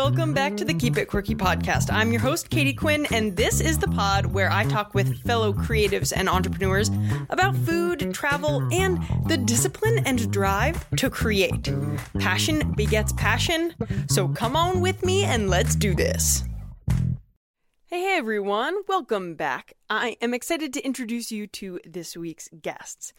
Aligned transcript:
welcome 0.00 0.32
back 0.32 0.56
to 0.56 0.64
the 0.64 0.72
Keep 0.72 0.96
It 0.96 1.08
Quirky 1.08 1.34
podcast. 1.34 1.92
I'm 1.92 2.10
your 2.10 2.22
host, 2.22 2.48
Katie 2.48 2.72
Quinn, 2.72 3.06
and 3.12 3.36
this 3.36 3.60
is 3.60 3.76
the 3.76 3.86
pod 3.88 4.24
where 4.24 4.50
I 4.50 4.64
talk 4.64 4.94
with 4.94 5.22
fellow 5.24 5.52
creatives 5.52 6.10
and 6.16 6.26
entrepreneurs 6.26 6.90
about 7.28 7.54
food, 7.54 8.14
travel, 8.14 8.66
and 8.72 8.98
the 9.26 9.36
discipline 9.36 9.98
and 10.06 10.32
drive 10.32 10.88
to 10.96 11.10
create. 11.10 11.70
Passion 12.18 12.72
begets 12.72 13.12
passion, 13.12 13.74
so 14.08 14.26
come 14.28 14.56
on 14.56 14.80
with 14.80 15.04
me 15.04 15.24
and 15.24 15.50
let's 15.50 15.74
do 15.74 15.94
this. 15.94 16.44
Hey, 17.84 18.16
everyone, 18.16 18.76
welcome 18.88 19.34
back. 19.34 19.74
I 19.90 20.16
am 20.22 20.32
excited 20.32 20.72
to 20.72 20.82
introduce 20.82 21.30
you 21.30 21.46
to 21.48 21.78
this 21.84 22.16
week's 22.16 22.48
guests. 22.62 23.12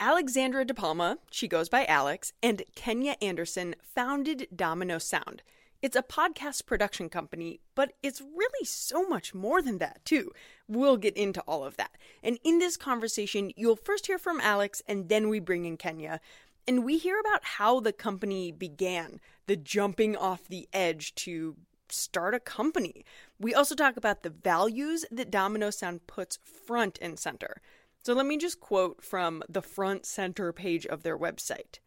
Alexandra 0.00 0.64
De 0.64 0.72
Palma, 0.72 1.18
she 1.30 1.48
goes 1.48 1.68
by 1.68 1.84
Alex, 1.84 2.32
and 2.42 2.62
Kenya 2.74 3.14
Anderson 3.20 3.74
founded 3.94 4.48
Domino 4.56 4.96
Sound. 4.96 5.42
It's 5.84 5.96
a 5.96 6.02
podcast 6.02 6.64
production 6.64 7.10
company, 7.10 7.60
but 7.74 7.92
it's 8.02 8.22
really 8.22 8.64
so 8.64 9.06
much 9.06 9.34
more 9.34 9.60
than 9.60 9.76
that, 9.80 10.02
too. 10.06 10.32
We'll 10.66 10.96
get 10.96 11.14
into 11.14 11.42
all 11.42 11.62
of 11.62 11.76
that. 11.76 11.90
And 12.22 12.38
in 12.42 12.58
this 12.58 12.78
conversation, 12.78 13.52
you'll 13.54 13.76
first 13.76 14.06
hear 14.06 14.16
from 14.16 14.40
Alex, 14.40 14.80
and 14.88 15.10
then 15.10 15.28
we 15.28 15.40
bring 15.40 15.66
in 15.66 15.76
Kenya. 15.76 16.20
And 16.66 16.86
we 16.86 16.96
hear 16.96 17.20
about 17.20 17.44
how 17.44 17.80
the 17.80 17.92
company 17.92 18.50
began, 18.50 19.20
the 19.46 19.56
jumping 19.56 20.16
off 20.16 20.48
the 20.48 20.66
edge 20.72 21.14
to 21.16 21.54
start 21.90 22.32
a 22.32 22.40
company. 22.40 23.04
We 23.38 23.52
also 23.52 23.74
talk 23.74 23.98
about 23.98 24.22
the 24.22 24.30
values 24.30 25.04
that 25.10 25.30
Domino 25.30 25.68
Sound 25.68 26.06
puts 26.06 26.38
front 26.66 26.98
and 27.02 27.18
center. 27.18 27.60
So 28.02 28.14
let 28.14 28.24
me 28.24 28.38
just 28.38 28.58
quote 28.58 29.04
from 29.04 29.42
the 29.50 29.60
front 29.60 30.06
center 30.06 30.50
page 30.50 30.86
of 30.86 31.02
their 31.02 31.18
website. 31.18 31.80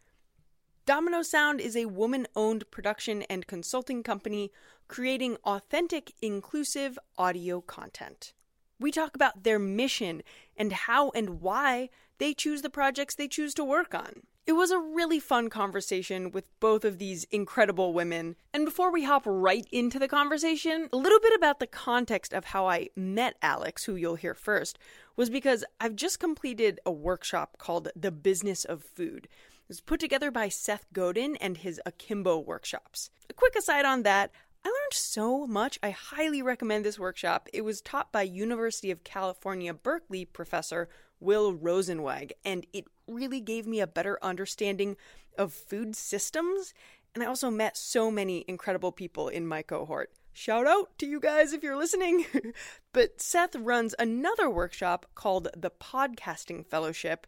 Domino 0.88 1.22
Sound 1.22 1.60
is 1.60 1.76
a 1.76 1.88
woman 1.88 2.28
owned 2.34 2.72
production 2.72 3.24
and 3.24 3.46
consulting 3.46 4.04
company 4.04 4.54
creating 4.88 5.36
authentic, 5.44 6.14
inclusive 6.22 6.98
audio 7.18 7.60
content. 7.60 8.32
We 8.80 8.94
talk 8.94 9.14
about 9.14 9.44
their 9.44 9.60
mission 9.60 10.24
and 10.56 10.72
how 10.72 11.10
and 11.10 11.42
why 11.42 11.90
they 12.20 12.34
choose 12.34 12.62
the 12.62 12.70
projects 12.70 13.16
they 13.16 13.28
choose 13.28 13.54
to 13.56 13.66
work 13.66 13.94
on. 13.94 14.22
It 14.46 14.54
was 14.54 14.72
a 14.72 14.80
really 14.80 15.20
fun 15.20 15.50
conversation 15.50 16.32
with 16.32 16.46
both 16.62 16.86
of 16.86 17.00
these 17.00 17.26
incredible 17.32 17.94
women. 17.94 18.38
And 18.54 18.64
before 18.64 18.90
we 18.90 19.04
hop 19.04 19.24
right 19.26 19.68
into 19.74 20.00
the 20.00 20.08
conversation, 20.08 20.88
a 20.94 20.96
little 20.96 21.20
bit 21.20 21.34
about 21.36 21.60
the 21.60 21.68
context 21.68 22.32
of 22.32 22.46
how 22.46 22.70
I 22.70 22.88
met 22.96 23.36
Alex, 23.42 23.84
who 23.84 23.98
you'll 23.98 24.16
hear 24.16 24.34
first, 24.34 24.80
was 25.18 25.30
because 25.30 25.66
I've 25.82 25.98
just 25.98 26.22
completed 26.22 26.80
a 26.86 26.94
workshop 26.94 27.58
called 27.58 27.90
The 27.94 28.10
Business 28.10 28.64
of 28.64 28.86
Food. 28.86 29.28
It 29.68 29.72
was 29.72 29.82
put 29.82 30.00
together 30.00 30.32
by 30.32 30.48
Seth 30.48 30.86
Godin 30.94 31.36
and 31.42 31.58
his 31.58 31.82
Akimbo 31.86 32.40
workshops. 32.40 33.10
A 33.30 33.34
quick 33.34 33.54
aside 33.54 33.84
on 33.84 34.04
that, 34.04 34.32
I 34.64 34.70
learned 34.70 34.94
so 34.94 35.46
much. 35.46 35.78
I 35.84 35.90
highly 35.90 36.42
recommend 36.42 36.86
this 36.86 36.98
workshop. 36.98 37.50
It 37.52 37.66
was 37.66 37.82
taught 37.82 38.14
by 38.14 38.22
University 38.22 38.92
of 38.92 39.04
California, 39.04 39.74
Berkeley 39.74 40.24
professor 40.24 40.88
Will 41.20 41.54
Rosenzweig, 41.54 42.32
and 42.46 42.66
it 42.72 42.86
really 43.10 43.42
gave 43.42 43.68
me 43.68 43.82
a 43.82 43.88
better 43.88 44.18
understanding 44.22 44.96
of 45.38 45.52
food 45.52 45.98
systems. 45.98 46.74
And 47.14 47.22
I 47.22 47.28
also 47.28 47.50
met 47.50 47.76
so 47.76 48.10
many 48.10 48.46
incredible 48.48 48.94
people 48.94 49.28
in 49.28 49.46
my 49.46 49.64
cohort. 49.64 50.14
Shout 50.32 50.66
out 50.66 50.98
to 51.00 51.06
you 51.06 51.20
guys 51.20 51.52
if 51.52 51.62
you're 51.62 51.76
listening. 51.76 52.26
but 52.94 53.20
Seth 53.22 53.54
runs 53.54 53.96
another 54.00 54.50
workshop 54.50 55.08
called 55.14 55.50
the 55.58 55.72
Podcasting 55.72 56.66
Fellowship, 56.66 57.28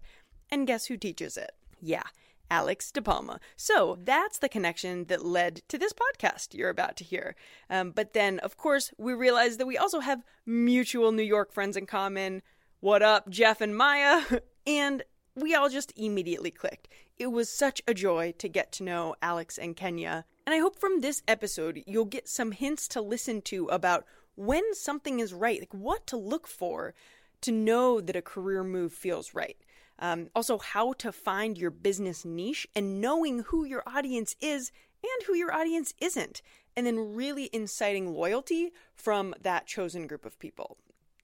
and 0.49 0.67
guess 0.67 0.85
who 0.85 0.95
teaches 0.95 1.35
it? 1.35 1.51
Yeah, 1.81 2.03
Alex 2.51 2.91
De 2.91 3.01
Palma. 3.01 3.39
So 3.55 3.97
that's 4.03 4.39
the 4.39 4.49
connection 4.49 5.05
that 5.05 5.25
led 5.25 5.61
to 5.67 5.77
this 5.77 5.93
podcast 5.93 6.53
you're 6.53 6.69
about 6.69 6.95
to 6.97 7.03
hear. 7.03 7.35
Um, 7.69 7.91
but 7.91 8.13
then, 8.13 8.39
of 8.39 8.57
course, 8.57 8.91
we 8.97 9.13
realized 9.13 9.59
that 9.59 9.67
we 9.67 9.77
also 9.77 9.99
have 9.99 10.23
mutual 10.45 11.11
New 11.11 11.23
York 11.23 11.51
friends 11.51 11.77
in 11.77 11.85
common. 11.85 12.41
What 12.79 13.01
up, 13.01 13.29
Jeff 13.29 13.61
and 13.61 13.75
Maya? 13.75 14.23
and 14.67 15.03
we 15.35 15.55
all 15.55 15.69
just 15.69 15.93
immediately 15.95 16.51
clicked. 16.51 16.87
It 17.17 17.27
was 17.27 17.49
such 17.49 17.81
a 17.87 17.93
joy 17.93 18.33
to 18.37 18.47
get 18.47 18.71
to 18.73 18.83
know 18.83 19.15
Alex 19.21 19.57
and 19.57 19.75
Kenya. 19.75 20.25
And 20.45 20.53
I 20.53 20.59
hope 20.59 20.79
from 20.79 21.01
this 21.01 21.21
episode 21.27 21.83
you'll 21.85 22.05
get 22.05 22.27
some 22.27 22.51
hints 22.51 22.87
to 22.89 23.01
listen 23.01 23.41
to 23.43 23.67
about 23.67 24.05
when 24.35 24.73
something 24.73 25.19
is 25.19 25.33
right, 25.33 25.59
like 25.59 25.73
what 25.73 26.07
to 26.07 26.17
look 26.17 26.47
for 26.47 26.93
to 27.41 27.51
know 27.51 28.01
that 28.01 28.15
a 28.15 28.21
career 28.21 28.63
move 28.63 28.93
feels 28.93 29.33
right. 29.33 29.57
Um, 29.99 30.29
also, 30.33 30.57
how 30.57 30.93
to 30.93 31.11
find 31.11 31.57
your 31.57 31.71
business 31.71 32.25
niche 32.25 32.67
and 32.75 33.01
knowing 33.01 33.39
who 33.39 33.65
your 33.65 33.83
audience 33.85 34.35
is 34.41 34.71
and 35.03 35.27
who 35.27 35.35
your 35.35 35.53
audience 35.53 35.93
isn't. 35.99 36.41
And 36.75 36.85
then 36.85 37.15
really 37.15 37.49
inciting 37.51 38.13
loyalty 38.13 38.71
from 38.95 39.35
that 39.41 39.67
chosen 39.67 40.07
group 40.07 40.25
of 40.25 40.39
people. 40.39 40.77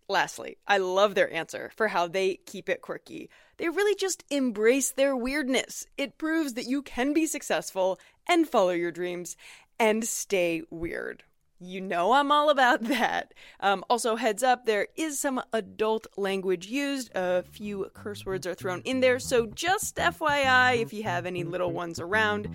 Lastly, 0.08 0.58
I 0.68 0.78
love 0.78 1.16
their 1.16 1.34
answer 1.34 1.72
for 1.75 1.88
how 1.88 2.08
they 2.08 2.35
keep 2.46 2.69
it 2.69 2.81
quirky. 2.81 3.30
They 3.58 3.69
really 3.69 3.96
just 3.96 4.24
embrace 4.30 4.91
their 4.91 5.16
weirdness. 5.16 5.88
It 5.97 6.19
proves 6.19 6.53
that 6.53 6.68
you 6.68 6.84
can 6.84 7.14
be 7.14 7.25
successful 7.25 8.00
and 8.28 8.47
follow 8.47 8.72
your 8.72 8.91
dreams 8.91 9.35
and 9.80 10.06
stay 10.06 10.62
weird. 10.69 11.24
You 11.59 11.81
know 11.81 12.13
I'm 12.13 12.31
all 12.31 12.49
about 12.49 12.83
that. 12.85 13.33
Um, 13.59 13.83
also, 13.89 14.16
heads 14.16 14.43
up, 14.43 14.66
there 14.66 14.88
is 14.95 15.19
some 15.19 15.41
adult 15.53 16.07
language 16.17 16.67
used. 16.67 17.11
A 17.16 17.43
few 17.43 17.89
curse 17.93 18.25
words 18.25 18.45
are 18.45 18.53
thrown 18.53 18.81
in 18.81 18.99
there, 18.99 19.19
so 19.19 19.45
just 19.47 19.95
FYI 19.97 20.81
if 20.81 20.93
you 20.93 21.03
have 21.03 21.25
any 21.25 21.43
little 21.43 21.71
ones 21.71 21.99
around. 21.99 22.49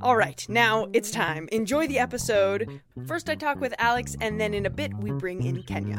All 0.00 0.16
right, 0.16 0.44
now 0.48 0.88
it's 0.92 1.10
time. 1.10 1.48
Enjoy 1.52 1.86
the 1.86 1.98
episode. 1.98 2.80
First, 3.06 3.30
I 3.30 3.34
talk 3.36 3.60
with 3.60 3.74
Alex, 3.78 4.16
and 4.20 4.40
then 4.40 4.52
in 4.52 4.66
a 4.66 4.70
bit, 4.70 4.92
we 4.98 5.12
bring 5.12 5.42
in 5.42 5.62
Kenya. 5.62 5.98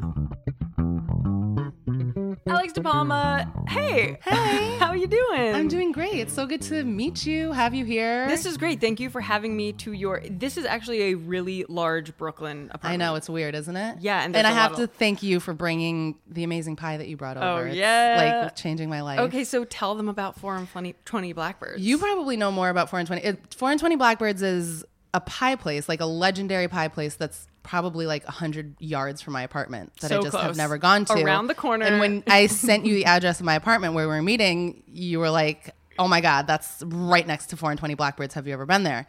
Alex 2.47 2.73
De 2.73 2.81
Palma, 2.81 3.51
hey. 3.67 4.19
Hey. 4.23 4.75
How 4.79 4.89
are 4.89 4.95
you 4.95 5.07
doing? 5.07 5.56
I'm 5.56 5.67
doing 5.67 5.91
great. 5.91 6.13
It's 6.13 6.33
so 6.33 6.45
good 6.45 6.61
to 6.63 6.83
meet 6.83 7.25
you, 7.25 7.51
have 7.51 7.73
you 7.73 7.85
here. 7.85 8.28
This 8.28 8.45
is 8.45 8.56
great. 8.56 8.79
Thank 8.79 9.00
you 9.00 9.09
for 9.09 9.19
having 9.19 9.57
me 9.57 9.73
to 9.73 9.94
your. 9.94 10.22
This 10.29 10.55
is 10.55 10.63
actually 10.63 11.01
a 11.05 11.16
really 11.16 11.66
large 11.67 12.16
Brooklyn 12.17 12.69
apartment. 12.72 12.94
I 12.94 12.97
know 12.97 13.16
it's 13.16 13.28
weird, 13.28 13.55
isn't 13.55 13.75
it? 13.75 13.97
Yeah, 14.00 14.23
and, 14.23 14.35
and 14.35 14.45
I 14.45 14.51
have 14.51 14.75
to 14.75 14.85
thank 14.85 15.23
you 15.23 15.39
for 15.39 15.55
bringing 15.55 16.19
the 16.28 16.44
amazing 16.44 16.75
pie 16.75 16.97
that 16.97 17.07
you 17.07 17.17
brought 17.17 17.38
oh, 17.38 17.39
over. 17.39 17.63
Oh, 17.63 17.66
It's, 17.66 17.78
yeah. 17.78 18.41
like 18.44 18.55
changing 18.55 18.91
my 18.91 19.01
life. 19.01 19.22
Okay, 19.22 19.44
so 19.44 19.63
tell 19.63 19.95
them 19.95 20.07
about 20.07 20.39
four 20.39 20.55
and 20.55 20.69
20, 20.69 20.94
20 21.03 21.34
blackbirds. 21.34 21.81
You 21.81 21.97
probably 21.97 22.38
know 22.38 22.51
more 22.51 22.69
about 22.69 22.91
4 22.91 23.00
and 23.00 23.07
20. 23.07 23.23
It, 23.23 23.55
4 23.55 23.72
and 23.72 23.79
20 23.79 23.95
Blackbirds 23.95 24.44
is 24.44 24.85
a 25.16 25.22
pie 25.22 25.55
place, 25.55 25.89
like 25.89 26.00
a 26.00 26.05
legendary 26.05 26.67
pie 26.67 26.89
place 26.89 27.16
that's 27.16 27.47
probably 27.66 28.06
like 28.06 28.24
100 28.26 28.76
yards 28.80 29.22
from 29.22 29.34
my 29.34 29.42
apartment 29.44 29.92
that 30.00 30.09
So 30.09 30.20
I 30.20 30.22
just 30.22 30.31
close. 30.31 30.44
have 30.44 30.56
never 30.58 30.78
gone 30.78 31.03
to. 31.06 31.14
Around 31.22 31.48
the 31.48 31.56
corner. 31.56 31.86
And 31.86 32.00
when 32.00 32.24
I 32.28 32.48
sent 32.48 32.86
you 32.86 32.94
the 32.94 33.06
address 33.06 33.40
of 33.40 33.46
my 33.46 33.56
apartment 33.56 33.94
where 33.96 34.08
we 34.08 34.16
were 34.16 34.22
meeting, 34.22 34.84
you 34.88 35.20
were 35.20 35.30
like, 35.30 35.72
oh 36.00 36.08
my 36.08 36.22
God, 36.22 36.48
that's 36.48 36.84
right 36.86 37.26
next 37.26 37.48
to 37.48 37.58
4 37.58 37.72
and 37.72 37.80
20 37.80 37.96
Blackbirds. 37.96 38.34
Have 38.36 38.48
you 38.48 38.53
ever 38.53 38.66
been 38.66 38.84
there? 38.84 39.08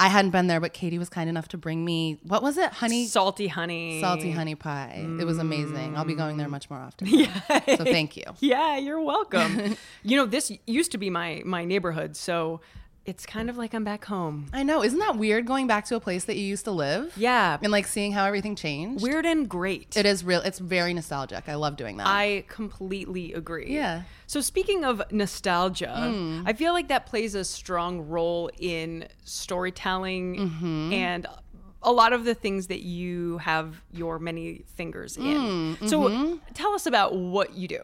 I 0.00 0.06
hadn't 0.08 0.30
been 0.30 0.46
there, 0.46 0.60
but 0.60 0.72
Katie 0.72 0.98
was 0.98 1.08
kind 1.08 1.28
enough 1.28 1.48
to 1.48 1.58
bring 1.58 1.84
me, 1.84 2.20
what 2.22 2.40
was 2.40 2.56
it? 2.56 2.70
Honey? 2.70 3.06
salty 3.06 3.48
honey. 3.48 4.00
Salty 4.00 4.30
honey 4.30 4.54
pie. 4.54 5.04
It 5.20 5.24
was 5.24 5.38
amazing. 5.38 5.96
I'll 5.96 6.04
be 6.04 6.14
going 6.14 6.36
there 6.36 6.48
much 6.48 6.70
more 6.70 6.78
often. 6.78 7.08
Yeah. 7.18 7.28
So 7.76 7.84
thank 7.84 8.16
you. 8.16 8.22
Yeah, 8.38 8.76
you're 8.76 9.00
welcome. 9.02 9.76
you 10.04 10.16
know, 10.16 10.24
this 10.24 10.52
used 10.66 10.92
to 10.92 10.98
be 10.98 11.10
my 11.10 11.42
my 11.44 11.64
neighborhood, 11.64 12.16
so 12.16 12.60
it's 13.08 13.24
kind 13.24 13.48
of 13.48 13.56
like 13.56 13.72
I'm 13.74 13.84
back 13.84 14.04
home. 14.04 14.46
I 14.52 14.62
know. 14.62 14.84
Isn't 14.84 14.98
that 14.98 15.16
weird 15.16 15.46
going 15.46 15.66
back 15.66 15.86
to 15.86 15.96
a 15.96 16.00
place 16.00 16.24
that 16.26 16.36
you 16.36 16.44
used 16.44 16.64
to 16.66 16.70
live? 16.70 17.12
Yeah. 17.16 17.56
And 17.62 17.72
like 17.72 17.86
seeing 17.86 18.12
how 18.12 18.24
everything 18.26 18.54
changed? 18.54 19.02
Weird 19.02 19.24
and 19.24 19.48
great. 19.48 19.96
It 19.96 20.04
is 20.04 20.22
real. 20.24 20.40
It's 20.42 20.58
very 20.58 20.92
nostalgic. 20.92 21.48
I 21.48 21.54
love 21.54 21.76
doing 21.76 21.96
that. 21.96 22.06
I 22.06 22.44
completely 22.48 23.32
agree. 23.32 23.72
Yeah. 23.72 24.02
So 24.26 24.40
speaking 24.42 24.84
of 24.84 25.00
nostalgia, 25.10 25.94
Hmm. 25.96 26.42
I 26.46 26.52
feel 26.52 26.72
like 26.74 26.88
that 26.88 27.06
plays 27.06 27.34
a 27.34 27.44
strong 27.44 28.02
role 28.02 28.50
in 28.58 29.08
storytelling 29.24 30.36
Mm-hmm. 30.36 30.92
and 30.92 31.26
a 31.82 31.92
lot 31.92 32.12
of 32.12 32.24
the 32.24 32.34
things 32.34 32.66
that 32.66 32.82
you 32.82 33.38
have 33.38 33.80
your 33.92 34.18
many 34.18 34.64
fingers 34.74 35.16
in. 35.16 35.76
Mm, 35.78 35.88
So 35.88 36.00
mm-hmm. 36.02 36.34
tell 36.52 36.74
us 36.74 36.86
about 36.86 37.14
what 37.14 37.54
you 37.54 37.68
do. 37.68 37.80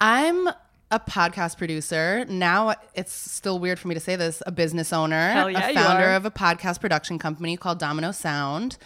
I'm 0.00 0.48
a 0.90 1.00
podcast 1.00 1.58
producer. 1.58 2.24
Now 2.28 2.74
it's 2.94 3.12
still 3.12 3.58
weird 3.58 3.78
for 3.78 3.88
me 3.88 3.94
to 3.94 4.00
say 4.00 4.16
this, 4.16 4.42
a 4.46 4.52
business 4.52 4.92
owner, 4.92 5.50
yeah, 5.50 5.70
a 5.70 5.74
founder 5.74 6.10
of 6.10 6.24
a 6.24 6.30
podcast 6.30 6.80
production 6.80 7.18
company 7.18 7.56
called 7.56 7.78
Domino 7.78 8.12
Sound. 8.12 8.78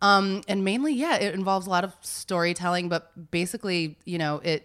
Um, 0.00 0.42
and 0.46 0.64
mainly, 0.64 0.94
yeah, 0.94 1.16
it 1.16 1.34
involves 1.34 1.66
a 1.66 1.70
lot 1.70 1.82
of 1.82 1.92
storytelling, 2.00 2.88
but 2.88 3.30
basically, 3.30 3.96
you 4.04 4.18
know, 4.18 4.40
it 4.44 4.64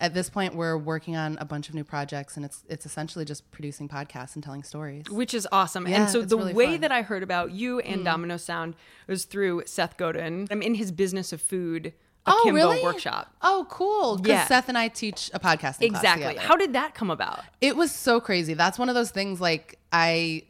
at 0.00 0.14
this 0.14 0.28
point 0.28 0.56
we're 0.56 0.76
working 0.76 1.14
on 1.14 1.38
a 1.38 1.44
bunch 1.44 1.68
of 1.68 1.76
new 1.76 1.84
projects 1.84 2.34
and 2.36 2.44
it's 2.44 2.64
it's 2.68 2.84
essentially 2.84 3.24
just 3.24 3.48
producing 3.52 3.88
podcasts 3.88 4.34
and 4.34 4.42
telling 4.42 4.64
stories. 4.64 5.08
Which 5.08 5.32
is 5.32 5.46
awesome. 5.52 5.86
Yeah, 5.86 6.02
and 6.02 6.10
so 6.10 6.22
the 6.22 6.36
really 6.36 6.52
way 6.52 6.72
fun. 6.72 6.80
That 6.80 6.90
I 6.90 7.02
heard 7.02 7.22
about 7.22 7.52
you 7.52 7.78
and 7.78 8.04
Domino 8.04 8.36
Sound 8.36 8.74
was 9.06 9.24
through 9.24 9.62
Seth 9.66 9.96
Godin. 9.96 10.48
I'm 10.50 10.60
in 10.60 10.74
his 10.74 10.90
business 10.90 11.32
of 11.32 11.40
food 11.40 11.92
Akimbo 12.26 12.82
workshop. 12.82 13.34
Oh, 13.42 13.66
cool. 13.68 14.16
Because 14.16 14.28
Yeah. 14.30 14.46
Seth 14.46 14.68
and 14.68 14.78
I 14.78 14.88
teach 14.88 15.30
a 15.34 15.40
podcasting 15.40 15.90
class 15.90 16.02
Exactly. 16.02 16.36
How 16.36 16.56
did 16.56 16.74
that 16.74 16.94
come 16.94 17.10
about? 17.10 17.40
It 17.60 17.76
was 17.76 17.90
so 17.90 18.20
crazy. 18.20 18.54
That's 18.54 18.78
one 18.78 18.88
of 18.88 18.94
those 18.94 19.10
things 19.10 19.40
like 19.40 19.78
I 19.92 20.44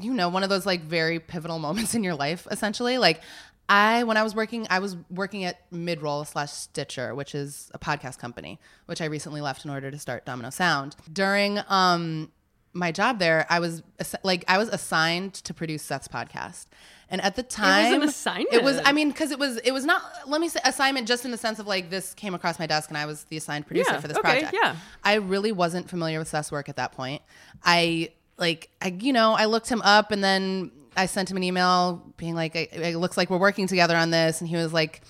you 0.00 0.14
know, 0.14 0.28
one 0.28 0.44
of 0.44 0.48
those 0.48 0.64
like 0.64 0.82
very 0.82 1.18
pivotal 1.18 1.58
moments 1.66 1.94
in 1.94 2.04
your 2.04 2.14
life, 2.14 2.46
essentially. 2.50 2.98
Like, 2.98 3.20
I 3.68 4.04
when 4.04 4.16
I 4.16 4.22
was 4.22 4.34
working, 4.34 4.66
I 4.70 4.78
was 4.78 4.96
working 5.10 5.44
at 5.44 5.70
Midroll 5.70 6.26
slash 6.26 6.52
Stitcher, 6.52 7.14
which 7.14 7.34
is 7.34 7.70
a 7.74 7.78
podcast 7.78 8.18
company, 8.18 8.58
which 8.86 9.00
I 9.02 9.06
recently 9.06 9.40
left 9.40 9.64
in 9.64 9.70
order 9.70 9.90
to 9.90 9.98
start 9.98 10.24
Domino 10.24 10.50
Sound. 10.50 10.96
During 11.12 11.60
um 11.68 12.30
my 12.72 12.92
job 12.92 13.18
there, 13.18 13.46
I 13.48 13.60
was 13.60 13.82
like 14.22 14.44
I 14.48 14.58
was 14.58 14.68
assigned 14.68 15.34
to 15.34 15.54
produce 15.54 15.82
Seth's 15.82 16.08
podcast. 16.08 16.66
And 17.10 17.22
at 17.22 17.36
the 17.36 17.42
time, 17.42 18.02
assignment. 18.02 18.52
It 18.52 18.62
was, 18.62 18.78
I 18.84 18.92
mean, 18.92 19.08
because 19.08 19.30
it 19.30 19.38
was, 19.38 19.56
it 19.64 19.72
was 19.72 19.86
not. 19.86 20.02
Let 20.26 20.42
me 20.42 20.48
say 20.50 20.60
assignment, 20.62 21.08
just 21.08 21.24
in 21.24 21.30
the 21.30 21.38
sense 21.38 21.58
of 21.58 21.66
like 21.66 21.88
this 21.88 22.12
came 22.12 22.34
across 22.34 22.58
my 22.58 22.66
desk, 22.66 22.90
and 22.90 22.98
I 22.98 23.06
was 23.06 23.24
the 23.24 23.38
assigned 23.38 23.66
producer 23.66 23.92
Yeah, 23.92 24.00
for 24.00 24.08
this 24.08 24.18
okay, 24.18 24.40
project. 24.40 24.54
yeah. 24.62 24.76
I 25.02 25.14
really 25.14 25.50
wasn't 25.50 25.88
familiar 25.88 26.18
with 26.18 26.28
Seth's 26.28 26.52
work 26.52 26.68
at 26.68 26.76
that 26.76 26.92
point. 26.92 27.22
I 27.64 28.10
like, 28.36 28.68
I 28.82 28.88
you 29.00 29.14
know, 29.14 29.32
I 29.32 29.46
looked 29.46 29.70
him 29.70 29.80
up, 29.80 30.10
and 30.10 30.22
then 30.22 30.70
I 30.98 31.06
sent 31.06 31.30
him 31.30 31.38
an 31.38 31.44
email 31.44 32.02
being 32.18 32.34
like, 32.34 32.54
"It, 32.54 32.74
it 32.74 32.98
looks 32.98 33.16
like 33.16 33.30
we're 33.30 33.38
working 33.38 33.66
together 33.66 33.96
on 33.96 34.10
this," 34.10 34.42
and 34.42 34.48
he 34.48 34.56
was 34.56 34.74
like, 34.74 35.00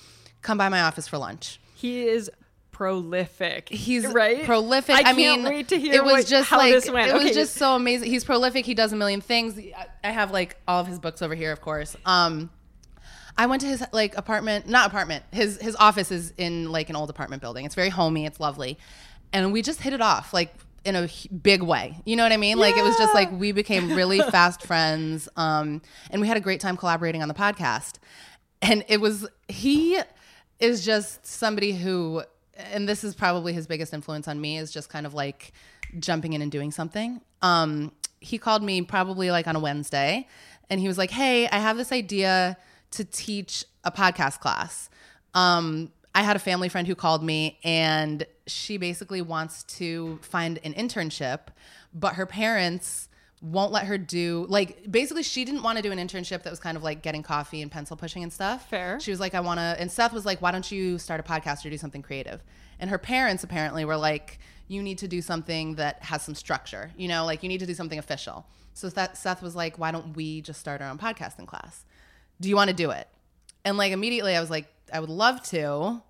"Come 0.40 0.56
by 0.56 0.68
my 0.68 0.82
office 0.82 1.08
for 1.08 1.18
lunch." 1.18 1.58
He 1.74 2.06
is 2.06 2.30
prolific. 2.78 3.68
He's 3.68 4.06
right. 4.06 4.44
prolific. 4.44 4.94
I, 4.94 5.00
I, 5.00 5.02
can't 5.02 5.42
mean, 5.42 5.44
wait 5.44 5.68
to 5.68 5.78
hear 5.78 5.94
it 5.94 6.04
was 6.04 6.12
what- 6.12 6.26
just 6.26 6.48
how 6.48 6.58
like 6.58 6.72
this 6.72 6.88
went. 6.88 7.10
it 7.10 7.14
was 7.14 7.34
just 7.34 7.54
so 7.56 7.74
amazing. 7.74 8.08
He's 8.08 8.22
prolific. 8.22 8.64
He 8.64 8.74
does 8.74 8.92
a 8.92 8.96
million 8.96 9.20
things. 9.20 9.58
I- 10.04 10.10
have 10.10 10.30
like 10.30 10.56
all 10.68 10.80
of 10.80 10.86
his 10.86 11.00
books 11.00 11.20
over 11.20 11.34
here, 11.34 11.50
of 11.50 11.60
course. 11.60 11.96
Um, 12.06 12.50
I 13.36 13.46
went 13.46 13.62
to 13.62 13.66
his 13.66 13.84
like 13.92 14.16
apartment, 14.16 14.68
not 14.68 14.86
apartment. 14.86 15.24
His 15.32 15.60
his 15.60 15.74
office 15.74 16.12
is 16.12 16.32
in 16.38 16.70
like 16.70 16.88
an 16.88 16.94
old 16.94 17.10
apartment 17.10 17.42
building. 17.42 17.64
It's 17.64 17.74
very 17.74 17.88
homey. 17.88 18.26
It's 18.26 18.38
lovely, 18.38 18.78
and 19.32 19.52
we 19.52 19.60
just 19.60 19.80
hit 19.80 19.92
it 19.92 20.00
off 20.00 20.32
like 20.32 20.54
in 20.84 20.94
a 20.94 21.08
big 21.42 21.62
way. 21.62 21.98
You 22.04 22.14
know 22.14 22.22
what 22.22 22.32
I 22.32 22.36
mean? 22.36 22.58
Like 22.58 22.76
it 22.76 22.84
was 22.84 22.96
just 22.96 23.12
like 23.12 23.30
we 23.32 23.50
became 23.50 23.90
really 23.90 24.20
fast 24.30 24.62
friends. 24.62 25.28
Um, 25.36 25.82
and 26.10 26.20
we 26.20 26.28
had 26.28 26.36
a 26.36 26.40
great 26.40 26.60
time 26.60 26.76
collaborating 26.76 27.22
on 27.22 27.28
the 27.28 27.34
podcast. 27.34 27.96
And 28.62 28.84
it 28.88 29.00
was 29.00 29.26
he 29.48 30.00
is 30.60 30.84
just 30.84 31.26
somebody 31.26 31.72
who, 31.72 32.22
and 32.58 32.88
this 32.88 33.04
is 33.04 33.14
probably 33.14 33.52
his 33.52 33.66
biggest 33.66 33.94
influence 33.94 34.28
on 34.28 34.40
me 34.40 34.58
is 34.58 34.70
just 34.70 34.88
kind 34.88 35.06
of 35.06 35.14
like 35.14 35.52
jumping 35.98 36.32
in 36.32 36.42
and 36.42 36.50
doing 36.50 36.70
something. 36.70 37.20
Um, 37.40 37.92
he 38.20 38.36
called 38.36 38.62
me 38.62 38.82
probably 38.82 39.30
like 39.30 39.46
on 39.46 39.56
a 39.56 39.60
Wednesday, 39.60 40.26
and 40.68 40.80
he 40.80 40.88
was 40.88 40.98
like, 40.98 41.10
"Hey, 41.10 41.48
I 41.48 41.58
have 41.58 41.76
this 41.76 41.92
idea 41.92 42.56
to 42.92 43.04
teach 43.04 43.64
a 43.84 43.92
podcast 43.92 44.40
class." 44.40 44.90
Um, 45.34 45.92
I 46.14 46.22
had 46.22 46.34
a 46.34 46.40
family 46.40 46.68
friend 46.68 46.86
who 46.86 46.94
called 46.94 47.22
me, 47.22 47.58
and 47.62 48.26
she 48.46 48.76
basically 48.76 49.22
wants 49.22 49.62
to 49.64 50.18
find 50.22 50.58
an 50.64 50.74
internship, 50.74 51.40
but 51.94 52.14
her 52.14 52.26
parents 52.26 53.07
won't 53.40 53.70
let 53.70 53.86
her 53.86 53.96
do 53.96 54.46
like 54.48 54.90
basically 54.90 55.22
she 55.22 55.44
didn't 55.44 55.62
want 55.62 55.76
to 55.76 55.82
do 55.82 55.92
an 55.92 55.98
internship 55.98 56.42
that 56.42 56.50
was 56.50 56.58
kind 56.58 56.76
of 56.76 56.82
like 56.82 57.02
getting 57.02 57.22
coffee 57.22 57.62
and 57.62 57.70
pencil 57.70 57.96
pushing 57.96 58.22
and 58.22 58.32
stuff. 58.32 58.68
Fair. 58.68 58.98
She 59.00 59.10
was 59.10 59.20
like, 59.20 59.34
I 59.34 59.40
want 59.40 59.58
to, 59.58 59.76
and 59.78 59.90
Seth 59.90 60.12
was 60.12 60.26
like, 60.26 60.42
why 60.42 60.50
don't 60.50 60.70
you 60.72 60.98
start 60.98 61.20
a 61.20 61.22
podcast 61.22 61.64
or 61.64 61.70
do 61.70 61.78
something 61.78 62.02
creative? 62.02 62.42
And 62.80 62.90
her 62.90 62.98
parents 62.98 63.44
apparently 63.44 63.84
were 63.84 63.96
like, 63.96 64.38
you 64.66 64.82
need 64.82 64.98
to 64.98 65.08
do 65.08 65.22
something 65.22 65.76
that 65.76 66.02
has 66.02 66.22
some 66.22 66.34
structure, 66.34 66.90
you 66.96 67.08
know, 67.08 67.24
like 67.24 67.42
you 67.42 67.48
need 67.48 67.60
to 67.60 67.66
do 67.66 67.74
something 67.74 67.98
official. 67.98 68.46
So 68.74 68.88
Seth, 68.88 69.16
Seth 69.16 69.42
was 69.42 69.56
like, 69.56 69.78
why 69.78 69.90
don't 69.90 70.16
we 70.16 70.40
just 70.40 70.60
start 70.60 70.82
our 70.82 70.90
own 70.90 70.98
podcasting 70.98 71.46
class? 71.46 71.84
Do 72.40 72.48
you 72.48 72.56
want 72.56 72.70
to 72.70 72.76
do 72.76 72.90
it? 72.90 73.08
And 73.64 73.76
like 73.76 73.92
immediately 73.92 74.36
I 74.36 74.40
was 74.40 74.50
like, 74.50 74.66
I 74.92 75.00
would 75.00 75.10
love 75.10 75.42
to. 75.44 76.02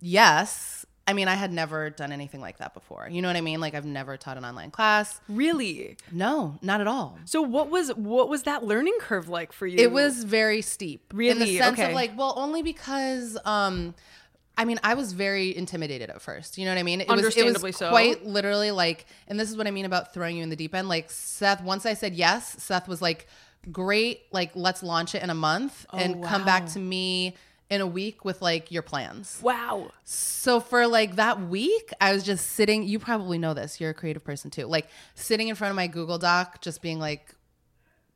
Yes. 0.00 0.77
I 1.08 1.14
mean, 1.14 1.26
I 1.26 1.34
had 1.34 1.52
never 1.52 1.90
done 1.90 2.12
anything 2.12 2.40
like 2.40 2.58
that 2.58 2.74
before. 2.74 3.08
You 3.10 3.22
know 3.22 3.28
what 3.28 3.36
I 3.36 3.40
mean? 3.40 3.60
Like 3.60 3.74
I've 3.74 3.86
never 3.86 4.16
taught 4.16 4.36
an 4.36 4.44
online 4.44 4.70
class. 4.70 5.20
really. 5.28 5.96
No, 6.12 6.58
not 6.62 6.80
at 6.80 6.86
all. 6.86 7.18
So 7.24 7.40
what 7.42 7.70
was 7.70 7.88
what 7.94 8.28
was 8.28 8.42
that 8.44 8.62
learning 8.64 8.96
curve 9.00 9.28
like 9.28 9.52
for 9.52 9.66
you? 9.66 9.78
It 9.78 9.90
was 9.90 10.22
very 10.24 10.60
steep. 10.62 11.12
Really? 11.14 11.30
In 11.32 11.38
the 11.38 11.56
sense 11.58 11.78
Okay. 11.78 11.88
of 11.88 11.94
like, 11.94 12.16
well, 12.16 12.34
only 12.36 12.62
because 12.62 13.38
um 13.44 13.94
I 14.60 14.64
mean, 14.64 14.80
I 14.82 14.94
was 14.94 15.12
very 15.12 15.56
intimidated 15.56 16.10
at 16.10 16.20
first. 16.20 16.58
You 16.58 16.64
know 16.64 16.72
what 16.72 16.78
I 16.78 16.82
mean? 16.82 17.00
It 17.00 17.06
was, 17.08 17.14
it 17.14 17.18
Understandably 17.24 17.68
was 17.68 17.76
so. 17.76 17.90
quite 17.90 18.26
literally 18.26 18.72
like, 18.72 19.06
and 19.28 19.38
this 19.38 19.48
is 19.50 19.56
what 19.56 19.68
I 19.68 19.70
mean 19.70 19.84
about 19.84 20.12
throwing 20.12 20.36
you 20.36 20.42
in 20.42 20.50
the 20.50 20.56
deep 20.56 20.74
end. 20.74 20.88
Like 20.88 21.10
Seth, 21.12 21.62
once 21.62 21.86
I 21.86 21.94
said 21.94 22.14
yes, 22.14 22.60
Seth 22.60 22.88
was 22.88 23.00
like, 23.00 23.28
great, 23.70 24.22
like 24.32 24.50
let's 24.56 24.82
launch 24.82 25.14
it 25.14 25.22
in 25.22 25.30
a 25.30 25.34
month 25.34 25.86
and 25.92 26.22
come 26.24 26.44
back 26.44 26.64
Oh, 26.66 26.72
to 26.72 26.78
me 26.80 27.36
in 27.70 27.80
a 27.82 27.86
week 27.86 28.24
with 28.24 28.40
like 28.40 28.70
your 28.72 28.82
plans. 28.82 29.38
wow. 29.42 29.90
So 30.04 30.58
for 30.60 30.86
like 30.86 31.16
that 31.16 31.40
week, 31.48 31.92
I 32.00 32.12
was 32.12 32.22
just 32.24 32.52
sitting. 32.52 32.84
You 32.84 32.98
probably 32.98 33.38
know 33.38 33.52
this. 33.54 33.80
You're 33.80 33.90
a 33.90 33.94
creative 33.94 34.24
person 34.24 34.50
too. 34.50 34.66
Like 34.66 34.88
sitting 35.14 35.48
in 35.48 35.54
front 35.54 35.70
of 35.70 35.76
my 35.76 35.86
Google 35.86 36.18
Doc, 36.18 36.62
just 36.62 36.80
being 36.80 36.98
like, 36.98 37.34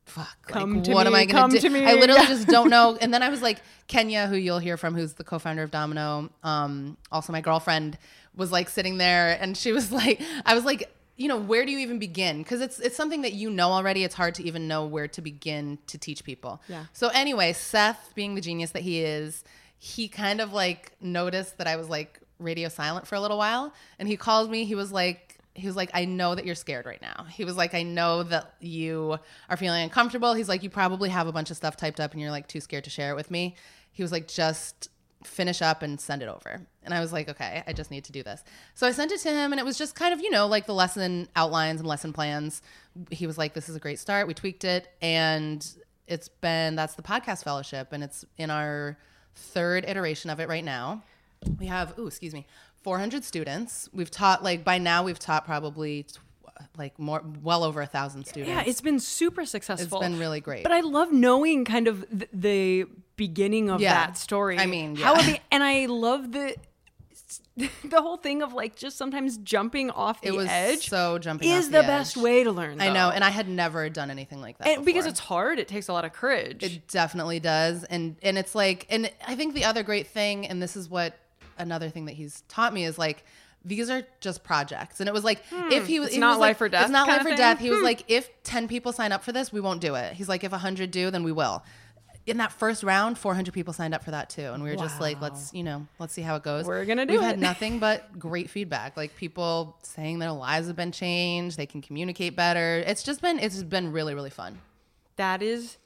"Fuck, 0.05 0.47
Come 0.47 0.75
like, 0.75 0.83
to 0.85 0.93
what 0.93 1.05
am 1.07 1.13
I 1.15 1.25
gonna 1.25 1.53
do?" 1.53 1.59
to 1.59 1.69
me. 1.69 1.85
I 1.85 1.93
literally 1.93 2.21
Yeah. 2.21 2.27
just 2.35 2.47
don't 2.47 2.69
know. 2.69 2.97
And 2.99 3.13
then 3.13 3.21
I 3.21 3.29
was 3.29 3.41
like, 3.43 3.61
Kenya, 3.87 4.27
who 4.27 4.35
you'll 4.35 4.59
hear 4.59 4.75
from, 4.77 4.95
who's 4.95 5.13
the 5.13 5.23
co-founder 5.23 5.61
of 5.63 5.69
Domino, 5.71 6.29
um, 6.43 6.97
also 7.11 7.31
my 7.31 7.41
girlfriend, 7.41 7.97
was 8.35 8.51
like 8.51 8.69
sitting 8.69 8.97
there, 8.97 9.37
and 9.39 9.55
she 9.55 9.71
was 9.71 9.91
like, 10.01 10.21
I 10.45 10.55
was 10.55 10.65
like. 10.65 10.89
You 11.15 11.27
know, 11.27 11.37
where 11.37 11.65
do 11.65 11.71
you 11.71 11.79
even 11.79 11.99
begin? 11.99 12.39
Because 12.39 12.59
it's 12.61 12.79
it's 12.79 12.95
something 12.95 13.21
that 13.21 13.33
you 13.33 13.49
know 13.49 13.69
already. 13.69 14.03
It's 14.03 14.15
hard 14.15 14.33
to 14.35 14.43
even 14.43 14.67
know 14.67 14.85
where 14.85 15.07
to 15.09 15.21
begin 15.21 15.77
to 15.87 15.97
teach 15.97 16.23
people. 16.23 16.61
Yeah. 16.67 16.85
So 16.93 17.09
anyway, 17.09 17.53
Seth, 17.53 18.13
being 18.15 18.33
the 18.35 18.41
genius 18.41 18.71
that 18.71 18.81
he 18.81 19.01
is, 19.01 19.43
he 19.77 20.07
kind 20.07 20.41
of 20.41 20.53
like 20.53 20.93
noticed 20.99 21.57
that 21.59 21.67
I 21.67 21.75
was 21.75 21.87
like 21.87 22.19
radio 22.39 22.67
silent 22.67 23.05
for 23.05 23.15
a 23.15 23.21
little 23.21 23.37
while, 23.37 23.73
and 23.99 24.07
he 24.07 24.17
called 24.17 24.49
me. 24.49 24.65
He 24.65 24.75
was 24.75 24.91
like, 24.91 25.37
he 25.53 25.67
was 25.67 25.75
like, 25.75 25.91
I 25.93 26.05
know 26.05 26.33
that 26.33 26.45
you're 26.45 26.55
scared 26.55 26.85
right 26.87 27.01
now. 27.01 27.25
He 27.29 27.45
was 27.45 27.55
like, 27.55 27.75
I 27.75 27.83
know 27.83 28.23
that 28.23 28.55
you 28.59 29.19
are 29.49 29.57
feeling 29.57 29.83
uncomfortable. 29.83 30.33
He's 30.33 30.49
like, 30.49 30.63
you 30.63 30.69
probably 30.69 31.09
have 31.09 31.27
a 31.27 31.31
bunch 31.31 31.51
of 31.51 31.57
stuff 31.57 31.77
typed 31.77 31.99
up, 31.99 32.13
and 32.13 32.21
you're 32.21 32.31
like 32.31 32.47
too 32.47 32.59
scared 32.59 32.85
to 32.85 32.89
share 32.89 33.11
it 33.11 33.15
with 33.15 33.29
me. 33.29 33.55
He 33.91 34.01
was 34.01 34.11
like, 34.11 34.27
just 34.27 34.89
finish 35.23 35.61
up 35.61 35.83
and 35.83 36.01
send 36.01 36.23
it 36.23 36.27
over. 36.27 36.65
And 36.85 36.93
I 36.93 36.99
was 36.99 37.13
like, 37.13 37.29
okay, 37.29 37.63
I 37.65 37.73
just 37.73 37.91
need 37.91 38.03
to 38.05 38.11
do 38.11 38.23
this. 38.23 38.43
So 38.73 38.85
I 38.87 38.91
sent 38.91 39.11
it 39.11 39.19
to 39.21 39.29
him 39.29 39.51
and 39.53 39.59
it 39.59 39.65
was 39.65 39.77
just 39.77 39.95
kind 39.95 40.13
of, 40.13 40.21
you 40.21 40.29
know, 40.29 40.47
like 40.47 40.65
the 40.65 40.73
lesson 40.73 41.27
outlines 41.35 41.79
and 41.79 41.87
lesson 41.87 42.13
plans. 42.13 42.61
He 43.11 43.25
was 43.27 43.37
like, 43.37 43.53
this 43.53 43.69
is 43.69 43.75
a 43.75 43.79
great 43.79 43.99
start. 43.99 44.27
We 44.27 44.33
tweaked 44.33 44.63
it 44.63 44.87
and 45.01 45.65
it's 46.07 46.27
been, 46.27 46.75
that's 46.75 46.95
the 46.95 47.01
podcast 47.03 47.43
fellowship 47.43 47.89
and 47.91 48.03
it's 48.03 48.25
in 48.37 48.49
our 48.49 48.97
third 49.35 49.85
iteration 49.87 50.29
of 50.29 50.39
it 50.39 50.49
right 50.49 50.63
now. 50.63 51.03
We 51.59 51.65
have, 51.67 51.97
ooh, 51.97 52.07
excuse 52.07 52.33
me, 52.33 52.45
400 52.83 53.23
students. 53.23 53.89
We've 53.93 54.11
taught 54.11 54.43
like 54.43 54.63
by 54.63 54.77
now 54.77 55.03
we've 55.03 55.19
taught 55.19 55.45
probably 55.45 56.05
like 56.77 56.97
more, 56.99 57.21
well 57.41 57.63
over 57.63 57.81
a 57.81 57.85
thousand 57.85 58.25
students. 58.25 58.49
Yeah, 58.49 58.63
it's 58.65 58.81
been 58.81 58.99
super 58.99 59.45
successful. 59.45 59.99
It's 59.99 60.07
been 60.07 60.19
really 60.19 60.39
great. 60.39 60.63
But 60.63 60.71
I 60.71 60.81
love 60.81 61.11
knowing 61.11 61.65
kind 61.65 61.87
of 61.87 62.05
th- 62.09 62.29
the 62.33 62.85
beginning 63.15 63.69
of 63.69 63.81
Yeah. 63.81 63.93
that 63.93 64.17
story. 64.17 64.57
I 64.59 64.65
mean, 64.65 64.95
how 64.95 65.13
yeah. 65.15 65.21
have 65.21 65.33
you- 65.35 65.39
and 65.51 65.63
I 65.63 65.85
love 65.87 66.31
the 66.31 66.55
the 67.57 68.01
whole 68.01 68.17
thing 68.17 68.41
of 68.41 68.53
like 68.53 68.75
just 68.75 68.97
sometimes 68.97 69.37
jumping 69.37 69.89
off 69.91 70.21
the 70.21 70.27
it 70.29 70.35
was 70.35 70.47
edge 70.49 70.89
so 70.89 71.17
jumping 71.19 71.49
is 71.49 71.69
the, 71.69 71.79
edge. 71.79 71.85
best 71.87 72.17
way 72.17 72.43
to 72.43 72.51
learn. 72.51 72.81
I 72.81 72.91
know, 72.91 73.09
and 73.09 73.23
I 73.23 73.29
had 73.29 73.47
never 73.47 73.89
done 73.89 74.09
anything 74.11 74.41
like 74.41 74.57
that. 74.59 74.67
and 74.67 74.85
because 74.85 75.05
it's 75.05 75.19
hard, 75.19 75.59
it 75.59 75.67
takes 75.67 75.87
a 75.87 75.93
lot 75.93 76.05
of 76.05 76.13
courage. 76.13 76.63
It 76.63 76.87
definitely 76.87 77.39
does. 77.39 77.83
And 77.85 78.15
and 78.21 78.37
it's 78.37 78.55
like 78.55 78.85
and 78.89 79.11
I 79.27 79.35
think 79.35 79.53
the 79.53 79.65
other 79.65 79.83
great 79.83 80.07
thing 80.07 80.47
and 80.47 80.61
this 80.61 80.75
is 80.75 80.89
what 80.89 81.17
another 81.57 81.89
thing 81.89 82.05
that 82.05 82.13
he's 82.13 82.41
taught 82.47 82.73
me 82.73 82.83
is 82.85 82.97
like 82.97 83.23
these 83.65 83.89
are 83.89 84.03
just 84.19 84.43
projects. 84.43 84.99
And 84.99 85.07
it 85.07 85.13
was 85.13 85.23
like 85.23 85.41
if 85.71 85.87
he 85.87 85.99
was 86.01 86.09
It's 86.09 86.17
not 86.17 86.31
was 86.31 86.39
like- 86.39 86.49
life 86.49 86.61
or 86.61 86.67
death 86.69 86.81
It's 86.83 86.91
not 86.91 87.07
life 87.07 87.21
or 87.21 87.29
thing? 87.29 87.37
death. 87.37 87.59
He 87.59 87.69
was 87.69 87.79
Hmm. 87.79 87.85
like 87.85 88.03
if 88.09 88.29
10 88.43 88.67
people 88.67 88.91
sign 88.91 89.11
up 89.13 89.23
for 89.23 89.31
this, 89.31 89.53
we 89.53 89.61
won't 89.61 89.79
do 89.79 89.95
it. 89.95 90.13
He's 90.13 90.27
like 90.27 90.43
if 90.43 90.51
100 90.51 90.91
do, 90.91 91.09
then 91.11 91.23
we 91.23 91.31
will. 91.31 91.63
In 92.25 92.37
that 92.37 92.53
first 92.53 92.83
round, 92.83 93.17
400 93.17 93.53
people 93.53 93.73
signed 93.73 93.93
up 93.93 94.03
for 94.03 94.11
that 94.11 94.29
too. 94.29 94.43
And 94.53 94.63
we 94.63 94.69
were 94.69 94.77
just 94.77 95.01
like, 95.01 95.19
let's, 95.19 95.53
you 95.53 95.61
know, 95.63 95.87
let's 95.99 96.13
see 96.13 96.21
how 96.21 96.37
it 96.37 96.43
goes. 96.43 96.65
We're 96.65 96.85
gonna 96.85 97.05
do 97.05 97.13
it. 97.15 97.17
We've 97.17 97.23
it. 97.23 97.25
had 97.25 97.39
nothing 97.39 97.79
but 97.79 98.17
great 98.17 98.49
feedback. 98.49 98.95
Like 98.95 99.15
people 99.17 99.77
saying 99.83 100.19
their 100.19 100.31
lives 100.31 100.67
have 100.67 100.75
been 100.77 100.93
changed, 100.93 101.57
they 101.57 101.65
can 101.65 101.81
communicate 101.81 102.35
better. 102.35 102.77
It's 102.87 103.03
just 103.03 103.21
been 103.21 103.39
it's 103.39 103.61
been 103.63 103.91
really 103.91 104.13
really 104.13 104.29
fun. 104.29 104.59
that 105.17 105.41
is 105.41 105.77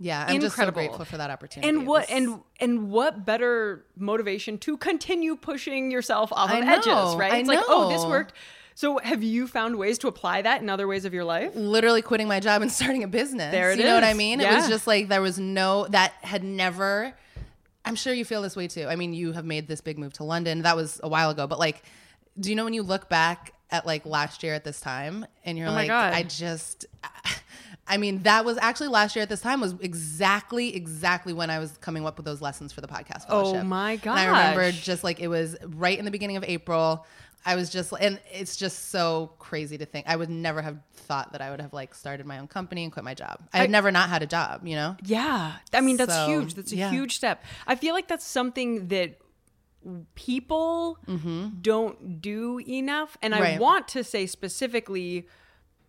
Yeah, 0.00 0.24
I'm 0.28 0.40
just 0.40 0.56
so 0.56 0.62
Incredible. 0.62 0.74
grateful 0.80 1.04
for 1.04 1.16
that 1.18 1.30
opportunity. 1.30 1.68
and 1.68 1.86
what 1.86 2.08
was- 2.08 2.10
and 2.10 2.40
and 2.58 2.90
what 2.90 3.24
better 3.24 3.84
motivation 3.96 4.58
to 4.58 4.76
continue 4.76 5.36
pushing 5.36 5.92
yourself 5.92 6.32
off 6.32 6.50
of 6.50 6.64
know, 6.64 6.72
edges, 6.72 7.14
right? 7.16 7.32
I 7.32 7.38
It's 7.38 7.48
like, 7.48 7.60
oh, 7.68 7.88
this 7.90 8.04
worked. 8.04 8.32
So 8.74 8.98
have 8.98 9.22
you 9.22 9.46
found 9.46 9.76
ways 9.76 9.98
to 9.98 10.08
apply 10.08 10.42
that 10.42 10.60
in 10.60 10.68
other 10.68 10.86
ways 10.88 11.04
of 11.04 11.14
your 11.14 11.24
life? 11.24 11.52
literally 11.54 12.02
quitting 12.02 12.26
my 12.28 12.40
job 12.40 12.60
and 12.62 12.70
starting 12.80 13.02
a 13.04 13.08
business. 13.08 13.52
There 13.52 13.70
it 13.70 13.78
you 13.78 13.84
know 13.84 13.94
what 13.94 14.04
I 14.04 14.10
is. 14.10 14.16
mean? 14.16 14.40
It 14.40 14.52
was 14.52 14.68
just 14.68 14.86
like 14.86 15.08
there 15.08 15.22
was 15.22 15.38
no 15.38 15.86
that 15.88 16.12
had 16.22 16.42
never 16.44 17.14
I'm 17.84 17.94
sure 17.96 18.14
you 18.14 18.24
feel 18.24 18.40
this 18.42 18.56
way 18.56 18.66
too. 18.66 18.86
I 18.86 18.96
mean, 18.96 19.12
you 19.12 19.32
have 19.32 19.44
made 19.44 19.68
this 19.68 19.80
big 19.82 19.98
move 19.98 20.14
to 20.14 20.24
London. 20.24 20.62
That 20.62 20.74
was 20.74 21.00
a 21.02 21.08
while 21.08 21.30
ago, 21.30 21.46
but 21.46 21.58
like 21.58 21.82
do 22.38 22.50
you 22.50 22.56
know 22.56 22.64
when 22.64 22.74
you 22.74 22.82
look 22.82 23.08
back 23.08 23.52
at 23.70 23.86
like 23.86 24.04
last 24.04 24.42
year 24.42 24.54
at 24.54 24.64
this 24.64 24.80
time 24.80 25.24
and 25.44 25.56
you're 25.56 25.68
Oh 25.68 25.72
like 25.72 25.88
God. 25.88 26.12
I 26.12 26.22
just 26.24 26.86
I 27.86 27.98
mean, 27.98 28.22
that 28.22 28.46
was 28.46 28.56
actually 28.58 28.88
last 28.88 29.14
year 29.14 29.22
at 29.24 29.28
this 29.28 29.42
time 29.42 29.60
was 29.60 29.74
exactly 29.80 30.74
exactly 30.74 31.32
when 31.34 31.50
I 31.50 31.58
was 31.58 31.76
coming 31.78 32.06
up 32.06 32.16
with 32.16 32.24
those 32.24 32.40
lessons 32.40 32.72
for 32.72 32.80
the 32.80 32.86
podcast 32.88 33.24
Oh 33.28 33.62
my 33.62 33.96
And 34.18 34.20
I 34.20 34.24
remember 34.26 34.72
just 34.72 35.04
like 35.04 35.20
it 35.20 35.28
was 35.28 35.56
right 35.62 35.98
in 35.98 36.04
the 36.06 36.10
beginning 36.10 36.36
of 36.36 36.44
April. 36.44 37.06
I 37.46 37.56
was 37.56 37.68
just, 37.70 37.92
and 38.00 38.18
it's 38.32 38.56
just 38.56 38.90
so 38.90 39.32
crazy 39.38 39.76
to 39.78 39.84
think. 39.84 40.06
I 40.08 40.16
would 40.16 40.30
never 40.30 40.62
have 40.62 40.78
thought 40.94 41.32
that 41.32 41.42
I 41.42 41.50
would 41.50 41.60
have 41.60 41.72
like 41.74 41.94
started 41.94 42.24
my 42.24 42.38
own 42.38 42.48
company 42.48 42.84
and 42.84 42.92
quit 42.92 43.04
my 43.04 43.12
job. 43.14 43.38
I 43.52 43.58
had 43.58 43.70
never 43.70 43.90
not 43.90 44.08
had 44.08 44.22
a 44.22 44.26
job, 44.26 44.66
you 44.66 44.76
know? 44.76 44.96
Yeah. 45.04 45.52
I 45.72 45.80
mean, 45.82 45.96
that's 45.98 46.14
So, 46.14 46.26
huge. 46.26 46.54
That's 46.54 46.72
a 46.72 46.76
yeah. 46.76 46.90
huge 46.90 47.16
step. 47.16 47.44
I 47.66 47.74
feel 47.74 47.94
like 47.94 48.08
that's 48.08 48.24
something 48.26 48.88
that 48.88 49.18
people 50.14 50.98
don't 51.60 52.20
do 52.22 52.60
enough. 52.66 53.16
And 53.22 53.34
I 53.34 53.40
Mm-hmm. 53.44 53.60
Want 53.60 53.88
to 53.88 54.02
say 54.04 54.24
specifically, 54.26 55.26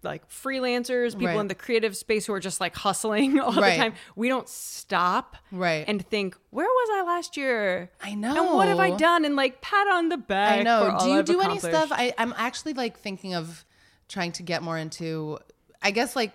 like 0.06 0.30
freelancers, 0.30 1.12
people 1.14 1.28
Right. 1.28 1.40
in 1.40 1.48
the 1.48 1.56
creative 1.56 1.98
space 1.98 2.26
who 2.28 2.34
are 2.34 2.40
just 2.40 2.62
like 2.62 2.76
hustling 2.76 3.40
all 3.42 3.52
Right. 3.54 3.72
the 3.72 3.78
time. 3.78 3.94
We 4.16 4.30
don't 4.30 4.48
stop 4.48 5.36
Right. 5.52 5.84
and 5.88 6.06
think, 6.08 6.38
where 6.52 6.66
was 6.68 6.90
I 6.94 7.02
last 7.04 7.36
year? 7.36 7.92
I 8.02 8.16
know. 8.16 8.46
And 8.48 8.56
what 8.56 8.68
have 8.70 8.80
I 8.80 8.92
done? 8.92 9.26
And 9.26 9.36
like 9.36 9.62
pat 9.62 9.88
on 9.88 10.10
the 10.10 10.18
back. 10.18 10.60
I 10.60 10.62
know. 10.64 10.98
Do 11.02 11.10
you 11.10 11.20
I've 11.20 11.26
do 11.26 11.42
any 11.42 11.60
stuff? 11.60 11.90
I, 11.92 12.14
I'm 12.18 12.34
actually 12.38 12.74
like 12.74 12.98
thinking 13.00 13.34
of 13.36 13.66
trying 14.08 14.32
to 14.34 14.44
get 14.44 14.62
more 14.64 14.78
into, 14.78 15.40
I 15.86 15.92
guess, 15.92 16.16
like 16.16 16.34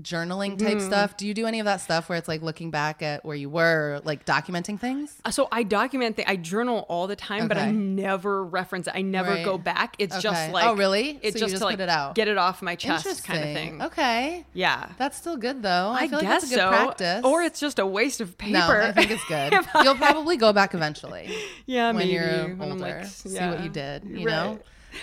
journaling 0.00 0.58
type 0.58 0.78
Mm. 0.78 0.86
stuff. 0.86 1.16
Do 1.16 1.26
you 1.26 1.32
do 1.34 1.46
any 1.46 1.58
of 1.60 1.64
that 1.64 1.80
stuff 1.80 2.08
where 2.08 2.18
it's 2.18 2.28
like 2.28 2.42
looking 2.42 2.70
back 2.70 3.02
at 3.02 3.24
where 3.24 3.36
you 3.36 3.48
were, 3.48 4.00
like 4.04 4.24
documenting 4.26 4.78
things? 4.78 5.14
So 5.30 5.48
I 5.50 5.62
document, 5.62 6.16
th- 6.16 6.28
I 6.28 6.36
journal 6.36 6.84
all 6.88 7.06
the 7.06 7.16
time, 7.16 7.48
but 7.48 7.56
I 7.56 7.70
never 7.70 8.44
reference 8.44 8.86
it. 8.88 8.92
I 8.94 9.02
never 9.02 9.30
Right. 9.30 9.44
go 9.44 9.56
back. 9.58 9.96
It's 9.98 10.20
just 10.20 10.52
like 10.52 10.66
Oh, 10.66 10.74
really? 10.76 11.18
It's 11.22 11.34
So 11.34 11.40
just, 11.40 11.52
just 11.52 11.60
to 11.62 11.66
like 11.66 11.78
it 11.80 11.88
out. 11.88 12.14
get 12.14 12.28
it 12.28 12.36
off 12.36 12.62
my 12.62 12.74
chest, 12.74 13.24
kind 13.24 13.38
of 13.42 13.54
thing. 13.54 13.82
Okay. 13.82 14.44
Yeah, 14.52 14.88
That's 14.98 15.16
still 15.16 15.36
good 15.36 15.62
though. 15.62 15.88
I, 15.96 16.00
I, 16.04 16.08
feel 16.08 16.18
like 16.18 16.22
guess 16.28 16.42
that's 16.42 16.44
a 16.52 16.54
good 16.54 16.60
so. 16.60 16.68
practice. 16.68 17.24
Or 17.24 17.42
it's 17.42 17.60
just 17.60 17.78
a 17.78 17.86
waste 17.86 18.20
of 18.20 18.36
paper. 18.36 18.52
no, 18.58 18.68
I 18.68 18.92
think 18.92 19.10
it's 19.10 19.24
good. 19.28 19.52
You'll 19.82 19.94
probably 19.94 20.36
go 20.36 20.52
back 20.52 20.74
eventually 20.74 21.34
yeah, 21.66 21.88
when 21.88 21.96
maybe 21.98 22.12
you're 22.12 22.48
when 22.56 22.72
older. 22.72 22.98
Like, 23.00 23.06
See 23.06 23.38
what 23.38 23.62
you 23.62 23.68
did. 23.70 24.04
You 24.04 24.16
Right. 24.16 24.24
know, 24.26 24.58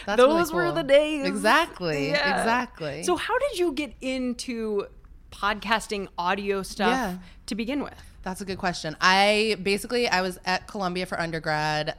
that's 0.06 0.18
Those 0.18 0.52
really 0.54 0.66
were 0.68 0.72
the 0.74 0.84
days. 0.84 1.26
Exactly. 1.28 2.08
Yeah. 2.14 2.40
Exactly. 2.40 3.04
So 3.04 3.16
how 3.16 3.38
did 3.40 3.60
you 3.60 3.72
get 3.74 3.94
into 4.02 4.88
podcasting 5.32 6.08
audio 6.18 6.64
stuff 6.64 6.90
Yeah. 6.92 7.18
to 7.48 7.56
begin 7.56 7.84
with? 7.84 7.94
That's 8.24 8.42
a 8.42 8.46
good 8.46 8.58
question. 8.58 8.96
I 9.02 9.58
basically 9.62 10.08
I 10.08 10.22
was 10.22 10.40
at 10.46 10.68
Columbia 10.68 11.06
for 11.06 11.20
undergrad. 11.20 11.96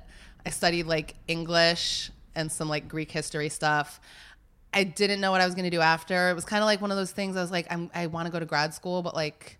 I 0.46 0.50
studied 0.50 0.86
like 0.86 1.14
English 1.28 2.10
and 2.34 2.50
some 2.50 2.68
like 2.68 2.88
Greek 2.88 3.10
history 3.10 3.48
stuff. 3.48 4.00
I 4.72 4.84
didn't 4.84 5.20
know 5.20 5.30
what 5.30 5.40
I 5.40 5.46
was 5.46 5.54
going 5.54 5.64
to 5.64 5.70
do 5.70 5.80
after. 5.80 6.30
It 6.30 6.34
was 6.34 6.44
kind 6.44 6.62
of 6.62 6.66
like 6.66 6.80
one 6.80 6.90
of 6.90 6.96
those 6.96 7.12
things. 7.12 7.36
I 7.36 7.42
was 7.42 7.50
like, 7.50 7.66
I'm, 7.70 7.90
I 7.94 8.06
want 8.08 8.26
to 8.26 8.32
go 8.32 8.40
to 8.40 8.46
grad 8.46 8.74
school, 8.74 9.02
but 9.02 9.14
like, 9.14 9.58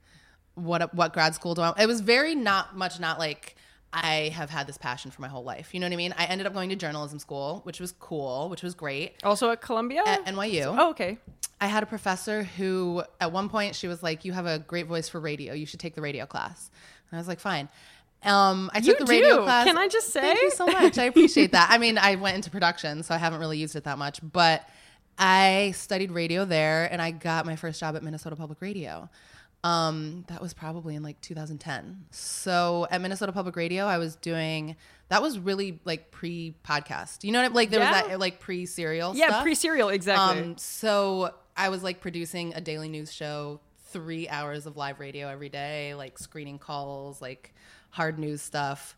what 0.55 0.95
what 0.95 1.13
grad 1.13 1.35
school 1.35 1.55
do 1.55 1.63
I? 1.63 1.73
It 1.79 1.87
was 1.87 2.01
very 2.01 2.35
not 2.35 2.77
much 2.77 2.99
not 2.99 3.19
like 3.19 3.57
I 3.97 4.31
have 4.35 4.51
had 4.51 4.67
this 4.67 4.77
passion 4.77 5.11
for 5.13 5.23
my 5.23 5.29
whole 5.29 5.45
life. 5.45 5.73
You 5.73 5.79
know 5.79 5.87
what 5.87 5.93
I 5.93 5.97
mean? 5.97 6.13
I 6.19 6.25
ended 6.25 6.49
up 6.49 6.53
going 6.53 6.69
to 6.71 6.77
journalism 6.77 7.21
school, 7.21 7.61
which 7.63 7.79
was 7.79 7.93
cool, 7.93 8.49
which 8.49 8.63
was 8.63 8.75
great 8.75 9.15
Also 9.23 9.51
at 9.51 9.61
Columbia. 9.61 10.03
at 10.05 10.25
NYU. 10.27 10.75
oh, 10.77 10.91
okay. 10.91 11.19
I 11.61 11.67
had 11.69 11.83
a 11.85 11.87
professor 11.87 12.43
who, 12.43 13.05
at 13.21 13.31
one 13.31 13.49
point, 13.49 13.77
she 13.77 13.87
was 13.87 14.03
like, 14.03 14.25
"You 14.25 14.33
have 14.33 14.47
a 14.47 14.59
great 14.59 14.87
voice 14.87 15.09
for 15.09 15.21
radio. 15.21 15.55
You 15.55 15.65
should 15.65 15.79
take 15.81 15.95
the 15.95 16.03
radio 16.03 16.27
class." 16.27 16.71
And 17.11 17.17
I 17.17 17.21
was 17.21 17.29
like, 17.29 17.39
"Fine." 17.41 17.69
Um, 18.25 18.71
I 18.75 18.79
You 18.79 18.85
took 18.85 18.99
the 18.99 19.05
radio 19.07 19.37
do. 19.39 19.43
class. 19.45 19.67
Can 19.67 19.79
I 19.79 19.87
just 19.87 20.11
say? 20.13 20.21
Thank 20.23 20.43
you 20.43 20.51
so 20.51 20.67
much. 20.67 20.99
I 20.99 21.05
appreciate 21.05 21.53
that. 21.53 21.69
I 21.71 21.79
mean, 21.85 21.97
I 21.97 22.17
went 22.17 22.35
into 22.37 22.51
production, 22.51 23.03
so 23.05 23.15
I 23.15 23.19
haven't 23.19 23.39
really 23.39 23.59
used 23.59 23.77
it 23.77 23.85
that 23.85 23.97
much, 23.99 24.19
but 24.23 24.69
I 25.19 25.73
studied 25.77 26.11
radio 26.11 26.45
there, 26.45 26.89
and 26.91 27.01
I 27.01 27.13
got 27.13 27.47
my 27.47 27.55
first 27.57 27.79
job 27.79 27.95
at 27.97 28.03
Minnesota 28.03 28.35
Public 28.35 28.61
Radio. 28.61 29.09
Um, 29.65 30.25
that 30.29 30.43
was 30.43 30.53
probably 30.53 30.95
in 30.95 31.03
like 31.03 31.21
2010. 31.23 32.05
So 32.11 32.87
at 32.91 33.01
Minnesota 33.01 33.33
Public 33.33 33.57
Radio, 33.57 33.87
I 33.87 33.97
was 33.99 34.15
doing 34.17 34.77
that 35.09 35.23
was 35.23 35.39
really 35.39 35.81
like 35.85 36.11
pre 36.11 36.55
podcast. 36.65 37.25
You 37.25 37.33
know 37.33 37.39
what 37.41 37.47
I 37.47 37.49
mean? 37.49 37.55
Like 37.57 37.71
there 37.71 37.81
Yeah. 37.81 38.03
was 38.03 38.09
that 38.11 38.21
like 38.21 38.41
pre 38.41 38.67
serial 38.67 39.17
Yeah, 39.17 39.41
pre-serial 39.43 39.89
exactly. 39.89 40.43
Um, 40.43 40.59
so 40.59 41.35
I 41.57 41.71
was 41.71 41.83
like 41.83 42.01
producing 42.01 42.53
a 42.55 42.61
daily 42.61 42.89
news 42.89 43.11
show, 43.13 43.61
three 43.91 44.29
hours 44.29 44.67
of 44.67 44.77
live 44.77 45.01
radio 45.01 45.29
every 45.29 45.49
day, 45.49 45.95
like 45.95 46.19
screening 46.19 46.59
calls, 46.59 47.23
like 47.23 47.55
hard 47.91 48.19
news 48.19 48.43
stuff. 48.43 48.97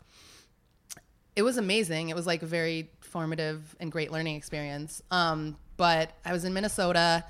It 1.35 1.43
was 1.43 1.57
amazing. 1.57 2.09
It 2.09 2.15
was 2.15 2.25
like 2.25 2.41
a 2.41 2.45
very 2.47 2.89
formative 2.99 3.75
and 3.79 3.91
great 3.91 4.11
learning 4.11 4.35
experience. 4.35 5.01
Um, 5.11 5.55
but 5.77 6.11
I 6.25 6.33
was 6.33 6.43
in 6.45 6.53
Minnesota. 6.53 7.23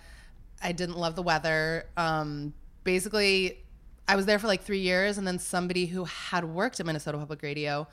I 0.64 0.72
didn't 0.72 0.98
love 0.98 1.16
the 1.16 1.22
weather. 1.24 1.86
Um, 1.98 2.54
basically, 2.88 3.66
I 4.08 4.16
was 4.16 4.26
there 4.26 4.40
for 4.40 4.48
like 4.48 4.64
three 4.64 4.80
years, 4.80 5.18
and 5.18 5.28
then 5.28 5.40
somebody 5.40 5.88
who 5.88 6.06
had 6.06 6.46
worked 6.46 6.80
at 6.80 6.86
Minnesota 6.86 7.18
Public 7.18 7.44
Radio 7.44 7.86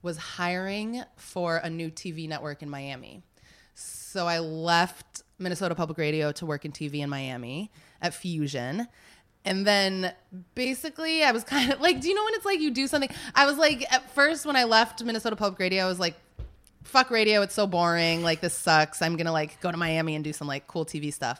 was 0.00 0.16
hiring 0.16 1.02
for 1.16 1.58
a 1.58 1.68
new 1.68 1.90
TV 1.90 2.26
network 2.26 2.62
in 2.62 2.70
Miami. 2.70 3.22
So 3.74 4.26
I 4.26 4.38
left 4.38 5.22
Minnesota 5.38 5.74
Public 5.74 5.98
Radio 5.98 6.32
to 6.32 6.46
work 6.46 6.64
in 6.64 6.72
TV 6.72 7.00
in 7.00 7.10
Miami 7.10 7.70
at 8.00 8.14
Fusion. 8.14 8.88
And 9.44 9.66
then 9.66 10.14
basically, 10.54 11.22
I 11.22 11.32
was 11.32 11.44
kind 11.54 11.70
of 11.70 11.82
like, 11.82 12.00
do 12.00 12.08
you 12.08 12.14
know 12.14 12.24
when 12.24 12.32
it's 12.32 12.46
like 12.46 12.60
you 12.60 12.70
do 12.70 12.86
something? 12.86 13.10
I 13.34 13.44
was 13.44 13.58
like, 13.58 13.84
at 13.92 14.10
first, 14.14 14.46
when 14.46 14.56
I 14.56 14.64
left 14.64 15.04
Minnesota 15.04 15.36
Public 15.36 15.60
Radio, 15.60 15.84
I 15.84 15.88
was 15.88 16.00
like, 16.00 16.14
fuck 16.84 17.10
radio. 17.10 17.42
It's 17.42 17.54
so 17.54 17.66
boring. 17.66 18.22
Like, 18.22 18.40
this 18.40 18.54
sucks. 18.54 19.02
I'm 19.02 19.16
going 19.16 19.26
to 19.26 19.32
like 19.32 19.60
go 19.60 19.70
to 19.70 19.76
Miami 19.76 20.14
and 20.14 20.24
do 20.24 20.32
some 20.32 20.48
like 20.48 20.66
cool 20.66 20.86
TV 20.86 21.12
stuff. 21.12 21.38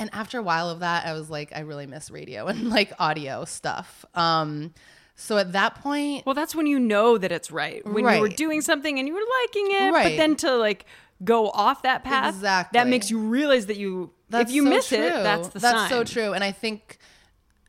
And 0.00 0.08
after 0.14 0.38
a 0.38 0.42
while 0.42 0.70
of 0.70 0.80
that, 0.80 1.06
I 1.06 1.12
was 1.12 1.28
like, 1.28 1.52
I 1.54 1.60
really 1.60 1.86
miss 1.86 2.10
radio 2.10 2.46
and 2.48 2.70
like 2.70 2.92
audio 2.98 3.44
stuff. 3.44 4.04
Um, 4.14 4.72
so 5.14 5.36
at 5.36 5.52
that 5.52 5.76
point, 5.76 6.24
Well, 6.24 6.34
that's 6.34 6.54
when 6.54 6.66
you 6.66 6.78
know 6.80 7.18
that 7.18 7.30
it's 7.30 7.50
right. 7.50 7.86
When 7.86 8.08
you 8.08 8.20
were 8.20 8.28
doing 8.28 8.62
something 8.62 8.98
and 8.98 9.06
you 9.06 9.14
were 9.14 9.20
liking 9.42 9.66
it, 9.70 9.92
right. 9.92 10.04
but 10.04 10.16
then 10.16 10.34
to 10.36 10.56
like 10.56 10.86
go 11.22 11.50
off 11.50 11.82
that 11.82 12.02
path, 12.02 12.34
Exactly. 12.34 12.78
that 12.78 12.88
makes 12.88 13.10
you 13.10 13.18
realize 13.18 13.66
that 13.66 13.76
you 13.76 14.10
if 14.32 14.50
you 14.50 14.64
so 14.64 14.70
miss 14.70 14.92
it, 14.92 15.12
that's 15.12 15.48
the 15.48 15.58
that's 15.58 15.78
sign. 15.78 15.90
so 15.90 16.04
true. 16.04 16.32
And 16.32 16.42
I 16.42 16.52
think 16.52 16.96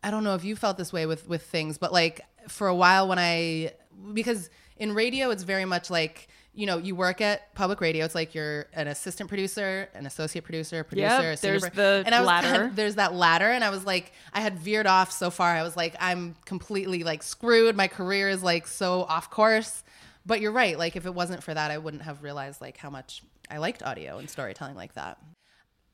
I 0.02 0.12
don't 0.12 0.24
know 0.24 0.36
if 0.36 0.46
you 0.46 0.56
felt 0.56 0.78
this 0.78 0.94
way 0.94 1.06
with 1.06 1.28
with 1.28 1.44
things, 1.44 1.78
but 1.78 1.92
like 1.92 2.22
for 2.48 2.68
a 2.68 2.76
while 2.76 3.10
when 3.10 3.20
I 3.20 3.74
because 4.14 4.50
in 4.78 4.94
radio 4.94 5.30
it's 5.32 5.44
very 5.44 5.66
much 5.66 5.90
like 5.90 6.30
you 6.54 6.66
know 6.66 6.78
you 6.78 6.96
work 6.96 7.22
at 7.22 7.54
public 7.56 7.80
radio. 7.80 8.04
It's 8.04 8.16
like 8.16 8.36
you're 8.36 8.68
an 8.74 8.88
assistant 8.88 9.30
producer 9.30 9.88
an 9.94 10.06
associate 10.06 10.44
producer 10.44 10.84
producer 10.84 11.36
senior 11.38 11.60
there's 11.60 11.62
pro- 11.62 11.70
the 11.76 12.04
and 12.06 12.14
I 12.14 12.20
was 12.20 12.28
ladder. 12.28 12.48
kind 12.48 12.64
of- 12.64 12.76
there's 12.76 12.96
that 12.96 13.14
ladder 13.14 13.46
and 13.50 13.64
i 13.64 13.70
was 13.70 13.86
like 13.86 14.12
i 14.34 14.42
had 14.42 14.60
veered 14.60 14.86
off 14.88 15.12
so 15.12 15.30
far. 15.30 15.50
I 15.50 15.64
was 15.64 15.78
like 15.78 15.96
i'm 16.00 16.36
completely 16.46 17.04
like 17.04 17.24
screwed. 17.24 17.76
My 17.76 17.88
career 17.88 18.28
is 18.30 18.44
like 18.44 18.68
so 18.68 19.04
off 19.04 19.30
course. 19.30 19.84
But 20.26 20.42
you're 20.42 20.52
right 20.52 20.78
like 20.78 20.96
if 20.96 21.06
it 21.06 21.14
wasn't 21.14 21.42
for 21.42 21.54
that 21.54 21.72
i 21.72 21.78
wouldn't 21.78 22.04
have 22.04 22.22
realized 22.22 22.60
like 22.62 22.78
how 22.78 22.90
much 22.90 23.24
i 23.50 23.58
liked 23.58 23.82
audio 23.84 24.18
and 24.18 24.30
storytelling 24.30 24.76
like 24.76 24.94
that. 24.96 25.18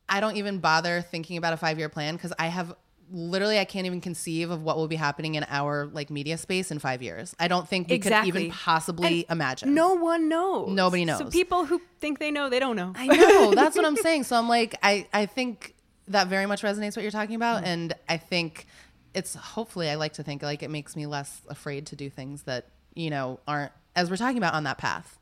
I 0.10 0.22
don't 0.22 0.38
even 0.38 0.60
bother 0.60 1.02
thinking 1.02 1.38
about 1.38 1.54
a 1.54 1.58
five 1.58 1.78
year 1.78 1.90
plan 1.90 2.16
because 2.16 2.34
I 2.40 2.48
have 2.48 2.74
literally 3.12 3.60
I 3.60 3.66
can't 3.66 3.86
even 3.86 4.02
conceive 4.02 4.50
of 4.50 4.62
what 4.64 4.78
will 4.78 4.88
be 4.88 4.96
happening 4.96 5.36
in 5.36 5.46
our 5.50 5.88
like 5.88 6.10
media 6.10 6.38
space 6.38 6.72
in 6.72 6.80
five 6.80 7.02
years. 7.02 7.36
I 7.40 7.48
don't 7.48 7.68
think 7.68 7.90
we 7.90 7.96
Exactly. 7.96 8.32
could 8.32 8.42
even 8.42 8.52
possibly 8.52 9.26
imagine. 9.30 9.74
No 9.74 9.94
one 9.94 10.30
knows. 10.30 10.70
Nobody 10.70 11.06
knows. 11.06 11.20
So 11.20 11.30
people 11.30 11.66
who 11.66 11.82
think 12.00 12.20
they 12.20 12.32
know, 12.32 12.50
they 12.50 12.60
don't 12.60 12.76
know. 12.76 12.94
I 12.96 13.08
know. 13.08 13.52
That's 13.56 13.76
what 13.76 13.86
I'm 13.86 13.96
saying. 13.96 14.24
So 14.24 14.36
I'm 14.36 14.50
like, 14.50 14.78
I, 14.84 15.08
I 15.14 15.26
think 15.26 15.76
that 16.10 16.28
very 16.28 16.46
much 16.46 16.62
resonates 16.62 16.96
what 16.96 17.04
you're 17.04 17.12
talking 17.12 17.36
about. 17.36 17.58
Mm-hmm. 17.58 17.66
And 17.68 17.94
I 18.10 18.18
think 18.18 18.68
it's 19.14 19.36
hopefully 19.36 19.90
I 19.90 19.96
like 19.96 20.14
to 20.14 20.24
think 20.24 20.44
like 20.44 20.64
it 20.64 20.70
makes 20.70 20.96
me 20.96 21.06
less 21.06 21.42
afraid 21.50 21.88
to 21.88 21.96
do 21.96 22.10
things 22.10 22.44
that, 22.44 22.68
you 22.94 23.10
know, 23.10 23.40
aren't 23.48 23.72
as 23.96 24.10
we're 24.10 24.18
talking 24.18 24.38
about 24.38 24.54
on 24.54 24.64
that 24.64 24.78
path. 24.78 25.20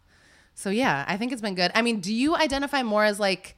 So 0.53 0.69
yeah, 0.69 1.05
I 1.07 1.17
think 1.17 1.31
it's 1.31 1.41
been 1.41 1.55
good. 1.55 1.71
I 1.75 1.81
mean, 1.81 1.99
do 1.99 2.13
you 2.13 2.35
identify 2.35 2.81
more 2.83 3.03
as 3.03 3.19
like 3.19 3.57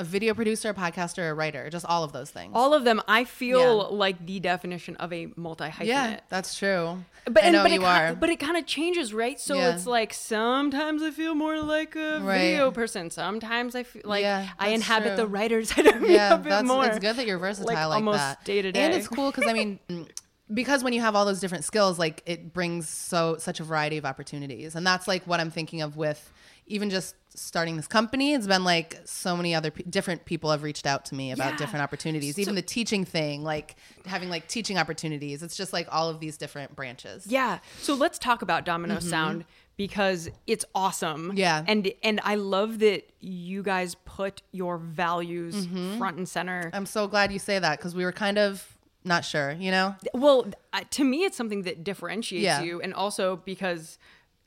a 0.00 0.04
video 0.04 0.32
producer, 0.34 0.70
a 0.70 0.74
podcaster, 0.74 1.30
a 1.30 1.34
writer, 1.34 1.68
just 1.70 1.84
all 1.86 2.02
of 2.02 2.12
those 2.12 2.30
things? 2.30 2.52
All 2.54 2.72
of 2.72 2.84
them, 2.84 3.00
I 3.06 3.24
feel 3.24 3.88
Yeah. 3.90 3.96
like 3.96 4.24
the 4.26 4.40
definition 4.40 4.96
of 4.96 5.12
a 5.12 5.28
multi 5.36 5.64
hyphenate. 5.68 5.86
yeah, 5.86 6.20
that's 6.30 6.56
true. 6.58 7.04
But, 7.26 7.44
I 7.44 7.46
and, 7.48 7.52
know 7.56 7.62
but 7.64 7.72
you 7.72 7.82
it 7.82 7.86
are. 7.86 8.06
Kind, 8.08 8.20
but 8.20 8.30
it 8.30 8.40
kind 8.40 8.56
of 8.56 8.64
changes, 8.66 9.12
right? 9.12 9.38
So 9.38 9.56
Yeah. 9.56 9.70
it's 9.74 9.86
like 9.86 10.12
sometimes 10.14 11.02
I 11.02 11.10
feel 11.10 11.34
more 11.34 11.60
like 11.60 11.94
a 11.96 12.20
Right. 12.22 12.38
video 12.40 12.70
person. 12.70 13.10
Sometimes 13.10 13.74
I 13.74 13.82
feel 13.82 14.02
like 14.06 14.22
Yeah, 14.22 14.48
I 14.58 14.68
inhabit 14.68 15.08
true. 15.10 15.16
the 15.16 15.26
writer's 15.26 15.68
side 15.74 15.86
of 15.86 16.00
me 16.00 16.14
yeah, 16.14 16.34
a 16.34 16.38
bit 16.38 16.48
that's 16.48 16.66
more. 16.66 16.86
it's 16.86 16.98
good 16.98 17.16
that 17.16 17.26
you're 17.26 17.38
versatile 17.38 17.74
like, 17.90 17.96
almost 17.96 18.18
that. 18.18 18.44
day 18.44 18.62
to 18.62 18.72
day. 18.72 18.80
And 18.80 18.94
it's 18.94 19.06
cool 19.06 19.30
because 19.30 19.46
I 19.46 19.52
mean, 19.58 19.78
mm, 19.90 20.08
because 20.52 20.82
when 20.82 20.92
you 20.94 21.00
have 21.02 21.14
all 21.14 21.24
those 21.26 21.40
different 21.40 21.64
skills, 21.64 21.98
like 21.98 22.22
it 22.26 22.52
brings 22.54 22.88
so 22.88 23.36
such 23.38 23.60
a 23.60 23.64
variety 23.64 23.98
of 23.98 24.04
opportunities, 24.06 24.74
and 24.74 24.84
that's 24.86 25.06
like 25.06 25.22
what 25.26 25.38
I'm 25.40 25.50
thinking 25.50 25.82
of 25.82 25.96
with 25.96 26.32
even 26.70 26.88
just 26.90 27.14
starting 27.34 27.76
this 27.76 27.86
company. 27.86 28.34
It's 28.34 28.46
been 28.46 28.64
like 28.64 28.98
so 29.04 29.36
many 29.36 29.54
other 29.54 29.70
pe- 29.70 29.84
different 29.84 30.24
people 30.24 30.50
have 30.50 30.62
reached 30.62 30.86
out 30.86 31.04
to 31.06 31.14
me 31.14 31.30
about 31.32 31.52
Yeah. 31.52 31.56
different 31.58 31.82
opportunities. 31.82 32.38
even 32.38 32.54
the 32.54 32.62
teaching 32.62 33.04
thing, 33.04 33.42
like 33.44 33.76
having 34.06 34.28
like 34.30 34.48
teaching 34.48 34.78
opportunities. 34.78 35.42
It's 35.42 35.56
just 35.56 35.72
like 35.72 35.86
all 35.90 36.08
of 36.08 36.20
these 36.20 36.36
different 36.36 36.74
branches. 36.74 37.26
Yeah. 37.26 37.58
So 37.80 37.94
let's 37.94 38.18
talk 38.18 38.42
about 38.42 38.64
Domino 38.64 38.98
Sound 38.98 39.44
because 39.76 40.28
it's 40.46 40.64
awesome. 40.74 41.28
Mm-hmm. 41.28 41.36
Yeah. 41.38 41.64
And 41.66 41.92
and 42.02 42.20
I 42.24 42.34
love 42.34 42.80
that 42.80 43.08
you 43.20 43.62
guys 43.62 43.94
put 44.04 44.42
your 44.52 44.76
values 44.78 45.54
Mm-hmm. 45.66 45.98
front 45.98 46.16
and 46.18 46.28
center. 46.28 46.70
I'm 46.72 46.86
so 46.86 47.06
glad 47.06 47.32
you 47.32 47.38
say 47.38 47.58
that 47.58 47.78
because 47.78 47.94
we 47.94 48.04
were 48.04 48.12
kind 48.12 48.38
of 48.38 48.76
not 49.04 49.24
sure, 49.24 49.52
you 49.52 49.70
know. 49.70 49.94
Well, 50.12 50.46
uh, 50.74 50.80
to 50.90 51.04
me 51.04 51.18
it's 51.24 51.36
something 51.36 51.62
that 51.62 51.84
differentiates 51.84 52.42
Yeah. 52.44 52.60
you 52.62 52.80
and 52.82 52.92
also 52.92 53.36
because 53.36 53.98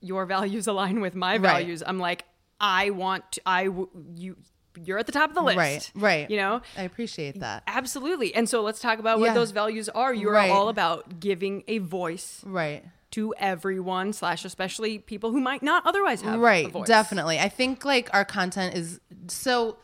your 0.03 0.25
values 0.27 0.67
align 0.73 1.01
with 1.01 1.15
my 1.15 1.33
Right. 1.33 1.41
values. 1.41 1.81
I'm 1.85 1.97
like 1.99 2.25
I 2.61 2.91
want 2.91 3.23
to, 3.33 3.41
I 3.45 3.65
w- 3.65 3.89
you 4.15 4.37
you're 4.83 4.97
at 4.97 5.05
the 5.05 5.11
top 5.11 5.29
of 5.29 5.35
the 5.35 5.41
list. 5.41 5.57
Right, 5.57 5.91
right. 5.95 6.29
You 6.31 6.37
know? 6.37 6.61
I 6.77 6.81
appreciate 6.83 7.39
that. 7.41 7.61
Absolutely. 7.67 8.33
And 8.33 8.49
so 8.49 8.61
let's 8.63 8.79
talk 8.79 8.97
about 8.99 9.19
what 9.19 9.27
Yeah. 9.27 9.33
those 9.35 9.51
values 9.51 9.87
are. 9.89 10.11
You 10.13 10.29
are 10.29 10.33
Right. 10.33 10.49
all 10.49 10.67
about 10.69 11.19
giving 11.19 11.63
a 11.67 11.77
voice 11.77 12.41
Right. 12.43 12.83
to 13.11 13.35
everyone, 13.37 14.13
slash 14.13 14.45
especially 14.45 14.97
people 14.97 15.31
who 15.31 15.39
might 15.39 15.61
not 15.61 15.85
otherwise 15.85 16.21
have 16.21 16.35
a 16.35 16.37
right 16.39 16.85
definitely 16.85 17.37
i 17.39 17.47
think 17.49 17.85
like 17.85 18.09
our 18.13 18.25
content 18.25 18.75
is 18.75 18.99
so 19.27 19.77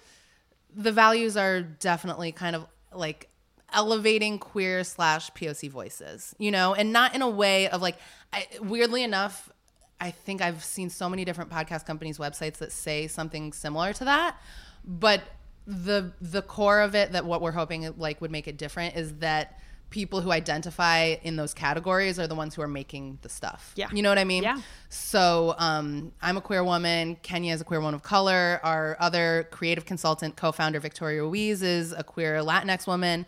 the 0.75 0.91
values 0.91 1.37
are 1.37 1.61
definitely 1.61 2.31
kind 2.31 2.55
of 2.55 2.65
like 2.91 3.29
elevating 3.71 4.39
queer 4.39 4.83
slash 4.83 5.29
poc 5.33 5.69
voices 5.69 6.33
you 6.39 6.49
know 6.49 6.73
and 6.73 6.91
not 6.91 7.13
in 7.13 7.21
a 7.21 7.29
way 7.29 7.69
of 7.69 7.81
like 7.83 7.97
I, 8.33 8.47
weirdly 8.61 9.03
enough 9.03 9.51
i 10.01 10.11
think 10.11 10.41
i've 10.41 10.63
seen 10.63 10.89
so 10.89 11.09
many 11.09 11.25
different 11.25 11.49
podcast 11.51 11.85
companies 11.85 12.17
websites 12.17 12.57
that 12.57 12.71
say 12.71 13.07
something 13.07 13.51
similar 13.53 13.93
to 13.93 14.05
that 14.05 14.37
but 14.85 15.21
the 15.67 16.11
the 16.21 16.41
core 16.41 16.81
of 16.81 16.95
it 16.95 17.11
that 17.11 17.25
what 17.25 17.41
we're 17.41 17.51
hoping 17.51 17.93
like 17.97 18.21
would 18.21 18.31
make 18.31 18.47
it 18.47 18.57
different 18.57 18.95
is 18.95 19.15
that 19.15 19.59
people 19.91 20.21
who 20.21 20.31
identify 20.31 21.15
in 21.23 21.35
those 21.35 21.53
categories 21.53 22.19
are 22.19 22.27
the 22.27 22.35
ones 22.35 22.53
who 22.53 22.61
are 22.61 22.67
making 22.67 23.17
the 23.23 23.29
stuff 23.29 23.71
Yeah. 23.75 23.87
you 23.91 24.01
know 24.03 24.09
what 24.09 24.19
i 24.19 24.23
mean 24.23 24.43
Yeah. 24.43 24.61
so 24.89 25.55
um, 25.57 26.11
I'm 26.21 26.37
a 26.37 26.41
queer 26.41 26.63
woman. 26.63 27.15
Kenya 27.23 27.53
is 27.53 27.61
a 27.61 27.63
queer 27.63 27.79
woman 27.79 27.95
of 27.95 28.03
color. 28.03 28.59
Our 28.63 28.97
other 28.99 29.47
creative 29.51 29.85
consultant, 29.85 30.35
co-founder 30.35 30.79
Victoria 30.79 31.21
Ruiz, 31.23 31.61
is 31.63 31.91
a 31.91 32.03
queer 32.03 32.41
Latinx 32.41 32.85
woman. 32.87 33.25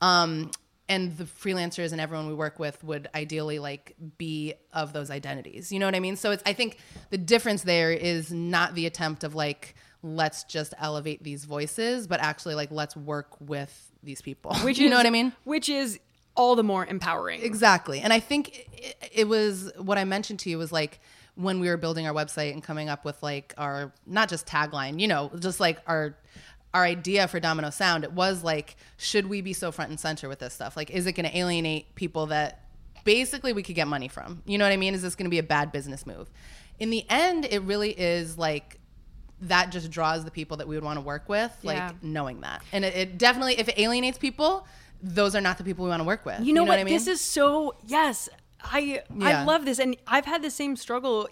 Um, 0.00 0.50
and 0.92 1.16
the 1.16 1.24
freelancers 1.24 1.92
and 1.92 2.00
everyone 2.00 2.28
we 2.28 2.34
work 2.34 2.58
with 2.58 2.84
would 2.84 3.08
ideally 3.14 3.58
like 3.58 3.96
be 4.18 4.52
of 4.74 4.92
those 4.92 5.10
identities. 5.10 5.72
You 5.72 5.78
know 5.78 5.86
what 5.86 5.94
I 5.94 6.00
mean? 6.00 6.16
So 6.16 6.32
it's 6.32 6.42
I 6.44 6.52
think 6.52 6.76
the 7.08 7.16
difference 7.16 7.62
there 7.62 7.90
is 7.90 8.30
not 8.30 8.74
the 8.74 8.84
attempt 8.84 9.24
of 9.24 9.34
like 9.34 9.74
let's 10.02 10.44
just 10.44 10.74
elevate 10.78 11.22
these 11.22 11.46
voices, 11.46 12.06
but 12.06 12.20
actually 12.20 12.56
like 12.56 12.70
let's 12.70 12.94
work 12.94 13.28
with 13.40 13.90
these 14.02 14.20
people. 14.20 14.54
Which 14.64 14.78
you 14.78 14.90
know 14.90 14.98
what 14.98 15.06
I 15.06 15.10
mean? 15.10 15.32
Which 15.44 15.70
is 15.70 15.98
all 16.34 16.56
the 16.56 16.62
more 16.62 16.84
empowering. 16.84 17.42
Exactly. 17.42 18.00
And 18.00 18.12
I 18.12 18.20
think 18.20 18.66
it, 18.72 18.96
it 19.12 19.28
was 19.28 19.72
what 19.78 19.96
I 19.96 20.04
mentioned 20.04 20.40
to 20.40 20.50
you 20.50 20.58
was 20.58 20.72
like 20.72 21.00
when 21.36 21.58
we 21.60 21.68
were 21.70 21.78
building 21.78 22.06
our 22.06 22.12
website 22.12 22.52
and 22.52 22.62
coming 22.62 22.90
up 22.90 23.06
with 23.06 23.22
like 23.22 23.54
our 23.56 23.92
not 24.06 24.28
just 24.28 24.46
tagline, 24.46 25.00
you 25.00 25.08
know, 25.08 25.30
just 25.38 25.58
like 25.58 25.78
our 25.86 26.16
our 26.74 26.84
idea 26.84 27.28
for 27.28 27.38
Domino 27.40 27.70
Sound, 27.70 28.04
it 28.04 28.12
was 28.12 28.42
like 28.42 28.76
should 28.96 29.26
we 29.26 29.40
be 29.40 29.52
so 29.52 29.70
front 29.72 29.90
and 29.90 30.00
center 30.00 30.28
with 30.28 30.38
this 30.38 30.54
stuff? 30.54 30.76
Like 30.76 30.90
is 30.90 31.06
it 31.06 31.12
going 31.12 31.28
to 31.28 31.36
alienate 31.36 31.94
people 31.94 32.26
that 32.26 32.64
basically 33.04 33.52
we 33.52 33.62
could 33.62 33.74
get 33.74 33.88
money 33.88 34.08
from? 34.08 34.42
You 34.46 34.58
know 34.58 34.64
what 34.64 34.72
I 34.72 34.76
mean? 34.76 34.94
Is 34.94 35.02
this 35.02 35.14
going 35.14 35.26
to 35.26 35.30
be 35.30 35.38
a 35.38 35.42
bad 35.42 35.72
business 35.72 36.06
move? 36.06 36.30
In 36.78 36.90
the 36.90 37.04
end, 37.08 37.44
it 37.44 37.62
really 37.62 37.90
is 37.90 38.38
like 38.38 38.78
that 39.42 39.70
just 39.72 39.90
draws 39.90 40.24
the 40.24 40.30
people 40.30 40.56
that 40.58 40.68
we 40.68 40.76
would 40.76 40.84
want 40.84 40.98
to 40.98 41.04
work 41.04 41.28
with, 41.28 41.52
like 41.62 41.76
Yeah. 41.76 41.92
knowing 42.00 42.40
that. 42.42 42.62
And 42.72 42.84
it, 42.84 42.94
it 42.94 43.18
definitely, 43.18 43.58
if 43.58 43.68
it 43.68 43.78
alienates 43.78 44.16
people, 44.18 44.66
those 45.02 45.34
are 45.34 45.40
not 45.40 45.58
the 45.58 45.64
people 45.64 45.84
we 45.84 45.90
want 45.90 46.00
to 46.00 46.06
work 46.06 46.24
with. 46.24 46.40
You 46.40 46.52
know, 46.52 46.62
what? 46.64 46.78
I 46.78 46.84
mean? 46.84 46.94
This 46.94 47.08
is 47.08 47.20
so 47.20 47.74
yes. 47.84 48.28
I 48.64 49.02
I 49.20 49.42
love 49.42 49.64
this, 49.64 49.80
and 49.80 49.96
I've 50.06 50.24
had 50.24 50.42
the 50.42 50.50
same 50.50 50.76
struggle. 50.76 51.28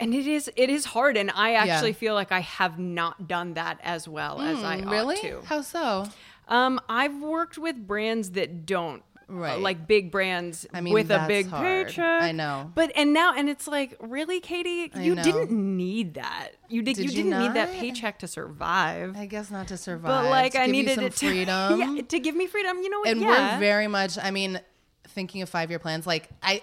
And 0.00 0.14
it 0.14 0.26
is 0.26 0.50
it 0.56 0.70
is 0.70 0.84
hard, 0.86 1.16
and 1.16 1.30
I 1.34 1.54
actually 1.54 1.92
feel 1.92 2.14
like 2.14 2.32
I 2.32 2.40
have 2.40 2.78
not 2.78 3.28
done 3.28 3.54
that 3.54 3.78
as 3.82 4.06
well 4.08 4.40
as 4.40 4.62
I 4.62 4.78
ought 4.78 4.84
Mm, 4.84 4.90
really? 4.90 5.16
to. 5.18 5.40
How 5.44 5.60
so? 5.62 6.06
Um, 6.48 6.80
I've 6.88 7.20
worked 7.20 7.58
with 7.58 7.86
brands 7.86 8.30
that 8.32 8.64
don't. 8.66 9.02
uh, 9.30 9.34
Right. 9.34 9.60
like 9.60 9.86
big 9.86 10.10
brands 10.10 10.66
I 10.72 10.80
mean, 10.80 10.94
with 10.94 11.10
a 11.10 11.26
big 11.28 11.48
hard. 11.50 11.88
paycheck. 11.88 12.22
I 12.22 12.32
know. 12.32 12.72
but 12.74 12.90
and 12.96 13.12
now 13.12 13.34
and 13.36 13.46
it's 13.50 13.68
like 13.68 13.94
really, 14.00 14.40
Katie, 14.40 14.90
you 14.98 15.14
didn't 15.16 15.50
need 15.50 16.14
that. 16.14 16.52
You 16.70 16.80
did. 16.80 16.96
Did 16.96 17.04
you 17.04 17.10
you 17.10 17.24
didn't 17.24 17.42
need 17.42 17.52
that 17.54 17.70
paycheck 17.72 18.20
to 18.20 18.26
survive. 18.26 19.14
I 19.18 19.26
guess 19.26 19.50
not 19.50 19.68
to 19.68 19.76
survive. 19.76 20.24
but 20.24 20.30
like 20.30 20.52
to 20.52 20.60
I 20.62 20.66
give 20.66 20.72
needed 20.72 20.98
it 21.00 21.16
to, 21.16 21.26
freedom. 21.30 21.96
yeah, 21.96 22.02
to 22.02 22.18
give 22.18 22.34
me 22.34 22.46
freedom. 22.46 22.78
You 22.78 22.88
know 22.88 23.00
what? 23.00 23.08
and 23.10 23.20
yeah. 23.20 23.54
we're 23.56 23.60
very 23.60 23.86
much. 23.86 24.16
I 24.16 24.30
mean, 24.30 24.60
thinking 25.08 25.42
of 25.42 25.50
five 25.50 25.68
year 25.68 25.78
plans. 25.78 26.06
Like 26.06 26.30
I, 26.42 26.62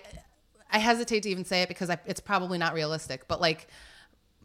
I 0.75 0.79
hesitate 0.79 1.23
to 1.23 1.29
even 1.29 1.45
say 1.45 1.61
it 1.61 1.69
because 1.69 1.89
I, 1.89 1.97
it's 2.05 2.19
probably 2.19 2.57
not 2.57 2.73
realistic. 2.73 3.29
But 3.29 3.39
like, 3.39 3.67